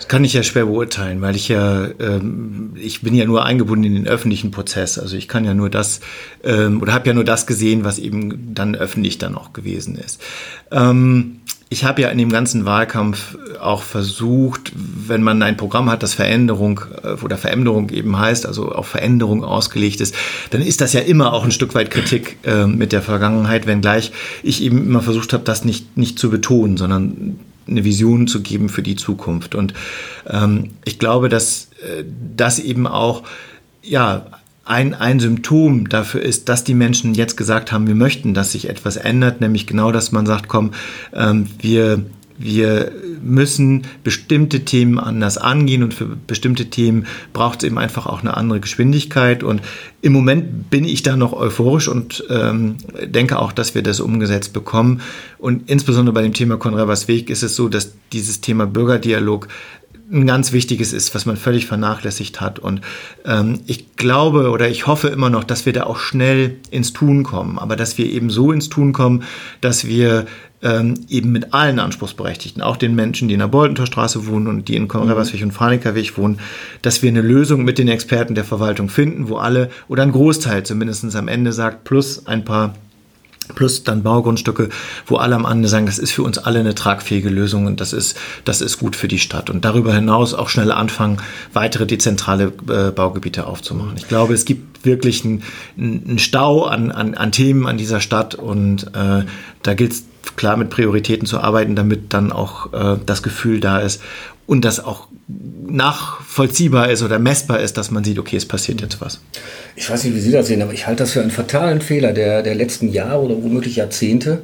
kann 0.07 0.23
ich 0.23 0.33
ja 0.33 0.43
schwer 0.43 0.65
beurteilen, 0.65 1.21
weil 1.21 1.35
ich 1.35 1.47
ja, 1.47 1.87
ähm, 1.99 2.73
ich 2.75 3.01
bin 3.01 3.15
ja 3.15 3.25
nur 3.25 3.45
eingebunden 3.45 3.85
in 3.85 3.95
den 3.95 4.07
öffentlichen 4.07 4.51
Prozess. 4.51 4.99
Also 4.99 5.17
ich 5.17 5.27
kann 5.27 5.45
ja 5.45 5.53
nur 5.53 5.69
das 5.69 6.01
ähm, 6.43 6.81
oder 6.81 6.93
habe 6.93 7.07
ja 7.07 7.13
nur 7.13 7.23
das 7.23 7.47
gesehen, 7.47 7.83
was 7.83 7.99
eben 7.99 8.53
dann 8.53 8.75
öffentlich 8.75 9.17
dann 9.17 9.35
auch 9.35 9.53
gewesen 9.53 9.95
ist. 9.95 10.21
Ähm, 10.71 11.41
ich 11.69 11.83
habe 11.83 12.03
ja 12.03 12.09
in 12.09 12.17
dem 12.17 12.31
ganzen 12.31 12.65
Wahlkampf 12.65 13.37
auch 13.59 13.81
versucht, 13.81 14.71
wenn 14.75 15.23
man 15.23 15.41
ein 15.41 15.57
Programm 15.57 15.89
hat, 15.89 16.03
das 16.03 16.13
Veränderung 16.13 16.81
äh, 17.03 17.13
oder 17.23 17.37
Veränderung 17.37 17.89
eben 17.89 18.17
heißt, 18.17 18.45
also 18.45 18.71
auf 18.71 18.87
Veränderung 18.87 19.43
ausgelegt 19.43 19.99
ist, 20.01 20.15
dann 20.51 20.61
ist 20.61 20.81
das 20.81 20.93
ja 20.93 21.01
immer 21.01 21.33
auch 21.33 21.43
ein 21.43 21.51
Stück 21.51 21.73
weit 21.73 21.89
Kritik 21.89 22.37
äh, 22.43 22.67
mit 22.67 22.91
der 22.91 23.01
Vergangenheit, 23.01 23.65
wenngleich 23.65 24.11
ich 24.43 24.61
eben 24.61 24.85
immer 24.85 25.01
versucht 25.01 25.33
habe, 25.33 25.43
das 25.43 25.65
nicht, 25.65 25.97
nicht 25.97 26.19
zu 26.19 26.29
betonen, 26.29 26.77
sondern 26.77 27.39
eine 27.67 27.83
Vision 27.83 28.27
zu 28.27 28.41
geben 28.41 28.69
für 28.69 28.83
die 28.83 28.95
Zukunft. 28.95 29.55
Und 29.55 29.73
ähm, 30.27 30.71
ich 30.83 30.99
glaube, 30.99 31.29
dass 31.29 31.69
äh, 31.81 32.03
das 32.35 32.59
eben 32.59 32.87
auch 32.87 33.23
ja, 33.81 34.27
ein, 34.65 34.93
ein 34.93 35.19
Symptom 35.19 35.89
dafür 35.89 36.21
ist, 36.21 36.49
dass 36.49 36.63
die 36.63 36.73
Menschen 36.73 37.13
jetzt 37.13 37.37
gesagt 37.37 37.71
haben, 37.71 37.87
wir 37.87 37.95
möchten, 37.95 38.33
dass 38.33 38.51
sich 38.51 38.67
etwas 38.67 38.97
ändert, 38.97 39.41
nämlich 39.41 39.67
genau, 39.67 39.91
dass 39.91 40.11
man 40.11 40.25
sagt, 40.25 40.47
komm, 40.47 40.71
ähm, 41.13 41.47
wir 41.59 42.03
wir 42.37 42.91
müssen 43.23 43.83
bestimmte 44.03 44.65
Themen 44.65 44.99
anders 44.99 45.37
angehen 45.37 45.83
und 45.83 45.93
für 45.93 46.05
bestimmte 46.05 46.65
Themen 46.65 47.05
braucht 47.33 47.63
es 47.63 47.67
eben 47.67 47.77
einfach 47.77 48.07
auch 48.07 48.21
eine 48.21 48.35
andere 48.35 48.59
Geschwindigkeit. 48.59 49.43
Und 49.43 49.61
im 50.01 50.11
Moment 50.11 50.69
bin 50.69 50.83
ich 50.83 51.01
da 51.01 51.15
noch 51.15 51.33
euphorisch 51.33 51.87
und 51.87 52.23
ähm, 52.29 52.77
denke 53.05 53.39
auch, 53.39 53.51
dass 53.51 53.73
wir 53.73 53.83
das 53.83 53.99
umgesetzt 53.99 54.53
bekommen. 54.53 55.01
Und 55.37 55.69
insbesondere 55.69 56.13
bei 56.13 56.21
dem 56.21 56.33
Thema 56.33 56.57
Konrevers 56.57 57.07
Weg 57.07 57.29
ist 57.29 57.43
es 57.43 57.55
so, 57.55 57.69
dass 57.69 57.93
dieses 58.11 58.41
Thema 58.41 58.67
Bürgerdialog 58.67 59.47
ein 60.11 60.27
ganz 60.27 60.51
wichtiges 60.51 60.93
ist, 60.93 61.15
was 61.15 61.25
man 61.25 61.37
völlig 61.37 61.65
vernachlässigt 61.65 62.41
hat. 62.41 62.59
Und 62.59 62.81
ähm, 63.25 63.61
ich 63.65 63.95
glaube 63.95 64.49
oder 64.51 64.69
ich 64.69 64.87
hoffe 64.87 65.07
immer 65.07 65.29
noch, 65.29 65.43
dass 65.43 65.65
wir 65.65 65.73
da 65.73 65.83
auch 65.83 65.97
schnell 65.97 66.57
ins 66.69 66.93
Tun 66.93 67.23
kommen, 67.23 67.57
aber 67.57 67.75
dass 67.75 67.97
wir 67.97 68.05
eben 68.05 68.29
so 68.29 68.51
ins 68.51 68.69
Tun 68.69 68.93
kommen, 68.93 69.23
dass 69.61 69.85
wir 69.85 70.25
ähm, 70.61 71.05
eben 71.09 71.31
mit 71.31 71.53
allen 71.53 71.79
Anspruchsberechtigten, 71.79 72.61
auch 72.61 72.77
den 72.77 72.95
Menschen, 72.95 73.27
die 73.27 73.33
in 73.33 73.39
der 73.39 73.47
Boldentorstraße 73.47 74.27
wohnen 74.27 74.47
und 74.47 74.67
die 74.67 74.75
in 74.75 74.87
Konradsweg 74.87 75.41
mhm. 75.41 75.47
und 75.47 75.51
Franekerweg 75.53 76.17
wohnen, 76.17 76.39
dass 76.81 77.01
wir 77.01 77.09
eine 77.09 77.21
Lösung 77.21 77.63
mit 77.63 77.77
den 77.77 77.87
Experten 77.87 78.35
der 78.35 78.45
Verwaltung 78.45 78.89
finden, 78.89 79.29
wo 79.29 79.37
alle 79.37 79.69
oder 79.87 80.03
ein 80.03 80.11
Großteil 80.11 80.63
zumindest 80.63 81.15
am 81.15 81.27
Ende 81.27 81.51
sagt, 81.51 81.83
plus 81.83 82.25
ein 82.25 82.45
paar 82.45 82.75
plus 83.53 83.83
dann 83.83 84.03
Baugrundstücke, 84.03 84.69
wo 85.05 85.17
alle 85.17 85.35
am 85.35 85.45
Ende 85.45 85.67
sagen, 85.67 85.85
das 85.85 85.99
ist 85.99 86.11
für 86.11 86.23
uns 86.23 86.37
alle 86.37 86.59
eine 86.59 86.75
tragfähige 86.75 87.29
Lösung 87.29 87.65
und 87.65 87.81
das 87.81 87.93
ist, 87.93 88.17
das 88.43 88.61
ist 88.61 88.79
gut 88.79 88.95
für 88.95 89.07
die 89.07 89.19
Stadt. 89.19 89.49
Und 89.49 89.65
darüber 89.65 89.93
hinaus 89.93 90.33
auch 90.33 90.49
schnell 90.49 90.71
anfangen, 90.71 91.17
weitere 91.53 91.85
dezentrale 91.85 92.51
äh, 92.69 92.91
Baugebiete 92.91 93.47
aufzumachen. 93.47 93.93
Ich 93.97 94.07
glaube, 94.07 94.33
es 94.33 94.45
gibt 94.45 94.85
wirklich 94.85 95.25
einen, 95.25 95.43
einen 95.77 96.19
Stau 96.19 96.63
an, 96.63 96.91
an, 96.91 97.15
an 97.15 97.31
Themen 97.31 97.67
an 97.67 97.77
dieser 97.77 98.01
Stadt 98.01 98.35
und 98.35 98.87
äh, 98.95 99.23
da 99.63 99.73
gilt 99.73 99.91
es 99.91 100.05
klar 100.35 100.57
mit 100.57 100.69
Prioritäten 100.69 101.27
zu 101.27 101.39
arbeiten, 101.39 101.75
damit 101.75 102.13
dann 102.13 102.31
auch 102.31 102.73
äh, 102.73 102.97
das 103.05 103.23
Gefühl 103.23 103.59
da 103.59 103.79
ist 103.79 104.01
und 104.47 104.65
das 104.65 104.83
auch 104.83 105.07
nachvollziehbar 105.27 106.91
ist 106.91 107.01
oder 107.01 107.17
messbar 107.17 107.59
ist, 107.59 107.77
dass 107.77 107.89
man 107.89 108.03
sieht, 108.03 108.19
okay, 108.19 108.37
es 108.37 108.45
passiert 108.45 108.81
jetzt 108.81 109.01
was. 109.01 109.19
Ich 109.75 109.89
weiß 109.89 110.03
nicht, 110.03 110.15
wie 110.15 110.19
Sie 110.19 110.31
das 110.31 110.47
sehen, 110.47 110.61
aber 110.61 110.73
ich 110.73 110.85
halte 110.85 111.03
das 111.03 111.11
für 111.13 111.21
einen 111.21 111.31
fatalen 111.31 111.81
Fehler 111.81 112.13
der, 112.13 112.43
der 112.43 112.55
letzten 112.55 112.89
Jahre 112.89 113.21
oder 113.23 113.41
womöglich 113.41 113.77
Jahrzehnte, 113.77 114.41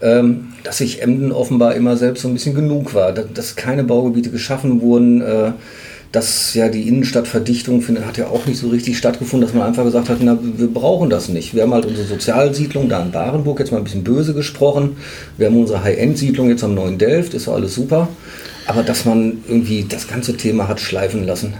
ähm, 0.00 0.54
dass 0.62 0.78
sich 0.78 1.02
Emden 1.02 1.30
offenbar 1.30 1.74
immer 1.74 1.96
selbst 1.96 2.22
so 2.22 2.28
ein 2.28 2.34
bisschen 2.34 2.54
genug 2.54 2.94
war, 2.94 3.12
dass 3.12 3.56
keine 3.56 3.84
Baugebiete 3.84 4.30
geschaffen 4.30 4.80
wurden. 4.80 5.20
Äh, 5.20 5.52
dass 6.14 6.54
ja 6.54 6.68
die 6.68 6.86
Innenstadtverdichtung 6.86 7.82
findet, 7.82 8.06
hat 8.06 8.18
ja 8.18 8.28
auch 8.28 8.46
nicht 8.46 8.60
so 8.60 8.68
richtig 8.68 8.96
stattgefunden, 8.96 9.48
dass 9.48 9.54
man 9.54 9.66
einfach 9.66 9.82
gesagt 9.82 10.08
hat, 10.08 10.18
na, 10.20 10.38
wir 10.40 10.68
brauchen 10.68 11.10
das 11.10 11.28
nicht. 11.28 11.54
Wir 11.54 11.64
haben 11.64 11.74
halt 11.74 11.86
unsere 11.86 12.06
Sozialsiedlung 12.06 12.88
da 12.88 13.02
in 13.02 13.10
Barenburg, 13.10 13.58
jetzt 13.58 13.72
mal 13.72 13.78
ein 13.78 13.84
bisschen 13.84 14.04
böse 14.04 14.32
gesprochen. 14.32 14.96
Wir 15.38 15.48
haben 15.48 15.56
unsere 15.56 15.82
High-End-Siedlung 15.82 16.48
jetzt 16.50 16.62
am 16.62 16.76
neuen 16.76 16.98
Delft, 16.98 17.34
ist 17.34 17.48
alles 17.48 17.74
super. 17.74 18.08
Aber 18.66 18.82
dass 18.82 19.04
man 19.04 19.38
irgendwie 19.46 19.84
das 19.88 20.08
ganze 20.08 20.36
Thema 20.36 20.68
hat 20.68 20.80
schleifen 20.80 21.24
lassen. 21.24 21.54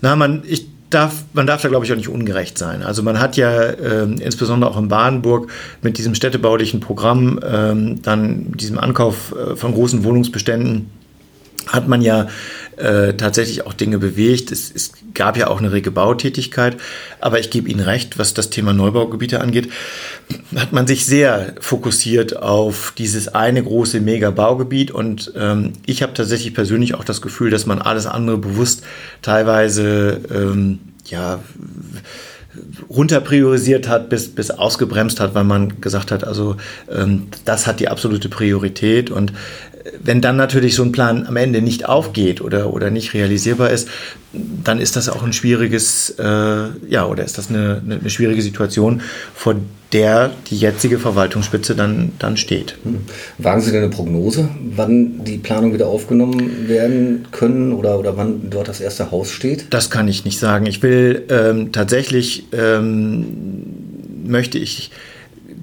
Na, 0.00 0.16
man, 0.16 0.42
ich 0.46 0.66
darf, 0.90 1.24
man 1.32 1.46
darf 1.46 1.62
da, 1.62 1.68
glaube 1.68 1.84
ich, 1.84 1.92
auch 1.92 1.96
nicht 1.96 2.08
ungerecht 2.08 2.58
sein. 2.58 2.82
Also 2.82 3.02
man 3.02 3.20
hat 3.20 3.36
ja 3.36 3.50
äh, 3.62 4.02
insbesondere 4.04 4.70
auch 4.70 4.78
in 4.78 4.88
Badenburg 4.88 5.50
mit 5.80 5.98
diesem 5.98 6.14
städtebaulichen 6.14 6.80
Programm 6.80 7.40
ähm, 7.44 8.02
dann 8.02 8.52
diesem 8.52 8.78
Ankauf 8.78 9.34
äh, 9.34 9.56
von 9.56 9.72
großen 9.72 10.04
Wohnungsbeständen 10.04 10.90
hat 11.68 11.88
man 11.88 12.02
ja 12.02 12.26
äh, 12.76 13.14
tatsächlich 13.14 13.66
auch 13.66 13.72
Dinge 13.72 13.98
bewegt. 13.98 14.52
Es, 14.52 14.70
es, 14.74 14.92
gab 15.14 15.36
ja 15.36 15.48
auch 15.48 15.58
eine 15.58 15.72
rege 15.72 15.90
Bautätigkeit, 15.90 16.78
aber 17.20 17.38
ich 17.38 17.50
gebe 17.50 17.68
Ihnen 17.68 17.80
recht, 17.80 18.18
was 18.18 18.32
das 18.32 18.48
Thema 18.48 18.72
Neubaugebiete 18.72 19.42
angeht, 19.42 19.68
hat 20.56 20.72
man 20.72 20.86
sich 20.86 21.04
sehr 21.04 21.54
fokussiert 21.60 22.38
auf 22.38 22.94
dieses 22.96 23.28
eine 23.28 23.62
große 23.62 24.00
Mega-Baugebiet 24.00 24.90
und 24.90 25.30
ähm, 25.36 25.74
ich 25.84 26.02
habe 26.02 26.14
tatsächlich 26.14 26.54
persönlich 26.54 26.94
auch 26.94 27.04
das 27.04 27.20
Gefühl, 27.20 27.50
dass 27.50 27.66
man 27.66 27.78
alles 27.80 28.06
andere 28.06 28.38
bewusst 28.38 28.84
teilweise 29.20 30.18
ähm, 30.34 30.78
ja 31.04 31.40
runterpriorisiert 32.88 33.88
hat, 33.88 34.08
bis, 34.08 34.34
bis 34.34 34.50
ausgebremst 34.50 35.20
hat, 35.20 35.34
weil 35.34 35.44
man 35.44 35.80
gesagt 35.80 36.10
hat, 36.10 36.24
also 36.24 36.56
ähm, 36.90 37.28
das 37.44 37.66
hat 37.66 37.80
die 37.80 37.88
absolute 37.88 38.28
Priorität. 38.28 39.10
Und 39.10 39.32
wenn 40.02 40.20
dann 40.20 40.36
natürlich 40.36 40.74
so 40.74 40.82
ein 40.82 40.92
Plan 40.92 41.26
am 41.26 41.36
Ende 41.36 41.62
nicht 41.62 41.88
aufgeht 41.88 42.40
oder, 42.40 42.72
oder 42.72 42.90
nicht 42.90 43.14
realisierbar 43.14 43.70
ist, 43.70 43.88
dann 44.32 44.80
ist 44.80 44.96
das 44.96 45.08
auch 45.08 45.22
ein 45.22 45.32
schwieriges, 45.32 46.10
äh, 46.18 46.24
ja, 46.88 47.06
oder 47.06 47.24
ist 47.24 47.38
das 47.38 47.50
eine, 47.50 47.82
eine, 47.84 48.10
schwierige 48.10 48.42
Situation, 48.42 49.02
vor 49.34 49.56
der 49.92 50.30
die 50.48 50.56
jetzige 50.56 50.98
Verwaltungsspitze 50.98 51.74
dann, 51.74 52.12
dann 52.18 52.36
steht. 52.36 52.76
Hm. 52.82 53.00
Wagen 53.38 53.60
Sie 53.60 53.72
denn 53.72 53.82
eine 53.82 53.90
Prognose, 53.90 54.48
wann 54.74 55.24
die 55.24 55.36
Planung 55.36 55.74
wieder 55.74 55.88
aufgenommen 55.88 56.68
werden 56.68 57.26
können 57.30 57.72
oder, 57.72 57.98
oder 57.98 58.16
wann 58.16 58.48
dort 58.48 58.68
das 58.68 58.80
erste 58.80 59.10
Haus 59.10 59.30
steht? 59.30 59.66
Das 59.70 59.90
kann 59.90 60.08
ich 60.08 60.24
nicht 60.24 60.38
sagen. 60.38 60.64
Ich 60.66 60.82
will 60.82 61.24
ähm, 61.28 61.72
tatsächlich, 61.72 62.46
ähm, 62.52 63.26
möchte 64.24 64.58
ich 64.58 64.90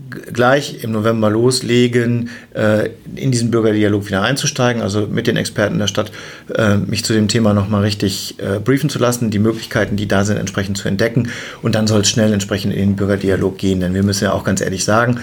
gleich 0.09 0.83
im 0.83 0.91
November 0.91 1.29
loslegen, 1.29 2.29
äh, 2.53 2.89
in 3.15 3.31
diesen 3.31 3.51
Bürgerdialog 3.51 4.07
wieder 4.07 4.21
einzusteigen, 4.21 4.81
also 4.81 5.07
mit 5.07 5.27
den 5.27 5.37
Experten 5.37 5.79
der 5.79 5.87
Stadt 5.87 6.11
äh, 6.55 6.77
mich 6.77 7.05
zu 7.05 7.13
dem 7.13 7.27
Thema 7.27 7.53
nochmal 7.53 7.81
richtig 7.83 8.35
äh, 8.39 8.59
briefen 8.59 8.89
zu 8.89 8.99
lassen, 8.99 9.29
die 9.29 9.39
Möglichkeiten, 9.39 9.95
die 9.95 10.07
da 10.07 10.25
sind, 10.25 10.37
entsprechend 10.37 10.77
zu 10.77 10.87
entdecken 10.87 11.29
und 11.61 11.75
dann 11.75 11.87
soll 11.87 12.01
es 12.01 12.09
schnell 12.09 12.33
entsprechend 12.33 12.73
in 12.73 12.79
den 12.79 12.95
Bürgerdialog 12.95 13.57
gehen, 13.57 13.79
denn 13.79 13.93
wir 13.93 14.03
müssen 14.03 14.23
ja 14.25 14.33
auch 14.33 14.43
ganz 14.43 14.61
ehrlich 14.61 14.83
sagen, 14.83 15.19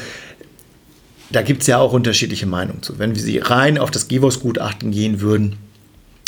da 1.30 1.42
gibt 1.42 1.62
es 1.62 1.66
ja 1.66 1.78
auch 1.78 1.92
unterschiedliche 1.92 2.46
Meinungen 2.46 2.82
zu. 2.82 2.98
Wenn 2.98 3.14
wir 3.14 3.22
sie 3.22 3.38
rein 3.38 3.78
auf 3.78 3.90
das 3.90 4.08
GIVOS-Gutachten 4.08 4.92
gehen 4.92 5.20
würden, 5.20 5.56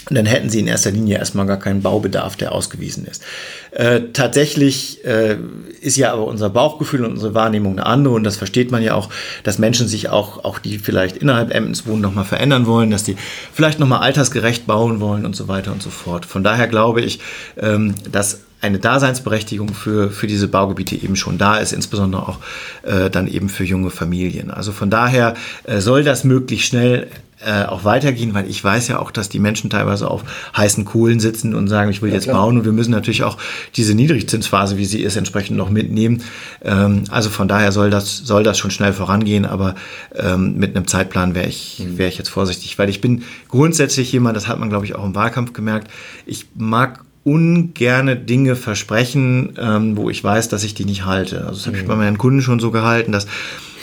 und 0.08 0.16
dann 0.16 0.26
hätten 0.26 0.50
sie 0.50 0.60
in 0.60 0.66
erster 0.66 0.90
Linie 0.90 1.18
erstmal 1.18 1.46
gar 1.46 1.58
keinen 1.58 1.82
Baubedarf, 1.82 2.36
der 2.36 2.52
ausgewiesen 2.52 3.06
ist. 3.06 3.22
Äh, 3.70 4.00
tatsächlich 4.12 5.04
äh, 5.04 5.36
ist 5.80 5.96
ja 5.96 6.12
aber 6.12 6.24
unser 6.24 6.50
Bauchgefühl 6.50 7.04
und 7.04 7.12
unsere 7.12 7.34
Wahrnehmung 7.34 7.72
eine 7.72 7.86
andere 7.86 8.14
und 8.14 8.24
das 8.24 8.36
versteht 8.36 8.70
man 8.70 8.82
ja 8.82 8.94
auch, 8.94 9.10
dass 9.42 9.58
Menschen 9.58 9.86
sich 9.86 10.08
auch, 10.08 10.44
auch 10.44 10.58
die 10.58 10.78
vielleicht 10.78 11.16
innerhalb 11.18 11.54
Emdens 11.54 11.86
wohnen, 11.86 12.00
nochmal 12.00 12.24
verändern 12.24 12.66
wollen, 12.66 12.90
dass 12.90 13.04
die 13.04 13.16
vielleicht 13.52 13.78
nochmal 13.78 14.00
altersgerecht 14.00 14.66
bauen 14.66 15.00
wollen 15.00 15.26
und 15.26 15.36
so 15.36 15.48
weiter 15.48 15.72
und 15.72 15.82
so 15.82 15.90
fort. 15.90 16.24
Von 16.24 16.42
daher 16.42 16.68
glaube 16.68 17.02
ich, 17.02 17.20
ähm, 17.58 17.94
dass 18.10 18.40
eine 18.60 18.78
Daseinsberechtigung 18.78 19.72
für, 19.72 20.10
für 20.10 20.26
diese 20.26 20.48
Baugebiete 20.48 20.96
eben 20.96 21.16
schon 21.16 21.38
da 21.38 21.58
ist, 21.58 21.72
insbesondere 21.72 22.28
auch 22.28 22.38
äh, 22.82 23.08
dann 23.08 23.28
eben 23.28 23.48
für 23.48 23.64
junge 23.64 23.90
Familien. 23.90 24.50
Also 24.50 24.72
von 24.72 24.90
daher 24.90 25.34
äh, 25.64 25.78
soll 25.80 26.02
das 26.02 26.24
möglichst 26.24 26.66
schnell 26.66 27.08
äh, 27.44 27.64
auch 27.64 27.84
weitergehen, 27.84 28.34
weil 28.34 28.48
ich 28.48 28.62
weiß 28.62 28.88
ja 28.88 28.98
auch, 28.98 29.10
dass 29.10 29.28
die 29.28 29.38
Menschen 29.38 29.70
teilweise 29.70 30.10
auf 30.10 30.24
heißen 30.56 30.84
Kohlen 30.84 31.20
sitzen 31.20 31.54
und 31.54 31.68
sagen, 31.68 31.90
ich 31.90 32.02
will 32.02 32.08
ja, 32.10 32.16
jetzt 32.16 32.24
klar. 32.24 32.42
bauen 32.42 32.58
und 32.58 32.64
wir 32.64 32.72
müssen 32.72 32.90
natürlich 32.90 33.22
auch 33.22 33.36
diese 33.76 33.94
Niedrigzinsphase, 33.94 34.76
wie 34.76 34.84
sie 34.84 35.00
ist, 35.02 35.16
entsprechend 35.16 35.56
noch 35.56 35.70
mitnehmen. 35.70 36.22
Ähm, 36.62 37.04
also 37.10 37.30
von 37.30 37.48
daher 37.48 37.72
soll 37.72 37.90
das, 37.90 38.18
soll 38.18 38.42
das 38.42 38.58
schon 38.58 38.70
schnell 38.70 38.92
vorangehen, 38.92 39.44
aber 39.44 39.74
ähm, 40.16 40.56
mit 40.56 40.74
einem 40.74 40.86
Zeitplan 40.86 41.34
wäre 41.34 41.48
ich, 41.48 41.84
mhm. 41.84 41.98
wäre 41.98 42.08
ich 42.08 42.18
jetzt 42.18 42.30
vorsichtig, 42.30 42.78
weil 42.78 42.88
ich 42.88 43.00
bin 43.00 43.22
grundsätzlich 43.48 44.10
jemand, 44.10 44.36
das 44.36 44.48
hat 44.48 44.58
man 44.58 44.68
glaube 44.68 44.84
ich 44.84 44.94
auch 44.94 45.04
im 45.04 45.14
Wahlkampf 45.14 45.52
gemerkt, 45.52 45.90
ich 46.26 46.46
mag 46.56 47.04
ungerne 47.24 48.16
Dinge 48.16 48.56
versprechen, 48.56 49.54
ähm, 49.58 49.96
wo 49.96 50.08
ich 50.08 50.24
weiß, 50.24 50.48
dass 50.48 50.64
ich 50.64 50.74
die 50.74 50.86
nicht 50.86 51.04
halte. 51.04 51.40
Also 51.40 51.52
das 51.52 51.66
habe 51.66 51.76
ich 51.76 51.82
mhm. 51.82 51.88
bei 51.88 51.96
meinen 51.96 52.16
Kunden 52.16 52.40
schon 52.40 52.58
so 52.58 52.70
gehalten, 52.70 53.12
dass 53.12 53.26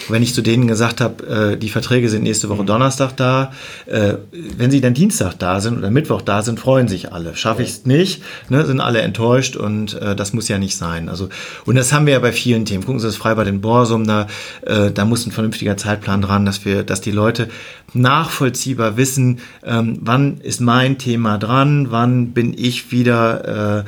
wenn 0.09 0.23
ich 0.23 0.33
zu 0.33 0.41
denen 0.41 0.67
gesagt 0.67 1.01
habe, 1.01 1.53
äh, 1.53 1.57
die 1.57 1.69
Verträge 1.69 2.09
sind 2.09 2.23
nächste 2.23 2.49
Woche 2.49 2.61
mhm. 2.61 2.67
Donnerstag 2.67 3.15
da, 3.17 3.51
äh, 3.85 4.15
wenn 4.31 4.71
sie 4.71 4.81
dann 4.81 4.93
Dienstag 4.93 5.37
da 5.39 5.59
sind 5.59 5.77
oder 5.77 5.91
Mittwoch 5.91 6.21
da 6.21 6.41
sind, 6.41 6.59
freuen 6.59 6.87
sich 6.87 7.11
alle. 7.11 7.35
Schaffe 7.35 7.63
ich 7.63 7.69
es 7.69 7.85
nicht, 7.85 8.23
ne, 8.49 8.65
sind 8.65 8.81
alle 8.81 9.01
enttäuscht 9.01 9.55
und 9.55 9.93
äh, 10.01 10.15
das 10.15 10.33
muss 10.33 10.47
ja 10.47 10.57
nicht 10.57 10.77
sein. 10.77 11.09
Also 11.09 11.29
und 11.65 11.75
das 11.75 11.93
haben 11.93 12.05
wir 12.05 12.13
ja 12.13 12.19
bei 12.19 12.31
vielen 12.31 12.65
Themen. 12.65 12.85
Gucken 12.85 12.99
Sie 12.99 13.07
das 13.07 13.15
Freibad 13.15 13.47
in 13.47 13.61
Borsum, 13.61 14.05
da, 14.05 14.27
äh, 14.61 14.91
da 14.91 15.05
muss 15.05 15.25
ein 15.25 15.31
vernünftiger 15.31 15.77
Zeitplan 15.77 16.21
dran, 16.21 16.45
dass 16.45 16.65
wir, 16.65 16.83
dass 16.83 17.01
die 17.01 17.11
Leute 17.11 17.49
nachvollziehbar 17.93 18.97
wissen, 18.97 19.39
ähm, 19.63 19.99
wann 20.01 20.39
ist 20.41 20.61
mein 20.61 20.97
Thema 20.97 21.37
dran, 21.37 21.87
wann 21.91 22.31
bin 22.31 22.53
ich 22.57 22.91
wieder 22.91 23.79
äh, 23.79 23.83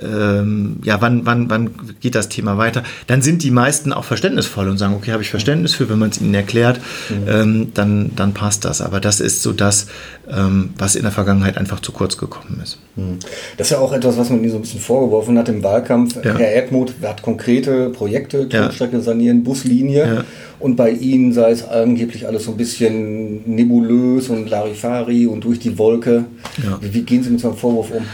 ähm, 0.00 0.76
ja, 0.82 1.00
wann, 1.00 1.26
wann, 1.26 1.50
wann 1.50 1.70
geht 2.00 2.14
das 2.14 2.28
Thema 2.28 2.58
weiter? 2.58 2.82
Dann 3.06 3.22
sind 3.22 3.42
die 3.42 3.50
meisten 3.50 3.92
auch 3.92 4.04
verständnisvoll 4.04 4.68
und 4.68 4.78
sagen, 4.78 4.94
okay, 4.94 5.12
habe 5.12 5.22
ich 5.22 5.30
Verständnis 5.30 5.74
für, 5.74 5.88
wenn 5.88 5.98
man 5.98 6.10
es 6.10 6.20
ihnen 6.20 6.34
erklärt, 6.34 6.80
mhm. 7.08 7.28
ähm, 7.28 7.70
dann, 7.74 8.10
dann 8.16 8.34
passt 8.34 8.64
das. 8.64 8.80
Aber 8.80 9.00
das 9.00 9.20
ist 9.20 9.42
so 9.42 9.52
das, 9.52 9.86
ähm, 10.30 10.70
was 10.78 10.96
in 10.96 11.02
der 11.02 11.12
Vergangenheit 11.12 11.58
einfach 11.58 11.80
zu 11.80 11.92
kurz 11.92 12.16
gekommen 12.16 12.60
ist. 12.62 12.78
Mhm. 12.96 13.18
Das 13.56 13.68
ist 13.68 13.70
ja 13.72 13.78
auch 13.78 13.92
etwas, 13.92 14.16
was 14.16 14.30
man 14.30 14.40
ihnen 14.40 14.50
so 14.50 14.56
ein 14.56 14.62
bisschen 14.62 14.80
vorgeworfen 14.80 15.38
hat 15.38 15.48
im 15.48 15.62
Wahlkampf. 15.62 16.16
Ja. 16.24 16.36
Herr 16.36 16.52
Erdmuth 16.52 16.94
hat 17.02 17.22
konkrete 17.22 17.90
Projekte, 17.90 18.48
Turnstrecke 18.48 19.00
sanieren, 19.00 19.44
Buslinie. 19.44 20.06
Ja. 20.06 20.24
Und 20.60 20.76
bei 20.76 20.90
Ihnen 20.90 21.32
sei 21.32 21.50
es 21.50 21.66
angeblich 21.66 22.26
alles 22.26 22.44
so 22.44 22.52
ein 22.52 22.56
bisschen 22.56 23.42
nebulös 23.44 24.28
und 24.28 24.48
Larifari 24.48 25.26
und 25.26 25.44
durch 25.44 25.58
die 25.58 25.76
Wolke. 25.76 26.24
Ja. 26.62 26.78
Wie, 26.80 26.94
wie 26.94 27.02
gehen 27.02 27.22
Sie 27.22 27.30
mit 27.30 27.40
so 27.40 27.48
einem 27.48 27.56
Vorwurf 27.56 27.90
um? 27.90 28.04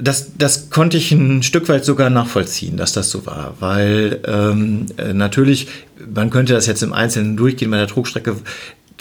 Das, 0.00 0.32
das 0.36 0.70
konnte 0.70 0.96
ich 0.96 1.12
ein 1.12 1.42
Stück 1.42 1.68
weit 1.68 1.84
sogar 1.84 2.10
nachvollziehen, 2.10 2.76
dass 2.76 2.92
das 2.92 3.10
so 3.10 3.26
war, 3.26 3.54
weil 3.60 4.20
ähm, 4.26 4.86
äh, 4.96 5.12
natürlich, 5.12 5.68
man 6.12 6.30
könnte 6.30 6.52
das 6.52 6.66
jetzt 6.66 6.82
im 6.82 6.92
Einzelnen 6.92 7.36
durchgehen 7.36 7.70
bei 7.70 7.76
der 7.76 7.86
Trugstrecke, 7.86 8.36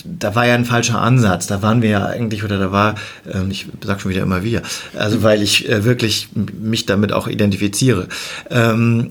da 0.05 0.35
war 0.35 0.47
ja 0.47 0.55
ein 0.55 0.65
falscher 0.65 1.01
Ansatz. 1.01 1.47
Da 1.47 1.61
waren 1.61 1.81
wir 1.81 1.89
ja 1.89 2.05
eigentlich, 2.05 2.43
oder 2.43 2.57
da 2.57 2.71
war, 2.71 2.95
ähm, 3.31 3.51
ich 3.51 3.67
sag 3.83 4.01
schon 4.01 4.11
wieder 4.11 4.21
immer 4.23 4.43
wir, 4.43 4.61
also 4.97 5.23
weil 5.23 5.41
ich 5.41 5.67
äh, 5.69 5.83
wirklich 5.83 6.29
mich 6.33 6.85
damit 6.85 7.11
auch 7.11 7.27
identifiziere. 7.27 8.07
Ähm, 8.49 9.07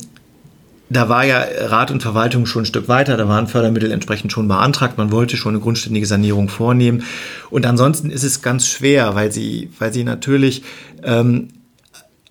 da 0.91 1.07
war 1.07 1.23
ja 1.23 1.45
Rat 1.67 1.91
und 1.91 2.01
Verwaltung 2.01 2.47
schon 2.47 2.63
ein 2.63 2.65
Stück 2.65 2.87
weiter, 2.87 3.15
da 3.15 3.27
waren 3.27 3.47
Fördermittel 3.47 3.91
entsprechend 3.91 4.31
schon 4.31 4.47
beantragt, 4.47 4.97
man 4.97 5.11
wollte 5.11 5.37
schon 5.37 5.53
eine 5.53 5.61
grundständige 5.61 6.07
Sanierung 6.07 6.49
vornehmen. 6.49 7.03
Und 7.51 7.67
ansonsten 7.67 8.09
ist 8.09 8.23
es 8.23 8.41
ganz 8.41 8.67
schwer, 8.67 9.13
weil 9.13 9.31
sie, 9.31 9.69
weil 9.77 9.93
sie 9.93 10.03
natürlich 10.03 10.63
ähm, 11.03 11.49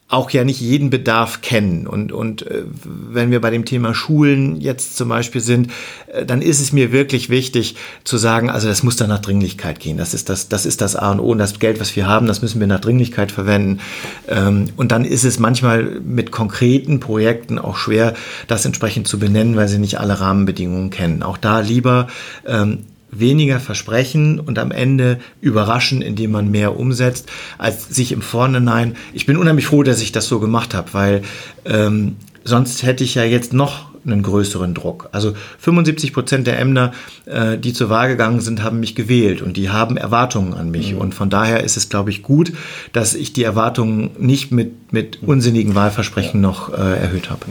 auch 0.08 0.30
ja 0.30 0.42
nicht 0.42 0.60
jeden 0.60 0.88
Bedarf 0.88 1.42
kennen. 1.42 1.86
Und, 1.86 2.12
und 2.12 2.46
äh, 2.46 2.62
wenn 2.82 3.30
wir 3.30 3.42
bei 3.42 3.50
dem 3.50 3.66
Thema 3.66 3.94
Schulen 3.94 4.58
jetzt 4.58 4.96
zum 4.96 5.10
Beispiel 5.10 5.42
sind, 5.42 5.70
äh, 6.06 6.24
dann 6.24 6.40
ist 6.40 6.60
es 6.60 6.72
mir 6.72 6.92
wirklich 6.92 7.28
wichtig 7.28 7.76
zu 8.04 8.16
sagen, 8.16 8.48
also 8.48 8.68
das 8.68 8.82
muss 8.82 8.96
dann 8.96 9.10
nach 9.10 9.18
Dringlichkeit 9.18 9.80
gehen. 9.80 9.98
Das 9.98 10.14
ist 10.14 10.30
das, 10.30 10.48
das 10.48 10.64
ist 10.64 10.80
das 10.80 10.96
A 10.96 11.12
und 11.12 11.20
O 11.20 11.32
und 11.32 11.38
das 11.38 11.58
Geld, 11.58 11.78
was 11.78 11.94
wir 11.94 12.06
haben, 12.06 12.26
das 12.26 12.40
müssen 12.40 12.58
wir 12.58 12.66
nach 12.66 12.80
Dringlichkeit 12.80 13.30
verwenden. 13.30 13.80
Ähm, 14.28 14.70
und 14.76 14.92
dann 14.92 15.04
ist 15.04 15.24
es 15.24 15.38
manchmal 15.38 16.00
mit 16.00 16.30
konkreten 16.30 17.00
Projekten 17.00 17.58
auch 17.58 17.76
schwer, 17.76 18.14
das 18.46 18.64
entsprechend 18.64 19.06
zu 19.06 19.18
benennen, 19.18 19.56
weil 19.56 19.68
sie 19.68 19.78
nicht 19.78 20.00
alle 20.00 20.20
Rahmenbedingungen 20.20 20.88
kennen. 20.88 21.22
Auch 21.22 21.36
da 21.36 21.60
lieber 21.60 22.06
ähm, 22.46 22.84
weniger 23.10 23.60
versprechen 23.60 24.38
und 24.40 24.58
am 24.58 24.70
Ende 24.70 25.18
überraschen, 25.40 26.02
indem 26.02 26.32
man 26.32 26.50
mehr 26.50 26.78
umsetzt, 26.78 27.28
als 27.56 27.88
sich 27.88 28.12
im 28.12 28.22
Vorhinein. 28.22 28.96
Ich 29.12 29.26
bin 29.26 29.36
unheimlich 29.36 29.66
froh, 29.66 29.82
dass 29.82 30.02
ich 30.02 30.12
das 30.12 30.26
so 30.26 30.40
gemacht 30.40 30.74
habe, 30.74 30.92
weil 30.92 31.22
ähm, 31.64 32.16
sonst 32.44 32.82
hätte 32.82 33.04
ich 33.04 33.14
ja 33.14 33.24
jetzt 33.24 33.52
noch 33.52 33.87
einen 34.12 34.22
größeren 34.22 34.74
Druck. 34.74 35.08
Also 35.12 35.34
75 35.58 36.12
Prozent 36.12 36.46
der 36.46 36.58
Ämter, 36.58 36.92
äh, 37.26 37.58
die 37.58 37.72
zur 37.72 37.90
Wahl 37.90 38.08
gegangen 38.08 38.40
sind, 38.40 38.62
haben 38.62 38.80
mich 38.80 38.94
gewählt 38.94 39.42
und 39.42 39.56
die 39.56 39.70
haben 39.70 39.96
Erwartungen 39.96 40.54
an 40.54 40.70
mich. 40.70 40.92
Mhm. 40.92 40.98
Und 40.98 41.14
von 41.14 41.30
daher 41.30 41.64
ist 41.64 41.76
es, 41.76 41.88
glaube 41.88 42.10
ich, 42.10 42.22
gut, 42.22 42.52
dass 42.92 43.14
ich 43.14 43.32
die 43.32 43.42
Erwartungen 43.42 44.10
nicht 44.18 44.52
mit, 44.52 44.92
mit 44.92 45.22
unsinnigen 45.22 45.74
Wahlversprechen 45.74 46.42
ja. 46.42 46.48
noch 46.48 46.72
äh, 46.72 46.76
erhöht 46.76 47.30
habe. 47.30 47.42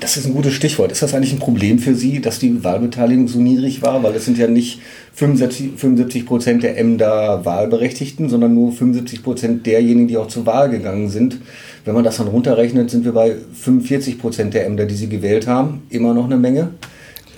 Das 0.00 0.16
ist 0.16 0.26
ein 0.26 0.34
gutes 0.34 0.54
Stichwort. 0.54 0.92
Ist 0.92 1.02
das 1.02 1.14
eigentlich 1.14 1.32
ein 1.32 1.38
Problem 1.38 1.78
für 1.78 1.94
Sie, 1.94 2.20
dass 2.20 2.38
die 2.38 2.62
Wahlbeteiligung 2.64 3.28
so 3.28 3.40
niedrig 3.40 3.82
war? 3.82 4.02
Weil 4.02 4.14
es 4.14 4.24
sind 4.24 4.38
ja 4.38 4.46
nicht 4.46 4.80
75 5.14 6.26
Prozent 6.26 6.62
der 6.62 6.78
Ämter 6.78 7.44
Wahlberechtigten, 7.44 8.28
sondern 8.28 8.54
nur 8.54 8.72
75 8.72 9.22
Prozent 9.22 9.66
derjenigen, 9.66 10.08
die 10.08 10.16
auch 10.16 10.28
zur 10.28 10.46
Wahl 10.46 10.70
gegangen 10.70 11.08
sind. 11.10 11.38
Wenn 11.84 11.94
man 11.94 12.04
das 12.04 12.18
dann 12.18 12.28
runterrechnet, 12.28 12.90
sind 12.90 13.04
wir 13.04 13.12
bei 13.12 13.36
45 13.54 14.18
Prozent 14.18 14.54
der 14.54 14.66
Ämter, 14.66 14.86
die 14.86 14.94
sie 14.94 15.08
gewählt 15.08 15.46
haben. 15.46 15.82
Immer 15.90 16.14
noch 16.14 16.26
eine 16.26 16.36
Menge. 16.36 16.70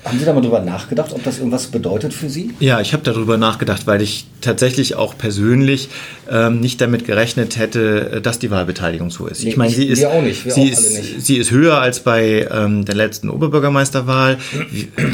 Haben 0.05 0.19
Sie 0.19 0.27
da 0.27 0.35
mal 0.35 0.43
drüber 0.43 0.61
nachgedacht, 0.61 1.15
ob 1.15 1.25
das 1.25 1.39
irgendwas 1.39 1.69
bedeutet 1.69 2.13
für 2.13 2.29
Sie? 2.29 2.51
Ja, 2.61 2.79
ich 2.83 2.93
habe 2.93 3.03
darüber 3.03 3.39
nachgedacht, 3.39 3.87
weil 3.87 4.03
ich 4.03 4.27
tatsächlich 4.43 4.97
auch 4.97 5.17
persönlich 5.17 5.89
ähm, 6.31 6.61
nicht 6.61 6.79
damit 6.83 7.07
gerechnet 7.07 7.57
hätte, 7.57 8.21
dass 8.23 8.39
die 8.39 8.51
Wahlbeteiligung 8.51 9.11
so 9.11 9.27
ist. 9.27 9.43
Nee, 9.43 9.51
ich 9.51 9.57
meine, 9.57 9.73
sie 9.73 9.87
ist, 9.87 10.07
sie, 10.49 10.69
ist, 10.69 11.25
sie 11.25 11.39
ist 11.39 11.51
höher 11.51 11.81
als 11.81 12.01
bei 12.01 12.47
ähm, 12.51 12.85
der 12.85 12.95
letzten 12.95 13.31
Oberbürgermeisterwahl. 13.31 14.37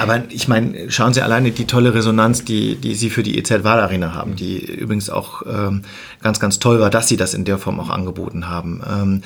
Aber 0.00 0.24
ich 0.28 0.48
meine, 0.48 0.90
schauen 0.90 1.14
Sie 1.14 1.22
alleine 1.22 1.52
die 1.52 1.66
tolle 1.66 1.94
Resonanz, 1.94 2.44
die, 2.44 2.74
die 2.74 2.96
Sie 2.96 3.10
für 3.10 3.22
die 3.22 3.38
EZ-Wahlarena 3.38 4.12
haben, 4.12 4.34
die 4.34 4.58
übrigens 4.58 5.08
auch 5.08 5.42
ähm, 5.46 5.82
ganz, 6.22 6.40
ganz 6.40 6.58
toll 6.58 6.80
war, 6.80 6.90
dass 6.90 7.08
Sie 7.08 7.16
das 7.16 7.34
in 7.34 7.44
der 7.44 7.58
Form 7.58 7.80
auch 7.80 7.90
angeboten 7.90 8.48
haben. 8.48 8.82
Ähm, 8.88 9.22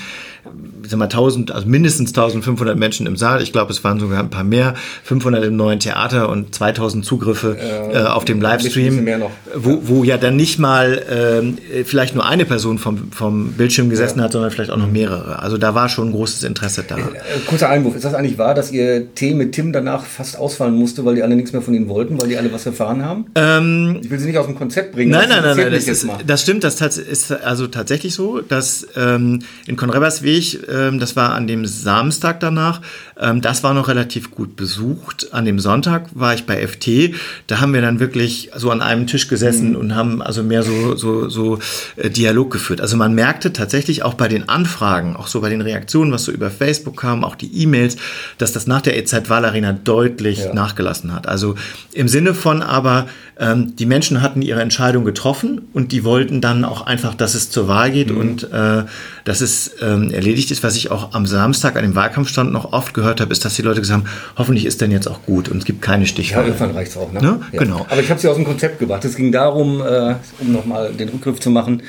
ich 0.83 0.91
sag 0.91 0.99
mal, 0.99 1.05
1000, 1.05 1.53
also 1.53 1.67
mindestens 1.67 2.11
1500 2.11 2.79
Menschen 2.79 3.07
im 3.07 3.17
Saal. 3.17 3.43
Ich 3.43 3.53
glaube, 3.53 3.73
es 3.73 3.83
waren 3.83 3.99
sogar 3.99 4.21
ein 4.21 4.31
paar 4.31 4.45
mehr. 4.45 4.75
500 5.05 5.45
im 5.45 5.57
neuen 5.57 5.81
Theater 5.81 6.29
und 6.29 6.55
2000 6.55 7.05
Zugriffe 7.05 7.57
äh, 7.93 7.99
auf 8.03 8.25
dem 8.25 8.41
Livestream, 8.41 9.09
wo, 9.55 9.81
wo 9.85 10.05
ja 10.05 10.19
dann 10.19 10.37
nicht 10.37 10.59
mal 10.59 11.03
ähm, 11.11 11.59
vielleicht 11.85 12.15
nur 12.15 12.27
eine 12.27 12.45
Person 12.45 12.79
vom, 12.79 13.11
vom 13.11 13.53
Bildschirm 13.53 13.89
gesessen 13.89 14.21
hat, 14.21 14.33
sondern 14.33 14.51
vielleicht 14.51 14.71
auch 14.71 14.77
noch 14.77 14.91
mehrere. 14.91 15.39
Also 15.41 15.57
da 15.57 15.75
war 15.75 15.89
schon 15.89 16.13
großes 16.13 16.45
Interesse 16.45 16.85
da. 16.87 16.99
Äh, 16.99 17.03
kurzer 17.47 17.71
Einwurf, 17.71 17.97
ist 17.97 18.05
das 18.05 18.15
eigentlich 18.15 18.39
wahr, 18.39 18.55
dass 18.55 18.71
Ihr 18.71 19.15
Tee 19.15 19.35
mit 19.35 19.53
Tim 19.53 19.73
danach 19.73 20.05
fast 20.05 20.39
ausfallen 20.39 20.75
musste, 20.75 21.05
weil 21.05 21.15
die 21.15 21.23
alle 21.23 21.37
nichts 21.37 21.53
mehr 21.53 21.63
von 21.63 21.75
Ihnen 21.75 21.89
wollten, 21.89 22.21
weil 22.21 22.29
die 22.29 22.37
alle 22.37 22.53
was 22.53 22.67
erfahren 22.67 23.05
haben? 23.05 23.27
Ähm, 23.35 24.01
ich 24.03 24.11
will 24.11 24.19
Sie 24.19 24.27
nicht 24.27 24.39
aus 24.39 24.47
dem 24.47 24.55
Konzept 24.55 24.93
bringen. 24.93 25.11
Nein, 25.11 25.29
nein, 25.29 25.43
nein, 25.43 25.57
nein, 25.57 25.73
das, 25.73 25.89
ist, 25.89 26.07
das 26.27 26.43
stimmt. 26.43 26.65
Das 26.65 26.77
ist 26.85 27.33
also 27.33 27.67
tatsächlich 27.67 28.15
so, 28.15 28.41
dass 28.41 28.87
ähm, 28.97 29.41
in 29.67 29.77
Konrebersweg, 29.77 30.69
ähm, 30.69 31.01
das 31.01 31.17
war 31.17 31.33
an 31.33 31.47
dem 31.47 31.67
Samstag 31.67 32.41
danach, 32.41 32.81
ähm, 33.21 33.41
das 33.41 33.63
war 33.63 33.75
noch 33.75 33.89
relativ 33.89 34.31
gut 34.31 34.57
besucht. 34.57 35.29
An 35.33 35.45
dem 35.45 35.59
Sonntag 35.59 36.07
war 36.15 36.35
ich 36.35 36.45
bei 36.47 36.67
FT. 36.67 37.15
Da 37.47 37.61
haben 37.61 37.73
wir 37.75 37.81
dann 37.81 38.01
wirklich 38.01 38.51
so 38.57 38.71
an 38.71 38.83
einem 38.83 39.07
Tisch 39.07 39.29
gesessen 39.29 39.71
Mhm. 39.71 39.77
und 39.77 39.95
haben 39.95 40.23
also 40.23 40.43
mehr 40.43 40.63
so, 40.63 40.97
so, 40.97 41.29
so 41.29 41.59
äh, 41.97 42.11
Dialog 42.11 42.51
geführt. 42.51 42.81
Also 42.81 42.97
man 42.97 43.15
merkte 43.15 43.53
tatsächlich 43.53 44.03
auch 44.03 44.15
bei 44.15 44.29
den 44.29 44.49
Anfragen, 44.49 45.17
auch 45.17 45.27
so 45.29 45.41
bei 45.41 45.49
den 45.51 45.61
Reaktionen, 45.61 46.11
was 46.13 46.25
so 46.25 46.33
über 46.33 46.51
Facebook 46.51 46.97
kam, 47.01 47.25
auch 47.25 47.35
die 47.37 47.63
E-Mails, 47.63 47.97
dass 48.39 48.53
das 48.53 48.67
nach 48.67 48.83
der 48.83 48.97
EZ-Wahlarena 48.99 49.73
deutlich 49.73 50.39
Ja. 50.41 50.55
nachgelassen 50.55 51.13
hat. 51.13 51.27
Also 51.29 51.55
im 51.93 52.09
Sinne 52.09 52.35
von 52.35 52.63
aber, 52.63 53.07
ähm, 53.39 53.75
die 53.77 53.87
Menschen 53.87 54.23
hatten 54.23 54.43
ihre 54.43 54.61
Entscheidung 54.63 55.05
getroffen 55.05 55.63
und 55.73 55.93
die 55.93 56.05
wollten 56.05 56.41
dann 56.41 56.65
auch 56.65 56.83
einfach, 56.87 57.15
dass 57.15 57.35
es 57.35 57.51
zur 57.51 57.69
Wahl 57.69 57.91
geht 57.91 58.11
und 58.11 58.45
äh, 58.53 58.85
dass 59.25 59.41
es 59.41 59.73
ähm, 59.81 60.11
erledigt 60.11 60.51
ist. 60.51 60.63
Was 60.63 60.77
ich 60.77 60.91
auch 60.91 61.15
am 61.15 61.27
Samstag 61.27 61.77
an 61.77 61.83
dem 61.83 61.95
Wahlkampfstand 61.95 62.53
noch 62.53 62.73
oft 62.73 62.95
gehört 62.95 63.04
habe, 63.21 63.33
ist, 63.33 63.45
dass 63.45 63.55
die 63.55 63.63
Leute 63.63 63.81
gesagt 63.81 64.01
haben, 64.05 64.09
hoffentlich 64.37 64.65
ist 64.67 64.81
denn 64.81 64.91
jetzt 64.91 65.07
auch 65.09 65.23
gut 65.25 65.49
und 65.49 65.59
es 65.59 65.65
gibt 65.65 65.83
keine 65.83 66.05
Ja, 66.05 66.09
Stichwahl. 66.09 66.45
irgendwann 66.47 66.71
reicht 66.73 66.91
es 66.93 66.97
auch. 66.97 67.13
Ne? 67.13 67.21
Ne? 67.21 67.41
Ja. 67.53 67.59
Genau. 67.61 67.87
Aber 67.89 68.01
ich 68.01 68.11
habe 68.11 68.21
Sie 68.21 68.29
aus 68.29 68.37
dem 68.37 68.45
Konzept 68.45 68.79
gebracht. 68.79 69.05
Es 69.05 69.17
ging 69.17 69.33
darum, 69.33 69.81
äh, 69.81 70.15
um 70.41 70.53
nochmal 70.53 70.93
den 70.93 71.09
Rückgriff 71.11 71.41
zu 71.41 71.51
machen, 71.51 71.83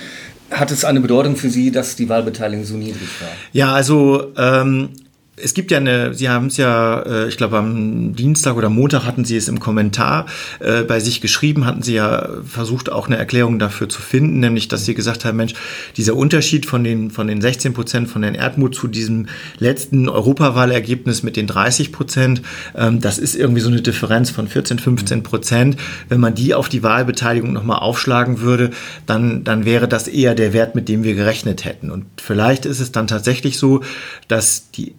hat 0.52 0.72
es 0.72 0.86
eine 0.86 1.02
Bedeutung 1.02 1.36
für 1.36 1.50
Sie, 1.50 1.72
dass 1.72 1.96
die 1.96 2.08
Wahlbeteiligung 2.08 2.66
so 2.66 2.76
niedrig 2.76 3.10
war? 3.20 3.30
Ja, 3.52 3.74
also 3.74 4.32
ähm, 4.38 4.90
es 5.38 5.54
gibt 5.54 5.72
ja 5.72 5.80
eine, 5.80 6.14
Sie 6.14 6.30
haben 6.30 6.48
es 6.48 6.58
ja, 6.58 7.02
äh, 7.02 7.28
ich 7.28 7.36
glaube 7.36 7.58
am 7.58 8.16
Dienstag 8.16 8.56
oder 8.56 8.70
Montag 8.70 9.06
hatten 9.06 9.26
Sie 9.26 9.36
es 9.36 9.48
im 9.50 9.60
Kommentar 9.60 10.28
äh, 10.60 10.84
bei 10.84 11.00
sich 11.00 11.20
geschrieben, 11.20 11.66
hatten 11.66 11.82
Sie 11.82 11.96
ja 11.96 12.30
versucht 12.46 12.90
auch 12.90 13.08
eine 13.08 13.18
Erklärung 13.18 13.60
dafür 13.60 13.90
zu 13.90 14.02
finden, 14.02 14.40
nämlich 14.40 14.70
dass 14.70 14.86
Sie 14.86 14.96
gesagt 14.96 15.26
haben, 15.26 15.38
Mensch, 15.38 15.54
dieser 15.98 16.16
Unterschied 16.16 16.66
von 16.66 16.84
den 16.84 17.12
von 17.12 17.28
den 17.28 17.42
16 17.42 17.74
Prozent 17.74 18.10
von 18.10 18.22
den 18.22 18.34
Erdmut 18.34 18.76
zu 18.76 18.88
diesem 18.88 19.28
letzten 19.60 20.08
Europawahlergebnis 20.08 21.24
mit 21.24 21.36
den 21.36 21.48
30 21.48 21.92
Prozent, 21.92 22.42
ähm, 22.74 23.02
das 23.02 23.18
ist 23.18 23.36
irgendwie 23.36 23.62
so 23.62 23.70
eine 23.70 23.82
Differenz 23.82 24.30
von 24.30 24.48
14, 24.48 24.80
15 24.80 25.24
Prozent. 25.24 25.78
Wenn 26.08 26.22
man 26.22 26.34
die 26.34 26.54
auf 26.54 26.70
die 26.70 26.82
Wahlbeteiligung 26.82 27.52
nochmal 27.52 27.80
aufschlagen 27.80 28.40
würde, 28.40 28.72
dann 29.06 29.44
dann 29.44 29.66
wäre 29.66 29.90
das 29.90 30.08
eher 30.08 30.34
der 30.34 30.54
Wert, 30.54 30.76
mit 30.76 30.88
dem 30.88 31.04
wir 31.04 31.14
gerechnet 31.14 31.66
hätten. 31.66 31.92
Und 31.92 32.06
vielleicht 32.22 32.66
ist 32.66 32.80
es 32.80 32.94
dann 32.94 33.08
tatsächlich 33.08 33.58
so, 33.58 33.82
dass 34.30 34.72
die 34.72 34.94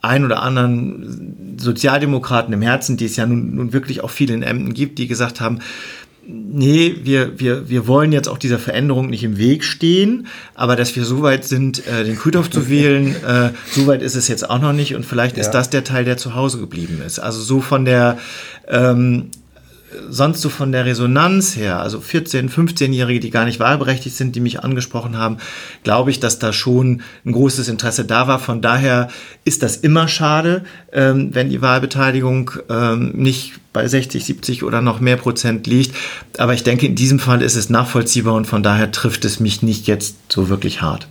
ein 0.00 0.24
oder 0.24 0.42
anderen 0.42 1.56
Sozialdemokraten 1.58 2.52
im 2.54 2.62
Herzen, 2.62 2.96
die 2.96 3.06
es 3.06 3.16
ja 3.16 3.26
nun, 3.26 3.54
nun 3.54 3.72
wirklich 3.72 4.02
auch 4.02 4.10
viele 4.10 4.34
in 4.34 4.42
Emden 4.42 4.74
gibt, 4.74 4.98
die 4.98 5.06
gesagt 5.08 5.40
haben, 5.40 5.58
nee, 6.26 6.96
wir, 7.04 7.40
wir, 7.40 7.68
wir 7.70 7.86
wollen 7.86 8.12
jetzt 8.12 8.28
auch 8.28 8.38
dieser 8.38 8.58
Veränderung 8.58 9.08
nicht 9.08 9.24
im 9.24 9.38
Weg 9.38 9.64
stehen, 9.64 10.26
aber 10.54 10.76
dass 10.76 10.94
wir 10.94 11.04
so 11.04 11.22
weit 11.22 11.44
sind, 11.44 11.86
äh, 11.86 12.04
den 12.04 12.16
Kühlhoff 12.16 12.50
zu 12.50 12.68
wählen, 12.70 13.16
äh, 13.24 13.50
so 13.70 13.86
weit 13.86 14.02
ist 14.02 14.14
es 14.14 14.28
jetzt 14.28 14.48
auch 14.48 14.60
noch 14.60 14.72
nicht 14.74 14.94
und 14.94 15.06
vielleicht 15.06 15.38
ist 15.38 15.46
Ja. 15.46 15.52
das 15.52 15.70
der 15.70 15.84
Teil, 15.84 16.04
der 16.04 16.16
zu 16.16 16.34
Hause 16.34 16.58
geblieben 16.58 17.00
ist. 17.04 17.18
Also 17.18 17.40
so 17.40 17.60
von 17.60 17.84
der 17.84 18.18
ähm, 18.68 19.30
sonst 20.08 20.40
so 20.40 20.48
von 20.48 20.72
der 20.72 20.84
Resonanz 20.84 21.56
her, 21.56 21.80
also 21.80 21.98
14-, 21.98 22.50
15-Jährige, 22.50 23.20
die 23.20 23.30
gar 23.30 23.44
nicht 23.44 23.60
wahlberechtigt 23.60 24.16
sind, 24.16 24.36
die 24.36 24.40
mich 24.40 24.60
angesprochen 24.60 25.16
haben, 25.16 25.38
glaube 25.82 26.10
ich, 26.10 26.20
dass 26.20 26.38
da 26.38 26.52
schon 26.52 27.02
ein 27.24 27.32
großes 27.32 27.68
Interesse 27.68 28.04
da 28.04 28.28
war. 28.28 28.38
Von 28.38 28.60
daher 28.60 29.08
ist 29.44 29.62
das 29.62 29.76
immer 29.76 30.08
schade, 30.08 30.64
ähm, 30.92 31.34
wenn 31.34 31.48
die 31.48 31.62
Wahlbeteiligung 31.62 32.50
ähm, 32.68 33.12
nicht 33.14 33.54
bei 33.72 33.86
60, 33.86 34.24
70 34.24 34.64
oder 34.64 34.80
noch 34.80 35.00
mehr 35.00 35.16
Prozent 35.16 35.66
liegt. 35.66 35.94
Aber 36.36 36.54
ich 36.54 36.64
denke, 36.64 36.86
in 36.86 36.94
diesem 36.94 37.18
Fall 37.18 37.42
ist 37.42 37.56
es 37.56 37.70
nachvollziehbar 37.70 38.34
und 38.34 38.46
von 38.46 38.62
daher 38.62 38.92
trifft 38.92 39.24
es 39.24 39.40
mich 39.40 39.62
nicht 39.62 39.86
jetzt 39.86 40.16
so 40.28 40.48
wirklich 40.48 40.82
hart. 40.82 41.08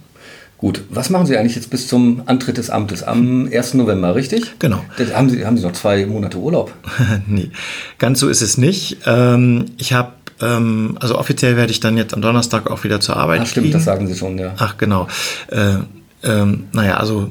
Gut, 0.57 0.81
was 0.89 1.11
machen 1.11 1.27
Sie 1.27 1.37
eigentlich 1.37 1.55
jetzt 1.55 1.69
bis 1.69 1.87
zum 1.87 2.23
Antritt 2.25 2.57
des 2.57 2.71
Amtes 2.71 3.03
am 3.03 3.47
1. 3.51 3.75
November, 3.75 4.15
richtig? 4.15 4.57
Genau. 4.57 4.83
Das 4.97 5.13
haben, 5.13 5.29
Sie, 5.29 5.45
haben 5.45 5.55
Sie 5.55 5.63
noch 5.63 5.73
zwei 5.73 6.05
Monate 6.07 6.39
Urlaub? 6.39 6.73
nee, 7.27 7.51
ganz 7.99 8.19
so 8.19 8.27
ist 8.27 8.41
es 8.41 8.57
nicht. 8.57 8.97
Ähm, 9.05 9.65
ich 9.77 9.93
habe, 9.93 10.13
ähm, 10.41 10.97
also 10.99 11.17
offiziell 11.19 11.57
werde 11.57 11.71
ich 11.71 11.79
dann 11.79 11.95
jetzt 11.95 12.15
am 12.15 12.23
Donnerstag 12.23 12.71
auch 12.71 12.83
wieder 12.83 12.99
zur 12.99 13.17
Arbeit 13.17 13.41
Ach, 13.43 13.47
stimmt, 13.47 13.65
fliegen. 13.65 13.73
das 13.77 13.85
sagen 13.85 14.07
Sie 14.07 14.15
schon, 14.15 14.39
ja. 14.39 14.55
Ach, 14.57 14.77
genau. 14.77 15.07
Äh, 15.49 15.75
ähm, 16.23 16.63
naja, 16.71 16.97
also 16.97 17.29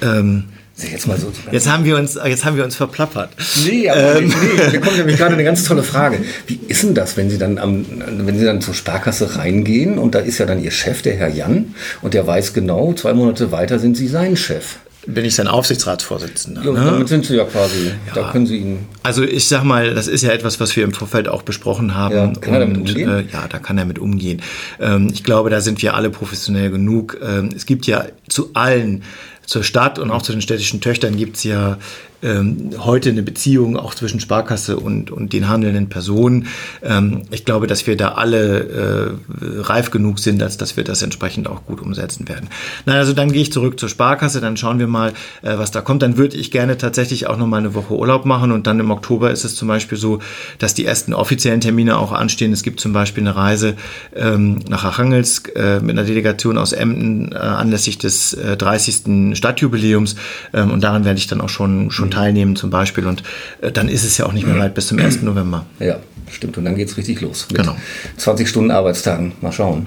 ähm, 0.00 0.44
Jetzt 0.78 1.08
mal 1.08 1.18
so. 1.18 1.32
jetzt 1.50 1.68
haben 1.68 1.84
wir 1.84 1.96
uns, 1.96 2.18
jetzt 2.24 2.44
haben 2.44 2.56
wir 2.56 2.64
uns 2.64 2.76
verplappert. 2.76 3.30
Nee, 3.64 3.90
aber 3.90 4.20
nee, 4.20 4.30
da 4.72 4.78
kommt 4.78 4.96
nämlich 4.96 5.16
gerade 5.16 5.34
eine 5.34 5.42
ganz 5.42 5.64
tolle 5.64 5.82
Frage. 5.82 6.18
Wie 6.46 6.60
ist 6.68 6.84
denn 6.84 6.94
das, 6.94 7.16
wenn 7.16 7.30
Sie 7.30 7.38
dann 7.38 7.58
am, 7.58 7.84
wenn 8.06 8.38
Sie 8.38 8.44
dann 8.44 8.60
zur 8.60 8.74
Sparkasse 8.74 9.36
reingehen 9.36 9.98
und 9.98 10.14
da 10.14 10.20
ist 10.20 10.38
ja 10.38 10.46
dann 10.46 10.62
Ihr 10.62 10.70
Chef, 10.70 11.02
der 11.02 11.16
Herr 11.16 11.28
Jan, 11.28 11.74
und 12.00 12.14
der 12.14 12.26
weiß 12.26 12.52
genau, 12.52 12.92
zwei 12.92 13.12
Monate 13.12 13.50
weiter 13.50 13.78
sind 13.78 13.96
Sie 13.96 14.06
sein 14.06 14.36
Chef. 14.36 14.76
Bin 15.06 15.24
ich 15.24 15.34
sein 15.36 15.48
Aufsichtsratsvorsitzender. 15.48 16.62
Ja, 16.62 16.72
ne? 16.72 16.84
Damit 16.84 17.08
sind 17.08 17.24
Sie 17.24 17.34
ja 17.34 17.44
quasi, 17.44 17.92
da 18.14 18.30
können 18.30 18.46
Sie 18.46 18.58
ihn. 18.58 18.86
Also 19.02 19.22
ich 19.22 19.48
sag 19.48 19.64
mal, 19.64 19.94
das 19.94 20.06
ist 20.06 20.22
ja 20.22 20.32
etwas, 20.32 20.60
was 20.60 20.76
wir 20.76 20.84
im 20.84 20.92
Vorfeld 20.92 21.28
auch 21.28 21.42
besprochen 21.42 21.94
haben. 21.94 22.14
Ja, 22.14 22.32
kann 22.38 22.54
er 22.54 22.60
damit 22.60 22.76
umgehen? 22.76 23.08
Äh, 23.08 23.24
ja, 23.32 23.48
da 23.48 23.58
kann 23.58 23.78
er 23.78 23.86
mit 23.86 23.98
umgehen. 23.98 24.42
Ähm, 24.78 25.08
ich 25.12 25.24
glaube, 25.24 25.48
da 25.48 25.62
sind 25.62 25.80
wir 25.80 25.94
alle 25.94 26.10
professionell 26.10 26.70
genug. 26.70 27.16
Ähm, 27.22 27.48
es 27.56 27.64
gibt 27.64 27.86
ja 27.86 28.04
zu 28.28 28.50
allen, 28.52 29.02
zur 29.48 29.64
Stadt 29.64 29.98
und 29.98 30.10
auch 30.10 30.22
zu 30.22 30.32
den 30.32 30.42
städtischen 30.42 30.80
Töchtern 30.80 31.16
gibt's 31.16 31.42
ja 31.42 31.78
ähm, 32.22 32.70
heute 32.78 33.10
eine 33.10 33.22
Beziehung 33.22 33.76
auch 33.76 33.94
zwischen 33.94 34.20
Sparkasse 34.20 34.76
und, 34.78 35.10
und 35.10 35.32
den 35.32 35.48
handelnden 35.48 35.88
Personen. 35.88 36.46
Ähm, 36.82 37.22
ich 37.30 37.44
glaube, 37.44 37.66
dass 37.66 37.86
wir 37.86 37.96
da 37.96 38.12
alle 38.12 39.18
äh, 39.40 39.60
reif 39.60 39.90
genug 39.90 40.18
sind, 40.18 40.42
als 40.42 40.56
dass 40.56 40.76
wir 40.76 40.84
das 40.84 41.02
entsprechend 41.02 41.48
auch 41.48 41.64
gut 41.64 41.80
umsetzen 41.80 42.28
werden. 42.28 42.48
Na, 42.86 42.94
also 42.94 43.12
dann 43.12 43.30
gehe 43.32 43.42
ich 43.42 43.52
zurück 43.52 43.78
zur 43.78 43.88
Sparkasse, 43.88 44.40
dann 44.40 44.56
schauen 44.56 44.78
wir 44.78 44.88
mal, 44.88 45.12
äh, 45.42 45.58
was 45.58 45.70
da 45.70 45.80
kommt. 45.80 46.02
Dann 46.02 46.16
würde 46.16 46.36
ich 46.36 46.50
gerne 46.50 46.76
tatsächlich 46.76 47.26
auch 47.26 47.36
noch 47.36 47.46
mal 47.46 47.58
eine 47.58 47.74
Woche 47.74 47.94
Urlaub 47.94 48.24
machen 48.24 48.50
und 48.52 48.66
dann 48.66 48.80
im 48.80 48.90
Oktober 48.90 49.30
ist 49.30 49.44
es 49.44 49.54
zum 49.54 49.68
Beispiel 49.68 49.98
so, 49.98 50.18
dass 50.58 50.74
die 50.74 50.84
ersten 50.84 51.14
offiziellen 51.14 51.60
Termine 51.60 51.98
auch 51.98 52.12
anstehen. 52.12 52.52
Es 52.52 52.62
gibt 52.62 52.80
zum 52.80 52.92
Beispiel 52.92 53.22
eine 53.22 53.36
Reise 53.36 53.76
ähm, 54.16 54.60
nach 54.68 54.84
Archangelsk 54.84 55.52
äh, 55.54 55.80
mit 55.80 55.96
einer 55.96 56.04
Delegation 56.04 56.58
aus 56.58 56.72
Emden 56.72 57.32
äh, 57.32 57.36
anlässlich 57.36 57.98
des 57.98 58.32
äh, 58.34 58.56
30. 58.56 59.36
Stadtjubiläums 59.36 60.16
ähm, 60.52 60.70
und 60.72 60.82
daran 60.82 61.04
werde 61.04 61.18
ich 61.18 61.26
dann 61.28 61.40
auch 61.40 61.48
schon, 61.48 61.90
schon 61.90 62.07
teilnehmen 62.10 62.56
zum 62.56 62.70
Beispiel 62.70 63.06
und 63.06 63.22
äh, 63.60 63.72
dann 63.72 63.88
ist 63.88 64.04
es 64.04 64.18
ja 64.18 64.26
auch 64.26 64.32
nicht 64.32 64.46
mehr 64.46 64.58
weit 64.58 64.74
bis 64.74 64.88
zum 64.88 64.98
1. 64.98 65.22
November. 65.22 65.66
Ja, 65.78 65.98
stimmt. 66.30 66.58
Und 66.58 66.64
dann 66.64 66.76
geht's 66.76 66.96
richtig 66.96 67.20
los. 67.20 67.46
Genau. 67.52 67.76
20 68.16 68.48
Stunden 68.48 68.70
Arbeitstagen. 68.70 69.32
Mal 69.40 69.52
schauen. 69.52 69.86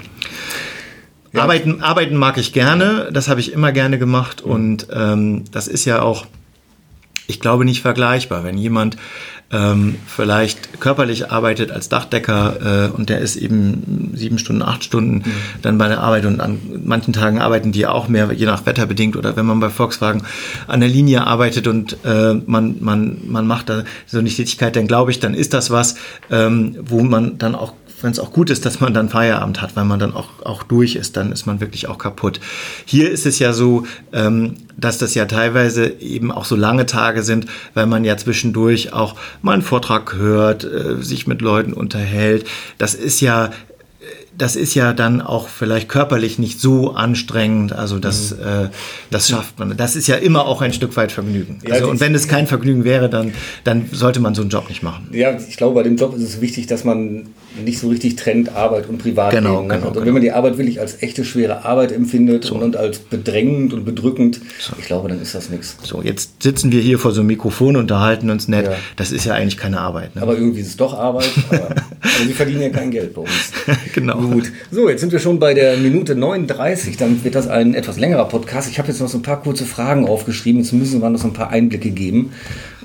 Arbeiten, 1.33 1.81
arbeiten 1.81 2.15
mag 2.17 2.37
ich 2.37 2.51
gerne, 2.51 3.09
das 3.13 3.29
habe 3.29 3.39
ich 3.39 3.53
immer 3.53 3.71
gerne 3.71 3.97
gemacht 3.97 4.41
und 4.41 4.87
ähm, 4.93 5.45
das 5.51 5.67
ist 5.69 5.85
ja 5.85 6.01
auch, 6.01 6.25
ich 7.31 7.39
glaube, 7.39 7.65
nicht 7.65 7.81
vergleichbar. 7.81 8.43
Wenn 8.43 8.57
jemand 8.57 8.97
ähm, 9.51 9.95
vielleicht 10.05 10.79
körperlich 10.79 11.31
arbeitet 11.31 11.71
als 11.71 11.89
Dachdecker 11.89 12.89
äh, 12.89 12.95
und 12.95 13.09
der 13.09 13.19
ist 13.19 13.35
eben 13.35 14.11
sieben 14.13 14.37
Stunden, 14.37 14.61
acht 14.61 14.83
Stunden 14.83 15.23
dann 15.61 15.77
bei 15.77 15.87
der 15.87 15.99
Arbeit 15.99 16.25
und 16.25 16.39
an 16.39 16.59
manchen 16.85 17.13
Tagen 17.13 17.39
arbeiten 17.39 17.71
die 17.71 17.85
auch 17.85 18.07
mehr, 18.07 18.31
je 18.31 18.45
nach 18.45 18.65
Wetter 18.65 18.85
bedingt 18.85 19.15
oder 19.15 19.35
wenn 19.35 19.45
man 19.45 19.59
bei 19.59 19.69
Volkswagen 19.69 20.23
an 20.67 20.79
der 20.79 20.89
Linie 20.89 21.27
arbeitet 21.27 21.67
und 21.67 21.97
äh, 22.05 22.33
man, 22.45 22.77
man, 22.79 23.17
man 23.25 23.47
macht 23.47 23.69
da 23.69 23.83
so 24.05 24.19
eine 24.19 24.29
Tätigkeit, 24.29 24.75
dann 24.75 24.87
glaube 24.87 25.11
ich, 25.11 25.19
dann 25.19 25.33
ist 25.33 25.53
das 25.53 25.69
was, 25.69 25.95
ähm, 26.29 26.77
wo 26.81 27.01
man 27.01 27.37
dann 27.37 27.55
auch 27.55 27.73
wenn 28.03 28.11
es 28.11 28.19
auch 28.19 28.31
gut 28.31 28.49
ist, 28.49 28.65
dass 28.65 28.79
man 28.79 28.93
dann 28.93 29.09
Feierabend 29.09 29.61
hat, 29.61 29.75
weil 29.75 29.85
man 29.85 29.99
dann 29.99 30.13
auch, 30.13 30.29
auch 30.43 30.63
durch 30.63 30.95
ist, 30.95 31.17
dann 31.17 31.31
ist 31.31 31.45
man 31.45 31.59
wirklich 31.59 31.87
auch 31.87 31.97
kaputt. 31.97 32.39
Hier 32.85 33.11
ist 33.11 33.25
es 33.25 33.39
ja 33.39 33.53
so, 33.53 33.85
ähm, 34.13 34.55
dass 34.77 34.97
das 34.97 35.15
ja 35.15 35.25
teilweise 35.25 35.87
eben 35.99 36.31
auch 36.31 36.45
so 36.45 36.55
lange 36.55 36.85
Tage 36.85 37.23
sind, 37.23 37.45
weil 37.73 37.85
man 37.85 38.03
ja 38.03 38.17
zwischendurch 38.17 38.93
auch 38.93 39.15
mal 39.41 39.53
einen 39.53 39.61
Vortrag 39.61 40.15
hört, 40.15 40.63
äh, 40.63 41.01
sich 41.01 41.27
mit 41.27 41.41
Leuten 41.41 41.73
unterhält. 41.73 42.45
Das 42.77 42.93
ist 42.93 43.21
ja 43.21 43.51
das 44.37 44.55
ist 44.55 44.73
ja 44.75 44.93
dann 44.93 45.21
auch 45.21 45.47
vielleicht 45.47 45.89
körperlich 45.89 46.39
nicht 46.39 46.59
so 46.59 46.91
anstrengend. 46.91 47.73
Also 47.73 47.99
das, 47.99 48.31
mhm. 48.31 48.65
äh, 48.65 48.69
das 49.09 49.29
schafft 49.29 49.59
man. 49.59 49.75
Das 49.75 49.95
ist 49.95 50.07
ja 50.07 50.15
immer 50.15 50.45
auch 50.45 50.61
ein 50.61 50.73
Stück 50.73 50.95
weit 50.95 51.11
Vergnügen. 51.11 51.59
Ja, 51.67 51.75
also, 51.75 51.89
und 51.89 51.99
wenn 51.99 52.15
es 52.15 52.27
kein 52.27 52.47
Vergnügen 52.47 52.83
wäre, 52.83 53.09
dann, 53.09 53.33
dann 53.63 53.89
sollte 53.91 54.19
man 54.19 54.33
so 54.33 54.41
einen 54.41 54.49
Job 54.49 54.69
nicht 54.69 54.83
machen. 54.83 55.09
Ja, 55.11 55.37
ich 55.37 55.57
glaube, 55.57 55.75
bei 55.75 55.83
dem 55.83 55.97
Job 55.97 56.15
ist 56.15 56.23
es 56.23 56.41
wichtig, 56.41 56.67
dass 56.67 56.83
man 56.83 57.27
nicht 57.63 57.79
so 57.79 57.89
richtig 57.89 58.15
trennt 58.15 58.55
Arbeit 58.55 58.87
und 58.87 58.99
Privatleben. 58.99 59.45
Genau, 59.45 59.61
genau, 59.61 59.73
also, 59.73 59.91
genau. 59.91 60.05
Wenn 60.05 60.13
man 60.13 60.21
die 60.21 60.31
Arbeit 60.31 60.57
wirklich 60.57 60.79
als 60.79 61.03
echte 61.03 61.25
schwere 61.25 61.65
Arbeit 61.65 61.91
empfindet 61.91 62.45
so. 62.45 62.55
und 62.55 62.77
als 62.77 62.99
bedrängend 62.99 63.73
und 63.73 63.83
bedrückend, 63.83 64.39
so. 64.59 64.73
ich 64.79 64.85
glaube, 64.85 65.09
dann 65.09 65.21
ist 65.21 65.35
das 65.35 65.49
nichts. 65.49 65.77
So, 65.83 66.01
jetzt 66.01 66.41
sitzen 66.41 66.71
wir 66.71 66.81
hier 66.81 66.99
vor 66.99 67.11
so 67.11 67.21
einem 67.21 67.27
Mikrofon 67.27 67.75
und 67.75 67.83
unterhalten 67.83 68.29
uns 68.29 68.47
nett. 68.47 68.65
Ja. 68.65 68.75
Das 68.95 69.11
ist 69.11 69.25
ja 69.25 69.33
eigentlich 69.33 69.57
keine 69.57 69.81
Arbeit. 69.81 70.15
Ne? 70.15 70.21
Aber 70.21 70.35
irgendwie 70.35 70.61
ist 70.61 70.67
es 70.67 70.77
doch 70.77 70.97
Arbeit. 70.97 71.29
aber, 71.49 71.71
aber 71.71 71.75
sie 72.25 72.33
verdienen 72.33 72.61
ja 72.61 72.69
kein 72.69 72.91
Geld 72.91 73.13
bei 73.13 73.21
uns. 73.21 73.51
genau. 73.93 74.20
Gut. 74.29 74.51
So, 74.71 74.89
jetzt 74.89 75.01
sind 75.01 75.11
wir 75.11 75.19
schon 75.19 75.39
bei 75.39 75.53
der 75.53 75.77
Minute 75.77 76.15
39. 76.15 76.95
Dann 76.97 77.23
wird 77.23 77.35
das 77.35 77.47
ein 77.47 77.73
etwas 77.73 77.99
längerer 77.99 78.25
Podcast. 78.25 78.69
Ich 78.69 78.79
habe 78.79 78.87
jetzt 78.87 79.01
noch 79.01 79.09
so 79.09 79.17
ein 79.17 79.21
paar 79.21 79.41
kurze 79.41 79.65
Fragen 79.65 80.07
aufgeschrieben. 80.07 80.61
Jetzt 80.61 80.71
müssen 80.71 81.01
wir 81.01 81.09
noch 81.09 81.19
so 81.19 81.27
ein 81.27 81.33
paar 81.33 81.49
Einblicke 81.49 81.89
geben. 81.91 82.31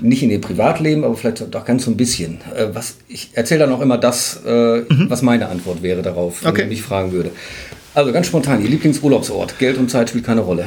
Nicht 0.01 0.21
in 0.23 0.29
ihr 0.29 0.41
Privatleben, 0.41 1.03
aber 1.03 1.15
vielleicht 1.15 1.53
doch 1.53 1.65
ganz 1.65 1.85
so 1.85 1.91
ein 1.91 1.97
bisschen. 1.97 2.39
Äh, 2.55 2.67
was, 2.73 2.97
ich 3.07 3.29
erzähle 3.33 3.61
dann 3.61 3.71
auch 3.71 3.81
immer 3.81 3.97
das, 3.97 4.41
äh, 4.45 4.79
mhm. 4.79 5.05
was 5.09 5.21
meine 5.21 5.49
Antwort 5.49 5.81
wäre 5.81 6.01
darauf, 6.01 6.43
wenn 6.43 6.51
okay. 6.51 6.63
ich 6.63 6.69
mich 6.69 6.81
fragen 6.81 7.11
würde. 7.11 7.31
Also 7.93 8.11
ganz 8.11 8.27
spontan, 8.27 8.61
Ihr 8.61 8.69
Lieblingsurlaubsort. 8.69 9.57
Geld 9.59 9.77
und 9.77 9.89
Zeit 9.89 10.09
spielt 10.09 10.25
keine 10.25 10.41
Rolle. 10.41 10.65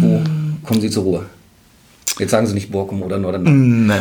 Wo 0.00 0.20
kommen 0.64 0.80
Sie 0.80 0.90
zur 0.90 1.04
Ruhe? 1.04 1.26
Jetzt 2.18 2.30
sagen 2.30 2.46
Sie 2.46 2.54
nicht 2.54 2.70
Borkum 2.70 3.02
oder 3.02 3.18
Nordern. 3.18 3.86
Nee. 3.86 3.94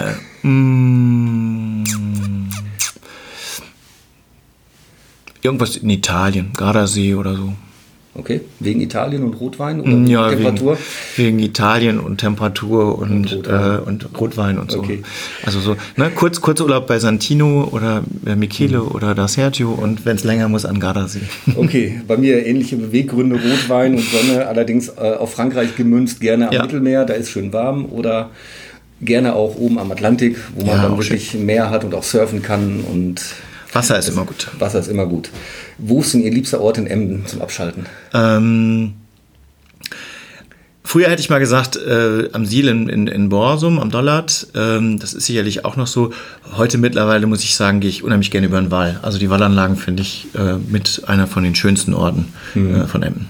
Irgendwas 5.41 5.77
in 5.77 5.89
Italien, 5.89 6.51
Gardasee 6.55 7.15
oder 7.15 7.35
so. 7.35 7.53
Okay, 8.15 8.41
wegen 8.59 8.81
Italien 8.81 9.23
und 9.23 9.35
Rotwein 9.35 9.81
oder 9.81 9.91
ja, 9.91 10.29
Temperatur? 10.29 10.77
Wegen, 11.15 11.37
wegen, 11.37 11.39
Italien 11.39 11.99
und 11.99 12.17
Temperatur 12.17 12.97
und, 12.97 13.11
und, 13.11 13.33
Rotwein. 13.33 13.75
Äh, 13.75 13.77
und 13.79 14.19
Rotwein 14.19 14.57
und 14.57 14.71
so. 14.71 14.79
Okay. 14.79 15.03
Also 15.45 15.59
so, 15.59 15.77
ne, 15.95 16.11
kurz, 16.13 16.41
Kurzurlaub 16.41 16.87
bei 16.87 16.99
Santino 16.99 17.69
oder 17.71 18.03
äh, 18.25 18.35
Michele 18.35 18.79
mhm. 18.79 18.87
oder 18.89 19.15
da 19.15 19.27
Sergio 19.27 19.71
und 19.71 20.05
wenn 20.05 20.17
es 20.17 20.23
länger 20.23 20.49
muss, 20.49 20.65
an 20.65 20.79
Gardasee. 20.79 21.21
Okay, 21.55 22.01
bei 22.07 22.17
mir 22.17 22.45
ähnliche 22.45 22.77
Beweggründe, 22.77 23.35
Rotwein 23.35 23.95
und 23.95 24.03
Sonne, 24.03 24.47
allerdings 24.47 24.89
äh, 24.89 25.15
auf 25.17 25.33
Frankreich 25.33 25.75
gemünzt, 25.75 26.19
gerne 26.19 26.47
am 26.47 26.53
ja. 26.53 26.61
Mittelmeer, 26.63 27.05
da 27.05 27.13
ist 27.13 27.29
schön 27.29 27.53
warm 27.53 27.85
oder 27.85 28.31
gerne 29.01 29.35
auch 29.35 29.55
oben 29.55 29.77
am 29.77 29.91
Atlantik, 29.91 30.37
wo 30.55 30.65
man 30.65 30.75
ja, 30.75 30.81
dann 30.83 30.97
wirklich 30.97 31.31
schön. 31.31 31.45
Meer 31.45 31.69
hat 31.69 31.83
und 31.83 31.93
auch 31.93 32.03
surfen 32.03 32.41
kann 32.41 32.81
und 32.81 33.21
Wasser 33.73 33.99
ist 33.99 34.09
immer 34.09 34.25
gut. 34.25 34.47
Wasser 34.57 34.79
ist 34.79 34.87
immer 34.87 35.05
gut. 35.05 35.29
Wo 35.77 36.01
ist 36.01 36.13
denn 36.13 36.21
Ihr 36.21 36.31
liebster 36.31 36.59
Ort 36.61 36.77
in 36.77 36.87
Emden 36.87 37.25
zum 37.27 37.41
Abschalten? 37.41 37.85
Ähm, 38.13 38.93
früher 40.83 41.09
hätte 41.09 41.21
ich 41.21 41.29
mal 41.29 41.39
gesagt, 41.39 41.75
äh, 41.77 42.29
am 42.33 42.45
Siel 42.45 42.67
in, 42.67 42.89
in, 42.89 43.07
in 43.07 43.29
Borsum, 43.29 43.79
am 43.79 43.91
Dollard. 43.91 44.47
Ähm, 44.55 44.97
das 44.99 45.13
ist 45.13 45.27
sicherlich 45.27 45.65
auch 45.65 45.75
noch 45.75 45.87
so. 45.87 46.11
Heute 46.57 46.79
mittlerweile, 46.79 47.27
muss 47.27 47.43
ich 47.43 47.55
sagen, 47.55 47.79
gehe 47.79 47.89
ich 47.89 48.03
unheimlich 48.03 48.31
gerne 48.31 48.47
über 48.47 48.59
den 48.59 48.71
Wall. 48.71 48.99
Also 49.03 49.19
die 49.19 49.29
Wallanlagen 49.29 49.77
finde 49.77 50.01
ich 50.01 50.27
äh, 50.35 50.55
mit 50.55 51.03
einer 51.07 51.27
von 51.27 51.43
den 51.43 51.53
schönsten 51.53 51.93
Orten 51.93 52.33
hm. 52.53 52.75
äh, 52.75 52.87
von 52.87 53.03
Emden. 53.03 53.29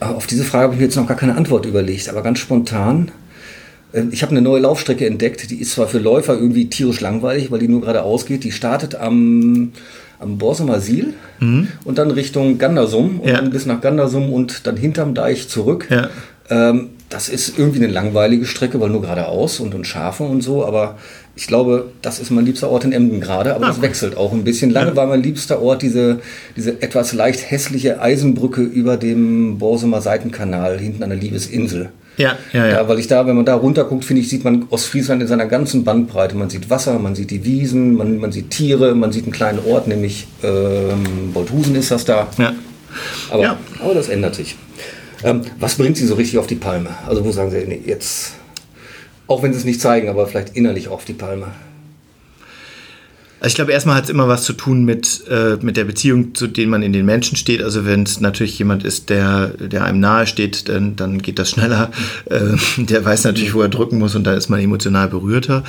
Auf 0.00 0.26
diese 0.26 0.44
Frage 0.44 0.64
habe 0.64 0.74
ich 0.74 0.80
mir 0.80 0.86
jetzt 0.86 0.96
noch 0.96 1.06
gar 1.06 1.16
keine 1.16 1.36
Antwort 1.36 1.64
überlegt, 1.64 2.08
aber 2.08 2.22
ganz 2.22 2.38
spontan 2.38 3.10
ich 4.10 4.22
habe 4.22 4.32
eine 4.32 4.42
neue 4.42 4.60
Laufstrecke 4.60 5.06
entdeckt, 5.06 5.50
die 5.50 5.60
ist 5.60 5.72
zwar 5.72 5.86
für 5.86 5.98
Läufer 5.98 6.34
irgendwie 6.34 6.68
tierisch 6.68 7.00
langweilig, 7.00 7.50
weil 7.50 7.60
die 7.60 7.68
nur 7.68 7.80
gerade 7.80 8.02
ausgeht. 8.02 8.44
Die 8.44 8.52
startet 8.52 8.94
am, 8.96 9.72
am 10.18 10.38
Borsumer 10.38 10.80
Siel 10.80 11.14
mhm. 11.40 11.68
und 11.84 11.98
dann 11.98 12.10
Richtung 12.10 12.58
Gandersum 12.58 13.20
und 13.20 13.28
ja. 13.28 13.36
dann 13.36 13.50
bis 13.50 13.66
nach 13.66 13.80
Gandersum 13.80 14.32
und 14.32 14.66
dann 14.66 14.76
hinterm 14.76 15.14
Deich 15.14 15.48
zurück. 15.48 15.86
Ja. 15.90 16.08
Ähm, 16.50 16.90
das 17.08 17.28
ist 17.28 17.58
irgendwie 17.58 17.84
eine 17.84 17.92
langweilige 17.92 18.44
Strecke, 18.44 18.80
weil 18.80 18.90
nur 18.90 19.02
geradeaus 19.02 19.60
und, 19.60 19.74
und 19.74 19.86
Schafe 19.86 20.24
und 20.24 20.42
so, 20.42 20.66
aber 20.66 20.96
ich 21.36 21.46
glaube, 21.46 21.92
das 22.02 22.18
ist 22.18 22.30
mein 22.30 22.44
liebster 22.44 22.70
Ort 22.70 22.84
in 22.84 22.92
Emden 22.92 23.20
gerade, 23.20 23.54
aber 23.54 23.66
ah, 23.66 23.68
das 23.68 23.82
wechselt 23.82 24.16
auch 24.16 24.32
ein 24.32 24.44
bisschen. 24.44 24.70
Lange 24.70 24.90
ja. 24.90 24.96
war 24.96 25.06
mein 25.06 25.22
liebster 25.22 25.60
Ort 25.62 25.82
diese, 25.82 26.20
diese 26.56 26.82
etwas 26.82 27.12
leicht 27.12 27.50
hässliche 27.50 28.00
Eisenbrücke 28.00 28.62
über 28.62 28.96
dem 28.96 29.58
Borsumer 29.58 30.00
Seitenkanal 30.00 30.78
hinten 30.78 31.02
an 31.02 31.10
der 31.10 31.18
Liebesinsel. 31.18 31.90
Ja, 32.16 32.38
ja, 32.52 32.66
ja. 32.66 32.74
Da, 32.74 32.88
weil 32.88 32.98
ich 32.98 33.06
da, 33.08 33.26
wenn 33.26 33.36
man 33.36 33.44
da 33.44 33.54
runterguckt, 33.54 34.04
finde 34.04 34.22
ich, 34.22 34.28
sieht 34.28 34.44
man 34.44 34.66
Ostfriesland 34.70 35.22
in 35.22 35.28
seiner 35.28 35.46
ganzen 35.46 35.84
Bandbreite. 35.84 36.36
Man 36.36 36.48
sieht 36.48 36.70
Wasser, 36.70 36.98
man 36.98 37.14
sieht 37.14 37.30
die 37.30 37.44
Wiesen, 37.44 37.96
man, 37.96 38.18
man 38.18 38.30
sieht 38.30 38.50
Tiere, 38.50 38.94
man 38.94 39.12
sieht 39.12 39.24
einen 39.24 39.32
kleinen 39.32 39.58
Ort, 39.66 39.88
nämlich 39.88 40.28
ähm, 40.42 41.32
Bolthusen 41.32 41.74
ist 41.74 41.90
das 41.90 42.04
da. 42.04 42.28
Ja. 42.38 42.52
Aber, 43.30 43.42
ja. 43.42 43.58
aber 43.80 43.94
das 43.94 44.08
ändert 44.08 44.36
sich. 44.36 44.56
Ähm, 45.24 45.42
was 45.58 45.74
bringt 45.76 45.96
Sie 45.96 46.06
so 46.06 46.14
richtig 46.14 46.38
auf 46.38 46.46
die 46.46 46.54
Palme? 46.54 46.90
Also 47.06 47.24
wo 47.24 47.32
sagen 47.32 47.50
Sie, 47.50 47.64
nee, 47.66 47.80
jetzt, 47.84 48.32
auch 49.26 49.42
wenn 49.42 49.52
Sie 49.52 49.58
es 49.58 49.64
nicht 49.64 49.80
zeigen, 49.80 50.08
aber 50.08 50.26
vielleicht 50.26 50.56
innerlich 50.56 50.88
auf 50.88 51.04
die 51.04 51.14
Palme? 51.14 51.48
Also 53.44 53.52
ich 53.52 53.56
glaube, 53.56 53.72
erstmal 53.72 53.96
hat 53.96 54.04
es 54.04 54.10
immer 54.10 54.26
was 54.26 54.44
zu 54.44 54.54
tun 54.54 54.86
mit, 54.86 55.22
äh, 55.28 55.58
mit 55.60 55.76
der 55.76 55.84
Beziehung, 55.84 56.34
zu 56.34 56.46
denen 56.46 56.70
man 56.70 56.82
in 56.82 56.94
den 56.94 57.04
Menschen 57.04 57.36
steht. 57.36 57.62
Also 57.62 57.84
wenn 57.84 58.04
es 58.04 58.18
natürlich 58.18 58.58
jemand 58.58 58.84
ist, 58.84 59.10
der, 59.10 59.48
der 59.48 59.84
einem 59.84 60.00
nahe 60.00 60.26
steht, 60.26 60.70
dann, 60.70 60.96
dann 60.96 61.20
geht 61.20 61.38
das 61.38 61.50
schneller. 61.50 61.90
Äh, 62.30 62.56
der 62.78 63.04
weiß 63.04 63.24
natürlich, 63.24 63.52
wo 63.52 63.60
er 63.60 63.68
drücken 63.68 63.98
muss 63.98 64.14
und 64.14 64.24
da 64.24 64.32
ist 64.32 64.48
man 64.48 64.58
emotional 64.58 65.08
berührter. 65.08 65.62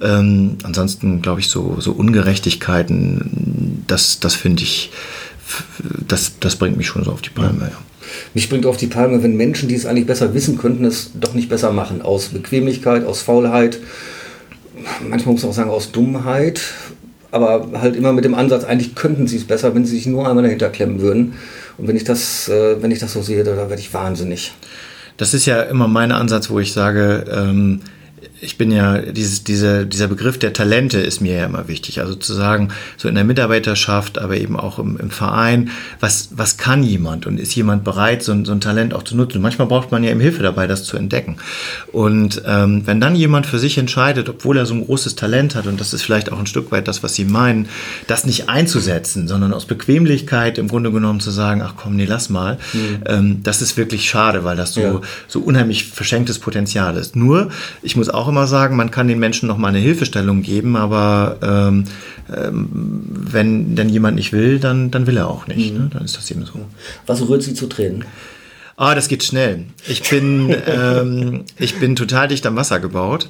Ähm, 0.00 0.56
ansonsten 0.62 1.20
glaube 1.20 1.40
ich, 1.40 1.48
so, 1.48 1.80
so 1.80 1.90
Ungerechtigkeiten, 1.92 3.82
das, 3.88 4.20
das 4.20 4.36
finde 4.36 4.62
ich, 4.62 4.92
das, 6.06 6.34
das 6.38 6.54
bringt 6.54 6.76
mich 6.76 6.86
schon 6.86 7.02
so 7.02 7.10
auf 7.10 7.22
die 7.22 7.30
Palme. 7.30 7.70
Ja. 7.72 7.78
Mich 8.34 8.48
bringt 8.48 8.66
auf 8.66 8.76
die 8.76 8.86
Palme, 8.86 9.20
wenn 9.24 9.36
Menschen, 9.36 9.68
die 9.68 9.74
es 9.74 9.84
eigentlich 9.84 10.06
besser 10.06 10.32
wissen 10.32 10.58
könnten, 10.58 10.84
es 10.84 11.10
doch 11.18 11.34
nicht 11.34 11.48
besser 11.48 11.72
machen. 11.72 12.02
Aus 12.02 12.28
Bequemlichkeit, 12.28 13.04
aus 13.04 13.22
Faulheit, 13.22 13.78
manchmal 15.08 15.34
muss 15.34 15.42
man 15.42 15.50
auch 15.50 15.56
sagen, 15.56 15.70
aus 15.70 15.90
Dummheit 15.90 16.60
aber 17.36 17.80
halt 17.80 17.96
immer 17.96 18.12
mit 18.12 18.24
dem 18.24 18.34
Ansatz, 18.34 18.64
eigentlich 18.64 18.94
könnten 18.94 19.26
sie 19.26 19.36
es 19.36 19.44
besser, 19.44 19.74
wenn 19.74 19.84
sie 19.84 19.96
sich 19.96 20.06
nur 20.06 20.28
einmal 20.28 20.44
dahinter 20.44 20.68
klemmen 20.68 21.00
würden. 21.00 21.34
Und 21.78 21.88
wenn 21.88 21.96
ich 21.96 22.04
das, 22.04 22.48
äh, 22.48 22.82
wenn 22.82 22.90
ich 22.90 22.98
das 22.98 23.12
so 23.12 23.22
sehe, 23.22 23.44
da, 23.44 23.54
da 23.54 23.68
werde 23.68 23.80
ich 23.80 23.92
wahnsinnig. 23.92 24.54
Das 25.16 25.34
ist 25.34 25.46
ja 25.46 25.62
immer 25.62 25.88
mein 25.88 26.12
Ansatz, 26.12 26.50
wo 26.50 26.60
ich 26.60 26.72
sage, 26.72 27.24
ähm, 27.30 27.80
ich 28.40 28.58
bin 28.58 28.70
ja, 28.70 28.98
dieses, 28.98 29.44
diese, 29.44 29.86
dieser 29.86 30.08
Begriff 30.08 30.38
der 30.38 30.52
Talente 30.52 30.98
ist 30.98 31.20
mir 31.20 31.36
ja 31.36 31.46
immer 31.46 31.68
wichtig. 31.68 32.00
Also 32.00 32.14
zu 32.14 32.34
sagen, 32.34 32.68
so 32.96 33.08
in 33.08 33.14
der 33.14 33.24
Mitarbeiterschaft, 33.24 34.18
aber 34.18 34.36
eben 34.36 34.56
auch 34.58 34.78
im, 34.78 34.98
im 34.98 35.10
Verein, 35.10 35.70
was, 36.00 36.28
was 36.32 36.58
kann 36.58 36.82
jemand 36.82 37.26
und 37.26 37.40
ist 37.40 37.54
jemand 37.54 37.82
bereit, 37.82 38.22
so 38.22 38.32
ein, 38.32 38.44
so 38.44 38.52
ein 38.52 38.60
Talent 38.60 38.92
auch 38.92 39.04
zu 39.04 39.16
nutzen? 39.16 39.38
Und 39.38 39.42
manchmal 39.42 39.68
braucht 39.68 39.90
man 39.90 40.04
ja 40.04 40.10
eben 40.10 40.20
Hilfe 40.20 40.42
dabei, 40.42 40.66
das 40.66 40.84
zu 40.84 40.96
entdecken. 40.96 41.38
Und 41.92 42.42
ähm, 42.46 42.82
wenn 42.86 43.00
dann 43.00 43.16
jemand 43.16 43.46
für 43.46 43.58
sich 43.58 43.78
entscheidet, 43.78 44.28
obwohl 44.28 44.58
er 44.58 44.66
so 44.66 44.74
ein 44.74 44.84
großes 44.84 45.16
Talent 45.16 45.54
hat, 45.54 45.66
und 45.66 45.80
das 45.80 45.94
ist 45.94 46.02
vielleicht 46.02 46.30
auch 46.30 46.38
ein 46.38 46.46
Stück 46.46 46.70
weit 46.72 46.88
das, 46.88 47.02
was 47.02 47.14
Sie 47.14 47.24
meinen, 47.24 47.68
das 48.06 48.26
nicht 48.26 48.50
einzusetzen, 48.50 49.28
sondern 49.28 49.54
aus 49.54 49.64
Bequemlichkeit 49.64 50.58
im 50.58 50.68
Grunde 50.68 50.92
genommen 50.92 51.20
zu 51.20 51.30
sagen, 51.30 51.62
ach 51.62 51.74
komm, 51.76 51.96
nee, 51.96 52.04
lass 52.04 52.28
mal, 52.28 52.58
mhm. 52.74 52.98
ähm, 53.06 53.42
das 53.42 53.62
ist 53.62 53.78
wirklich 53.78 54.08
schade, 54.08 54.44
weil 54.44 54.56
das 54.56 54.74
so, 54.74 54.80
ja. 54.80 55.00
so 55.26 55.40
unheimlich 55.40 55.86
verschenktes 55.86 56.38
Potenzial 56.38 56.96
ist. 56.96 57.16
Nur, 57.16 57.50
ich 57.82 57.96
muss 57.96 58.10
auch 58.10 58.25
immer 58.28 58.36
immer 58.36 58.46
sagen, 58.46 58.76
man 58.76 58.90
kann 58.90 59.08
den 59.08 59.18
Menschen 59.18 59.46
noch 59.46 59.56
mal 59.56 59.68
eine 59.68 59.78
Hilfestellung 59.78 60.42
geben, 60.42 60.76
aber 60.76 61.38
ähm, 61.42 61.84
ähm, 62.34 62.68
wenn 63.08 63.74
denn 63.76 63.88
jemand 63.88 64.16
nicht 64.16 64.32
will, 64.32 64.58
dann, 64.58 64.90
dann 64.90 65.06
will 65.06 65.16
er 65.16 65.28
auch 65.28 65.46
nicht. 65.46 65.72
Mhm. 65.72 65.78
Ne? 65.78 65.90
Dann 65.92 66.04
ist 66.04 66.16
das 66.16 66.30
eben 66.30 66.44
so. 66.44 66.60
Was 67.06 67.26
rührt 67.26 67.42
Sie 67.42 67.54
zu 67.54 67.66
Tränen? 67.66 68.04
Ah, 68.76 68.94
das 68.94 69.08
geht 69.08 69.24
schnell. 69.24 69.64
Ich 69.88 70.08
bin, 70.10 70.54
ähm, 70.66 71.44
ich 71.58 71.80
bin 71.80 71.96
total 71.96 72.28
dicht 72.28 72.44
am 72.46 72.56
Wasser 72.56 72.78
gebaut. 72.78 73.28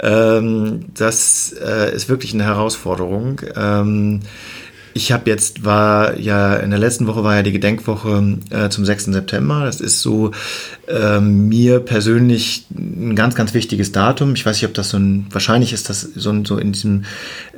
Ähm, 0.00 0.86
das 0.94 1.54
äh, 1.62 1.94
ist 1.94 2.08
wirklich 2.08 2.32
eine 2.32 2.44
Herausforderung. 2.44 3.42
Ähm, 3.54 4.20
ich 4.96 5.12
habe 5.12 5.28
jetzt, 5.28 5.62
war 5.62 6.18
ja, 6.18 6.56
in 6.56 6.70
der 6.70 6.78
letzten 6.78 7.06
Woche 7.06 7.22
war 7.22 7.36
ja 7.36 7.42
die 7.42 7.52
Gedenkwoche 7.52 8.38
äh, 8.48 8.70
zum 8.70 8.86
6. 8.86 9.04
September. 9.04 9.66
Das 9.66 9.82
ist 9.82 10.00
so 10.00 10.30
äh, 10.88 11.20
mir 11.20 11.80
persönlich 11.80 12.64
ein 12.74 13.14
ganz, 13.14 13.34
ganz 13.34 13.52
wichtiges 13.52 13.92
Datum. 13.92 14.34
Ich 14.34 14.46
weiß 14.46 14.56
nicht, 14.56 14.64
ob 14.64 14.72
das 14.72 14.88
so 14.88 14.96
ein, 14.96 15.26
wahrscheinlich 15.30 15.74
ist 15.74 15.90
das 15.90 16.00
so, 16.00 16.30
ein, 16.30 16.46
so 16.46 16.56
in 16.56 16.72
diesem, 16.72 17.04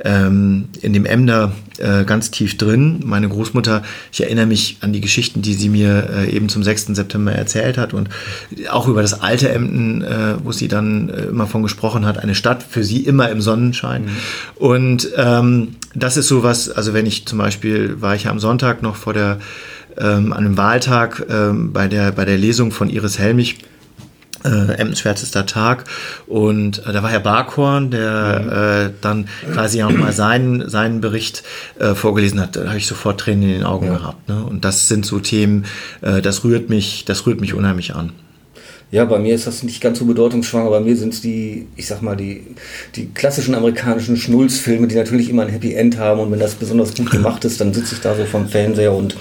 ähm, 0.03 0.67
in 0.81 0.91
dem 0.91 1.05
Emder 1.05 1.53
äh, 1.77 2.03
ganz 2.03 2.29
tief 2.29 2.57
drin. 2.57 2.99
Meine 3.05 3.29
Großmutter, 3.29 3.83
ich 4.11 4.21
erinnere 4.21 4.45
mich 4.45 4.77
an 4.81 4.91
die 4.91 4.99
Geschichten, 4.99 5.41
die 5.41 5.53
sie 5.53 5.69
mir 5.69 6.09
äh, 6.13 6.35
eben 6.35 6.49
zum 6.49 6.61
6. 6.61 6.87
September 6.87 7.31
erzählt 7.31 7.77
hat 7.77 7.93
und 7.93 8.09
auch 8.69 8.89
über 8.89 9.01
das 9.01 9.21
alte 9.21 9.47
Emden, 9.47 10.01
äh, 10.01 10.35
wo 10.43 10.51
sie 10.51 10.67
dann 10.67 11.07
äh, 11.07 11.23
immer 11.27 11.47
von 11.47 11.63
gesprochen 11.63 12.05
hat, 12.05 12.17
eine 12.17 12.35
Stadt 12.35 12.63
für 12.69 12.83
sie 12.83 13.05
immer 13.05 13.29
im 13.29 13.39
Sonnenschein. 13.39 14.03
Mhm. 14.03 14.09
Und 14.55 15.09
ähm, 15.15 15.75
das 15.95 16.17
ist 16.17 16.27
sowas, 16.27 16.69
also 16.69 16.93
wenn 16.93 17.05
ich 17.05 17.28
zum 17.29 17.37
Beispiel, 17.37 18.01
war 18.01 18.15
ich 18.15 18.25
ja 18.25 18.31
am 18.31 18.39
Sonntag 18.39 18.81
noch 18.81 18.95
vor 18.95 19.13
der, 19.13 19.39
ähm, 19.97 20.33
an 20.33 20.45
einem 20.45 20.57
Wahltag 20.57 21.25
ähm, 21.29 21.71
bei, 21.71 21.87
der, 21.87 22.11
bei 22.11 22.25
der 22.25 22.37
Lesung 22.37 22.71
von 22.71 22.89
Iris 22.89 23.17
Helmich 23.19 23.59
äh, 24.43 24.73
Emdens 24.73 24.99
schwärzester 24.99 25.45
Tag 25.45 25.85
und 26.27 26.85
äh, 26.85 26.93
da 26.93 27.03
war 27.03 27.09
Herr 27.09 27.19
Barkhorn, 27.19 27.91
der 27.91 28.39
mhm. 28.39 28.89
äh, 28.89 28.93
dann 29.01 29.27
quasi 29.53 29.83
auch 29.83 29.91
mal 29.91 30.13
seinen, 30.13 30.69
seinen 30.69 31.01
Bericht 31.01 31.43
äh, 31.77 31.93
vorgelesen 31.93 32.39
hat, 32.39 32.55
da 32.55 32.67
habe 32.67 32.77
ich 32.77 32.87
sofort 32.87 33.19
Tränen 33.19 33.43
in 33.43 33.49
den 33.49 33.63
Augen 33.63 33.87
ja. 33.87 33.97
gehabt. 33.97 34.29
Ne? 34.29 34.43
Und 34.43 34.65
das 34.65 34.87
sind 34.87 35.05
so 35.05 35.19
Themen, 35.19 35.65
äh, 36.01 36.21
das 36.21 36.43
rührt 36.43 36.69
mich, 36.69 37.05
das 37.05 37.25
rührt 37.25 37.41
mich 37.41 37.53
unheimlich 37.53 37.95
an. 37.95 38.11
Ja, 38.91 39.05
bei 39.05 39.19
mir 39.19 39.35
ist 39.35 39.45
das 39.45 39.61
nicht 39.61 39.81
ganz 39.81 39.99
so 39.99 40.05
bedeutungsschwanger. 40.05 40.71
Bei 40.71 40.79
mir 40.79 40.95
sind 40.97 41.13
es 41.13 41.21
die, 41.21 41.67
ich 41.75 41.85
sag 41.85 42.01
mal, 42.01 42.15
die, 42.15 42.41
die 42.95 43.05
klassischen 43.05 43.53
amerikanischen 43.53 44.17
Schnulzfilme, 44.17 44.87
die 44.87 44.95
natürlich 44.95 45.29
immer 45.29 45.43
ein 45.43 45.49
Happy 45.49 45.75
End 45.75 45.99
haben. 45.99 46.19
Und 46.19 46.31
wenn 46.31 46.39
das 46.39 46.55
besonders 46.55 46.95
gut 46.95 47.11
gemacht 47.11 47.45
ist, 47.45 47.61
dann 47.61 47.71
sitze 47.71 47.93
ich 47.93 48.01
da 48.01 48.15
so 48.15 48.25
vom 48.25 48.47
Fernseher 48.47 48.91
und 48.91 49.15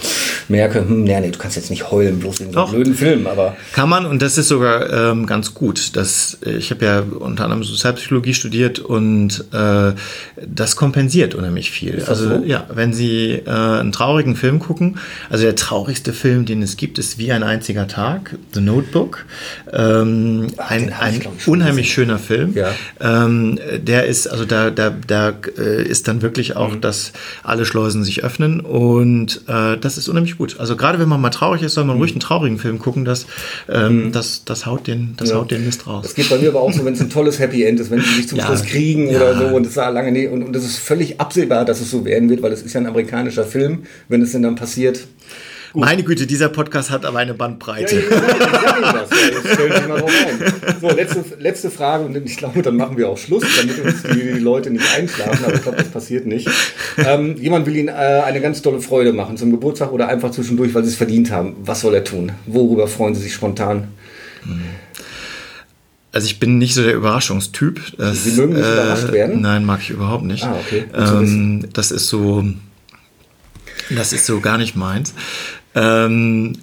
merke, 0.48 0.80
hm, 0.80 1.04
nee, 1.04 1.20
nee, 1.20 1.30
du 1.30 1.38
kannst 1.38 1.56
jetzt 1.56 1.68
nicht 1.68 1.90
heulen, 1.90 2.18
bloß 2.18 2.40
in 2.40 2.52
so 2.52 2.60
einem 2.60 2.70
blöden 2.70 2.94
Film. 2.94 3.26
Aber 3.26 3.56
Kann 3.74 3.90
man, 3.90 4.06
und 4.06 4.22
das 4.22 4.38
ist 4.38 4.48
sogar 4.48 5.10
ähm, 5.10 5.26
ganz 5.26 5.52
gut. 5.52 5.96
Das, 5.96 6.38
ich 6.46 6.70
habe 6.70 6.86
ja 6.86 7.00
unter 7.00 7.44
anderem 7.44 7.62
Sozialpsychologie 7.62 8.32
studiert 8.32 8.78
und 8.78 9.44
äh, 9.52 9.92
das 10.46 10.76
kompensiert 10.76 11.34
unheimlich 11.34 11.70
viel. 11.70 12.02
Also, 12.06 12.38
so? 12.38 12.44
ja, 12.44 12.66
wenn 12.72 12.94
Sie 12.94 13.32
äh, 13.32 13.50
einen 13.50 13.92
traurigen 13.92 14.34
Film 14.34 14.60
gucken, 14.60 14.98
also 15.28 15.44
der 15.44 15.56
traurigste 15.56 16.14
Film, 16.14 16.46
den 16.46 16.62
es 16.62 16.78
gibt, 16.78 16.98
ist 16.98 17.18
Wie 17.18 17.32
ein 17.32 17.42
einziger 17.42 17.86
Tag, 17.86 18.36
The 18.54 18.62
Notebook. 18.62 19.26
Ähm, 19.72 20.46
Ach, 20.56 20.70
ein 20.70 20.92
ein 20.92 21.20
unheimlich 21.46 21.92
schöner 21.92 22.18
Film. 22.18 22.54
Ja. 22.54 22.70
Ähm, 23.00 23.58
der 23.78 24.06
ist, 24.06 24.26
also 24.26 24.44
da, 24.44 24.70
da, 24.70 24.94
da 25.06 25.34
äh, 25.58 25.82
ist 25.82 26.08
dann 26.08 26.22
wirklich 26.22 26.56
auch, 26.56 26.74
mhm. 26.74 26.80
dass 26.80 27.12
alle 27.42 27.64
Schleusen 27.64 28.04
sich 28.04 28.24
öffnen 28.24 28.60
und 28.60 29.42
äh, 29.48 29.76
das 29.76 29.98
ist 29.98 30.08
unheimlich 30.08 30.38
gut. 30.38 30.56
Also 30.58 30.76
gerade 30.76 30.98
wenn 30.98 31.08
man 31.08 31.20
mal 31.20 31.30
traurig 31.30 31.62
ist, 31.62 31.74
soll 31.74 31.84
man 31.84 31.96
mhm. 31.96 32.02
ruhig 32.02 32.12
einen 32.12 32.20
traurigen 32.20 32.58
Film 32.58 32.78
gucken, 32.78 33.04
das, 33.04 33.26
ähm, 33.68 34.06
mhm. 34.06 34.12
das, 34.12 34.44
das 34.44 34.66
haut 34.66 34.86
den, 34.86 35.14
das 35.16 35.30
ja. 35.30 35.36
haut 35.36 35.50
den 35.50 35.64
Mist 35.64 35.86
raus. 35.86 36.02
Das 36.04 36.14
geht 36.14 36.28
bei 36.30 36.38
mir 36.38 36.48
aber 36.48 36.60
auch 36.60 36.72
so, 36.72 36.84
wenn 36.84 36.94
es 36.94 37.00
ein 37.00 37.10
tolles 37.10 37.38
Happy 37.38 37.64
End 37.64 37.80
ist, 37.80 37.90
wenn 37.90 38.00
sie 38.00 38.14
sich 38.14 38.28
zum 38.28 38.38
ja. 38.38 38.46
Schluss 38.46 38.62
kriegen 38.62 39.08
oder 39.08 39.36
so 39.36 39.56
und 39.56 39.66
es 39.66 39.76
war 39.76 39.90
lange 39.90 40.12
nee, 40.12 40.26
und, 40.26 40.42
und 40.42 40.56
ist 40.68 40.78
völlig 40.78 41.20
absehbar, 41.20 41.64
dass 41.64 41.80
es 41.80 41.90
so 41.90 42.04
werden 42.04 42.28
wird, 42.30 42.42
weil 42.42 42.52
es 42.52 42.62
ist 42.62 42.74
ja 42.74 42.80
ein 42.80 42.86
amerikanischer 42.86 43.44
Film, 43.44 43.84
wenn 44.08 44.22
es 44.22 44.32
denn 44.32 44.42
dann 44.42 44.54
passiert. 44.54 45.06
Meine 45.78 46.02
Güte, 46.02 46.26
dieser 46.26 46.48
Podcast 46.48 46.90
hat 46.90 47.04
aber 47.04 47.20
eine 47.20 47.34
Bandbreite. 47.34 48.02
Ja, 48.10 49.06
So, 50.80 50.88
letzte, 50.88 51.24
letzte 51.38 51.70
Frage 51.70 52.04
und 52.04 52.16
ich 52.16 52.36
glaube, 52.36 52.62
dann 52.62 52.76
machen 52.76 52.96
wir 52.96 53.08
auch 53.08 53.16
Schluss, 53.16 53.44
damit 53.56 53.78
uns 53.78 54.02
die, 54.02 54.32
die 54.34 54.40
Leute 54.40 54.70
nicht 54.70 54.84
einschlafen, 54.96 55.44
aber 55.44 55.54
ich 55.54 55.62
glaube, 55.62 55.78
das 55.78 55.88
passiert 55.88 56.26
nicht. 56.26 56.48
Ähm, 56.96 57.36
jemand 57.36 57.66
will 57.66 57.76
Ihnen 57.76 57.88
äh, 57.88 57.92
eine 57.92 58.40
ganz 58.40 58.60
tolle 58.60 58.80
Freude 58.80 59.12
machen 59.12 59.36
zum 59.36 59.52
Geburtstag 59.52 59.92
oder 59.92 60.08
einfach 60.08 60.32
zwischendurch, 60.32 60.74
weil 60.74 60.82
Sie 60.82 60.90
es 60.90 60.96
verdient 60.96 61.30
haben. 61.30 61.54
Was 61.62 61.82
soll 61.82 61.94
er 61.94 62.02
tun? 62.02 62.32
Worüber 62.46 62.88
freuen 62.88 63.14
Sie 63.14 63.22
sich 63.22 63.34
spontan? 63.34 63.86
Also 66.10 66.26
ich 66.26 66.40
bin 66.40 66.58
nicht 66.58 66.74
so 66.74 66.82
der 66.82 66.94
Überraschungstyp. 66.94 67.80
Das, 67.98 68.24
Sie 68.24 68.32
mögen 68.32 68.54
nicht 68.54 68.66
äh, 68.66 68.72
überrascht 68.72 69.12
werden? 69.12 69.40
Nein, 69.42 69.64
mag 69.64 69.80
ich 69.80 69.90
überhaupt 69.90 70.24
nicht. 70.24 70.42
Ah, 70.42 70.56
okay. 70.58 70.86
Ähm, 70.92 71.68
das 71.72 71.92
ist 71.92 72.08
so, 72.08 72.44
das 73.90 74.12
ist 74.12 74.26
so 74.26 74.40
gar 74.40 74.58
nicht 74.58 74.74
meins. 74.74 75.14
Ähm, 75.74 76.58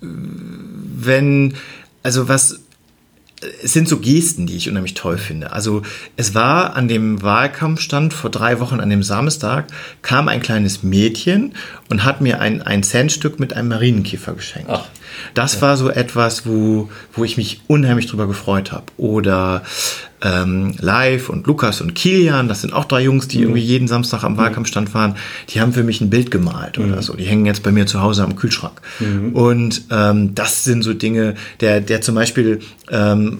wenn, 0.00 1.54
also 2.02 2.28
was, 2.28 2.60
es 3.62 3.72
sind 3.72 3.88
so 3.88 3.98
Gesten, 3.98 4.46
die 4.46 4.56
ich 4.56 4.68
unheimlich 4.68 4.94
toll 4.94 5.18
finde. 5.18 5.52
Also 5.52 5.82
es 6.16 6.34
war 6.34 6.76
an 6.76 6.88
dem 6.88 7.22
Wahlkampfstand 7.22 8.14
vor 8.14 8.30
drei 8.30 8.60
Wochen 8.60 8.80
an 8.80 8.90
dem 8.90 9.02
Samstag, 9.02 9.66
kam 10.02 10.28
ein 10.28 10.40
kleines 10.40 10.82
Mädchen 10.82 11.54
und 11.88 12.04
hat 12.04 12.20
mir 12.20 12.40
ein, 12.40 12.62
ein 12.62 12.82
Centstück 12.82 13.38
mit 13.40 13.52
einem 13.54 13.68
Marienkäfer 13.68 14.34
geschenkt. 14.34 14.70
Ach. 14.70 14.86
Das 15.34 15.56
ja. 15.56 15.60
war 15.62 15.76
so 15.76 15.90
etwas, 15.90 16.46
wo, 16.46 16.90
wo 17.12 17.24
ich 17.24 17.36
mich 17.36 17.60
unheimlich 17.66 18.06
drüber 18.06 18.26
gefreut 18.26 18.72
habe. 18.72 18.86
Oder 18.96 19.62
ähm, 20.22 20.74
Live 20.80 21.28
und 21.28 21.46
Lukas 21.46 21.80
und 21.80 21.94
Kilian, 21.94 22.48
das 22.48 22.62
sind 22.62 22.72
auch 22.72 22.86
drei 22.86 23.02
Jungs, 23.02 23.28
die 23.28 23.38
mhm. 23.38 23.44
irgendwie 23.44 23.62
jeden 23.62 23.88
Samstag 23.88 24.24
am 24.24 24.32
mhm. 24.32 24.38
Wahlkampfstand 24.38 24.94
waren, 24.94 25.16
die 25.50 25.60
haben 25.60 25.72
für 25.72 25.82
mich 25.82 26.00
ein 26.00 26.10
Bild 26.10 26.30
gemalt 26.30 26.78
mhm. 26.78 26.92
oder 26.92 27.02
so. 27.02 27.14
Die 27.14 27.24
hängen 27.24 27.46
jetzt 27.46 27.62
bei 27.62 27.70
mir 27.70 27.86
zu 27.86 28.00
Hause 28.00 28.24
am 28.24 28.36
Kühlschrank. 28.36 28.80
Mhm. 29.00 29.32
Und 29.32 29.82
ähm, 29.90 30.34
das 30.34 30.64
sind 30.64 30.82
so 30.82 30.94
Dinge, 30.94 31.34
der, 31.60 31.80
der 31.80 32.00
zum 32.00 32.14
Beispiel, 32.14 32.60
ähm, 32.90 33.38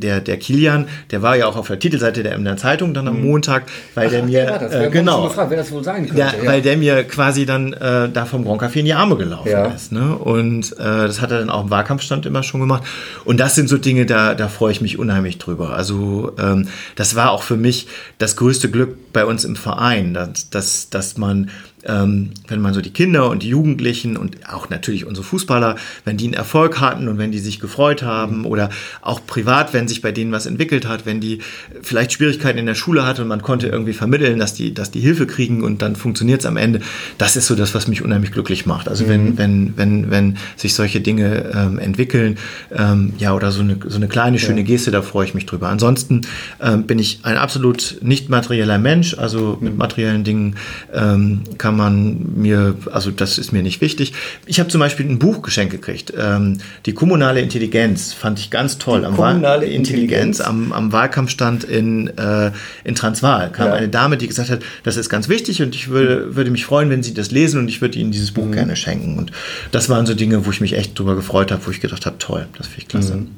der, 0.00 0.20
der 0.20 0.38
Kilian, 0.38 0.86
der 1.10 1.22
war 1.22 1.36
ja 1.36 1.46
auch 1.46 1.56
auf 1.56 1.66
der 1.68 1.78
Titelseite 1.78 2.22
der 2.22 2.32
Emder 2.32 2.56
Zeitung 2.56 2.94
dann 2.94 3.08
am 3.08 3.18
mhm. 3.18 3.26
Montag, 3.26 3.64
weil 3.94 4.06
Ach, 4.06 4.10
der 4.10 4.22
mir, 4.22 4.46
das, 4.46 4.72
äh, 4.72 4.90
genau, 4.90 5.24
gefragt, 5.24 5.50
wer 5.50 5.58
das 5.58 5.70
wohl 5.72 5.84
sein 5.84 6.06
könnte, 6.06 6.14
der, 6.14 6.26
ja. 6.26 6.46
weil 6.46 6.62
der 6.62 6.76
mir 6.76 7.04
quasi 7.04 7.44
dann 7.44 7.72
äh, 7.74 8.08
da 8.08 8.24
vom 8.24 8.44
Grand 8.44 8.62
Café 8.62 8.78
in 8.78 8.86
die 8.86 8.94
Arme 8.94 9.16
gelaufen 9.16 9.50
ja. 9.50 9.66
ist. 9.66 9.92
Ne? 9.92 10.16
Und 10.16 10.72
äh, 10.72 10.78
das 10.78 11.20
hat 11.20 11.30
er 11.30 11.40
dann 11.40 11.50
auch 11.50 11.64
im 11.64 11.70
Wahlkampfstand 11.70 12.24
immer 12.26 12.42
schon 12.42 12.60
gemacht. 12.60 12.84
Und 13.24 13.40
das 13.40 13.54
sind 13.54 13.68
so 13.68 13.78
Dinge, 13.78 14.06
da, 14.06 14.34
da 14.34 14.48
freue 14.48 14.72
ich 14.72 14.80
mich 14.80 14.98
unheimlich 14.98 15.38
drüber. 15.38 15.74
Also 15.74 15.97
ähm, 16.38 16.68
das 16.96 17.14
war 17.14 17.30
auch 17.30 17.42
für 17.42 17.56
mich 17.56 17.86
das 18.18 18.36
größte 18.36 18.70
Glück 18.70 19.12
bei 19.12 19.24
uns 19.24 19.44
im 19.44 19.56
Verein, 19.56 20.14
dass, 20.14 20.50
dass, 20.50 20.90
dass 20.90 21.16
man 21.16 21.50
ähm, 21.88 22.30
wenn 22.46 22.60
man 22.60 22.74
so 22.74 22.80
die 22.80 22.90
Kinder 22.90 23.28
und 23.30 23.42
die 23.42 23.48
Jugendlichen 23.48 24.16
und 24.16 24.48
auch 24.52 24.70
natürlich 24.70 25.06
unsere 25.06 25.24
Fußballer, 25.24 25.76
wenn 26.04 26.16
die 26.16 26.26
einen 26.26 26.34
Erfolg 26.34 26.80
hatten 26.80 27.08
und 27.08 27.18
wenn 27.18 27.32
die 27.32 27.38
sich 27.38 27.60
gefreut 27.60 28.02
haben 28.02 28.44
oder 28.44 28.70
auch 29.00 29.24
privat, 29.26 29.72
wenn 29.72 29.88
sich 29.88 30.02
bei 30.02 30.12
denen 30.12 30.30
was 30.32 30.46
entwickelt 30.46 30.86
hat, 30.86 31.06
wenn 31.06 31.20
die 31.20 31.40
vielleicht 31.82 32.12
Schwierigkeiten 32.12 32.58
in 32.58 32.66
der 32.66 32.74
Schule 32.74 33.06
hatten 33.06 33.22
und 33.22 33.28
man 33.28 33.42
konnte 33.42 33.68
irgendwie 33.68 33.92
vermitteln, 33.92 34.38
dass 34.38 34.54
die, 34.54 34.74
dass 34.74 34.90
die 34.90 35.00
Hilfe 35.00 35.26
kriegen 35.26 35.62
und 35.62 35.82
dann 35.82 35.96
funktioniert 35.96 36.40
es 36.40 36.46
am 36.46 36.56
Ende. 36.56 36.80
Das 37.16 37.36
ist 37.36 37.46
so 37.46 37.54
das, 37.54 37.74
was 37.74 37.88
mich 37.88 38.02
unheimlich 38.02 38.32
glücklich 38.32 38.66
macht. 38.66 38.88
Also 38.88 39.04
mhm. 39.04 39.08
wenn, 39.08 39.38
wenn, 39.38 39.76
wenn, 39.76 40.10
wenn 40.10 40.36
sich 40.56 40.74
solche 40.74 41.00
Dinge 41.00 41.50
ähm, 41.54 41.78
entwickeln, 41.78 42.36
ähm, 42.76 43.14
ja, 43.18 43.34
oder 43.34 43.50
so 43.50 43.62
eine, 43.62 43.78
so 43.86 43.96
eine 43.96 44.08
kleine, 44.08 44.38
schöne 44.38 44.64
Geste, 44.64 44.90
da 44.90 45.02
freue 45.02 45.24
ich 45.24 45.34
mich 45.34 45.46
drüber. 45.46 45.68
Ansonsten 45.68 46.22
ähm, 46.60 46.84
bin 46.86 46.98
ich 46.98 47.20
ein 47.22 47.36
absolut 47.36 47.98
nicht 48.02 48.28
materieller 48.28 48.78
Mensch, 48.78 49.16
also 49.16 49.56
mit 49.60 49.72
mhm. 49.72 49.78
materiellen 49.78 50.24
Dingen 50.24 50.56
ähm, 50.92 51.42
kann 51.56 51.76
man 51.76 51.77
mir, 51.86 52.74
also 52.92 53.10
das 53.10 53.38
ist 53.38 53.52
mir 53.52 53.62
nicht 53.62 53.80
wichtig. 53.80 54.12
Ich 54.46 54.60
habe 54.60 54.68
zum 54.68 54.80
Beispiel 54.80 55.06
ein 55.06 55.18
Buch 55.18 55.42
geschenkt 55.42 55.72
gekriegt. 55.72 56.12
Ähm, 56.18 56.58
die 56.86 56.92
kommunale 56.92 57.40
Intelligenz 57.40 58.12
fand 58.12 58.38
ich 58.38 58.50
ganz 58.50 58.78
toll. 58.78 59.00
Die 59.00 59.06
am 59.06 59.16
kommunale 59.16 59.66
Wahl 59.66 59.72
Intelligenz, 59.72 60.40
am, 60.40 60.72
am 60.72 60.92
Wahlkampfstand 60.92 61.64
in, 61.64 62.08
äh, 62.18 62.52
in 62.84 62.94
Transvaal 62.94 63.50
kam 63.52 63.68
ja. 63.68 63.74
eine 63.74 63.88
Dame, 63.88 64.16
die 64.16 64.26
gesagt 64.26 64.50
hat, 64.50 64.60
das 64.82 64.96
ist 64.96 65.08
ganz 65.08 65.28
wichtig 65.28 65.62
und 65.62 65.74
ich 65.74 65.88
würde, 65.88 66.36
würde 66.36 66.50
mich 66.50 66.64
freuen, 66.64 66.90
wenn 66.90 67.02
Sie 67.02 67.14
das 67.14 67.30
lesen 67.30 67.60
und 67.60 67.68
ich 67.68 67.80
würde 67.80 67.98
Ihnen 67.98 68.10
dieses 68.10 68.32
Buch 68.32 68.44
mhm. 68.44 68.52
gerne 68.52 68.76
schenken. 68.76 69.18
Und 69.18 69.32
das 69.72 69.88
waren 69.88 70.06
so 70.06 70.14
Dinge, 70.14 70.44
wo 70.46 70.50
ich 70.50 70.60
mich 70.60 70.74
echt 70.74 70.98
drüber 70.98 71.14
gefreut 71.14 71.52
habe, 71.52 71.64
wo 71.66 71.70
ich 71.70 71.80
gedacht 71.80 72.06
habe, 72.06 72.18
toll, 72.18 72.46
das 72.56 72.66
finde 72.66 72.80
ich 72.82 72.88
klasse. 72.88 73.14
Mhm. 73.14 73.28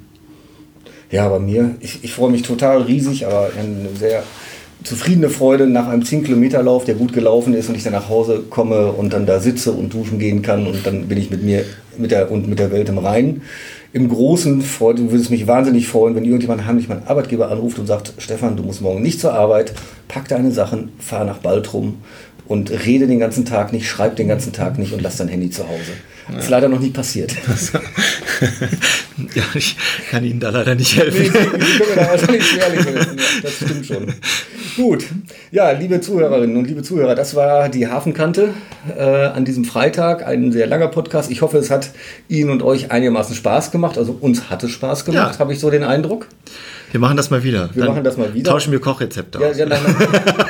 Ja, 1.11 1.28
bei 1.28 1.41
mir, 1.41 1.74
ich, 1.80 2.05
ich 2.05 2.12
freue 2.12 2.30
mich 2.30 2.43
total 2.43 2.82
riesig, 2.82 3.26
aber 3.26 3.51
eine 3.59 3.88
sehr 3.97 4.22
zufriedene 4.85 5.28
Freude 5.28 5.66
nach 5.66 5.89
einem 5.89 6.03
10-Kilometer-Lauf, 6.03 6.85
der 6.85 6.95
gut 6.95 7.12
gelaufen 7.12 7.55
ist 7.55 7.68
und 7.68 7.76
ich 7.76 7.83
dann 7.83 7.93
nach 7.93 8.09
Hause 8.09 8.43
komme 8.49 8.93
und 8.93 9.12
dann 9.12 9.26
da 9.26 9.41
sitze 9.41 9.72
und 9.72 9.93
duschen 9.93 10.18
gehen 10.18 10.43
kann 10.43 10.66
und 10.66 10.87
dann 10.87 11.07
bin 11.09 11.18
ich 11.18 11.31
mit 11.31 11.43
mir 11.43 11.64
mit 11.99 12.11
der, 12.11 12.31
und 12.31 12.49
mit 12.49 12.59
der 12.59 12.72
Welt 12.72 12.89
im 12.89 12.99
Reinen. 12.99 13.43
Im 13.93 14.09
Großen 14.09 14.62
würde 14.78 15.16
es 15.16 15.31
mich 15.31 15.47
wahnsinnig 15.47 15.89
freuen, 15.89 16.14
wenn 16.14 16.24
irgendjemand 16.24 16.64
heimlich 16.64 16.89
meinen 16.89 17.07
Arbeitgeber 17.07 17.51
anruft 17.51 17.78
und 17.78 17.87
sagt, 17.87 18.14
Stefan, 18.18 18.57
du 18.57 18.62
musst 18.62 18.81
morgen 18.81 19.03
nicht 19.03 19.20
zur 19.20 19.35
Arbeit, 19.35 19.72
pack 20.07 20.28
deine 20.28 20.53
Sachen, 20.53 20.93
fahr 20.99 21.24
nach 21.24 21.39
Baltrum 21.39 21.99
und 22.47 22.70
rede 22.70 23.07
den 23.07 23.18
ganzen 23.18 23.45
Tag 23.45 23.72
nicht, 23.72 23.89
schreib 23.89 24.16
den 24.16 24.28
ganzen 24.28 24.53
Tag 24.53 24.78
nicht 24.78 24.93
und 24.93 25.03
lass 25.03 25.16
dein 25.16 25.28
Handy 25.28 25.51
zu 25.51 25.64
Hause. 25.64 25.93
Das 26.35 26.45
ist 26.45 26.51
leider 26.51 26.68
noch 26.68 26.81
nie 26.81 26.91
passiert. 26.91 27.33
ja, 29.35 29.43
ich 29.55 29.76
kann 30.11 30.24
Ihnen 30.24 30.41
da 30.41 30.51
leider 30.51 30.74
nicht 30.74 30.97
helfen. 30.97 31.20
Nee, 31.20 31.28
Sie 31.28 31.78
können 31.78 31.91
mir 31.91 31.97
da 31.97 32.11
wahrscheinlich 32.11 32.47
schwerlich 32.47 32.87
helfen. 32.87 33.20
Das 33.43 33.55
stimmt 33.55 33.87
schon. 33.87 34.14
Gut. 34.76 35.07
Ja, 35.51 35.72
liebe 35.72 36.01
Zuhörerinnen 36.01 36.57
und 36.57 36.66
liebe 36.66 36.83
Zuhörer, 36.83 37.14
das 37.14 37.35
war 37.35 37.68
die 37.68 37.89
Hafenkante 37.89 38.55
äh, 38.97 39.03
an 39.03 39.45
diesem 39.45 39.64
Freitag. 39.64 40.26
Ein 40.26 40.53
sehr 40.53 40.66
langer 40.66 40.89
Podcast. 40.89 41.31
Ich 41.31 41.43
hoffe, 41.43 41.59
es 41.59 41.70
hat 41.70 41.91
Ihnen 42.28 42.51
und 42.51 42.62
euch 42.62 42.91
einigermaßen 42.91 43.35
Spaß 43.35 43.70
gemacht. 43.70 43.99
Also 43.99 44.16
uns 44.20 44.51
hat 44.51 44.62
es 44.62 44.70
Spaß 44.70 45.05
gemacht, 45.05 45.35
ja. 45.35 45.39
habe 45.39 45.53
ich 45.53 45.61
so 45.61 45.70
den 45.70 45.85
Eindruck. 45.85 46.26
Wir 46.91 47.01
machen 47.01 47.16
das 47.16 47.30
mal 47.30 47.43
wieder. 47.43 47.70
Wir 47.72 47.84
dann 47.84 47.95
machen 47.95 48.05
das 48.05 48.16
mal 48.16 48.34
wieder. 48.34 48.51
Tauschen 48.51 48.72
wir 48.72 48.80
Kochrezepte 48.80 49.41
ja, 49.41 49.49
aus. 49.49 49.59
Ja, 49.59 49.66
nach, 49.66 49.82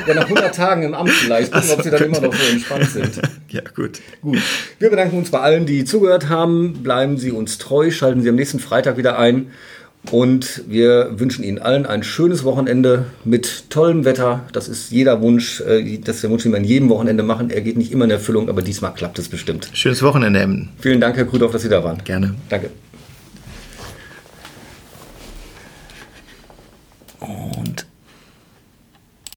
ja, 0.07 0.13
nach 0.13 0.23
100 0.23 0.55
Tagen 0.55 0.83
im 0.83 0.93
Amt 0.93 1.11
vielleicht. 1.11 1.51
Gucken, 1.51 1.67
so, 1.67 1.73
ob 1.75 1.81
sie 1.83 1.89
dann 1.89 2.03
immer 2.03 2.21
noch 2.21 2.33
so 2.33 2.51
entspannt 2.51 2.89
sind. 2.89 3.21
Ja, 3.51 3.63
gut. 3.75 3.99
Gut. 4.21 4.37
Wir 4.79 4.89
bedanken 4.89 5.17
uns 5.17 5.29
bei 5.29 5.41
allen, 5.41 5.65
die 5.65 5.83
zugehört 5.83 6.29
haben. 6.29 6.83
Bleiben 6.83 7.17
Sie 7.17 7.31
uns 7.31 7.57
treu. 7.57 7.91
Schalten 7.91 8.21
Sie 8.21 8.29
am 8.29 8.35
nächsten 8.35 8.59
Freitag 8.59 8.95
wieder 8.95 9.19
ein. 9.19 9.47
Und 10.09 10.63
wir 10.67 11.19
wünschen 11.19 11.43
Ihnen 11.43 11.59
allen 11.59 11.85
ein 11.85 12.01
schönes 12.01 12.45
Wochenende 12.45 13.07
mit 13.25 13.69
tollem 13.69 14.05
Wetter. 14.05 14.45
Das 14.53 14.69
ist 14.69 14.89
jeder 14.91 15.21
Wunsch. 15.21 15.59
Äh, 15.61 15.97
das 15.97 16.15
ist 16.15 16.23
der 16.23 16.29
Wunsch, 16.29 16.43
den 16.43 16.53
wir 16.53 16.59
an 16.59 16.63
jedem 16.63 16.87
Wochenende 16.87 17.23
machen. 17.23 17.49
Er 17.49 17.59
geht 17.59 17.77
nicht 17.77 17.91
immer 17.91 18.05
in 18.05 18.11
Erfüllung, 18.11 18.47
aber 18.47 18.61
diesmal 18.61 18.93
klappt 18.93 19.19
es 19.19 19.27
bestimmt. 19.27 19.69
Schönes 19.73 20.01
Wochenende, 20.01 20.39
Emden. 20.39 20.69
Vielen 20.79 21.01
Dank, 21.01 21.17
Herr 21.17 21.25
Krudorf, 21.25 21.51
dass 21.51 21.61
Sie 21.61 21.69
da 21.69 21.83
waren. 21.83 21.97
Gerne. 22.03 22.35
Danke. 22.49 22.71
und 27.21 27.87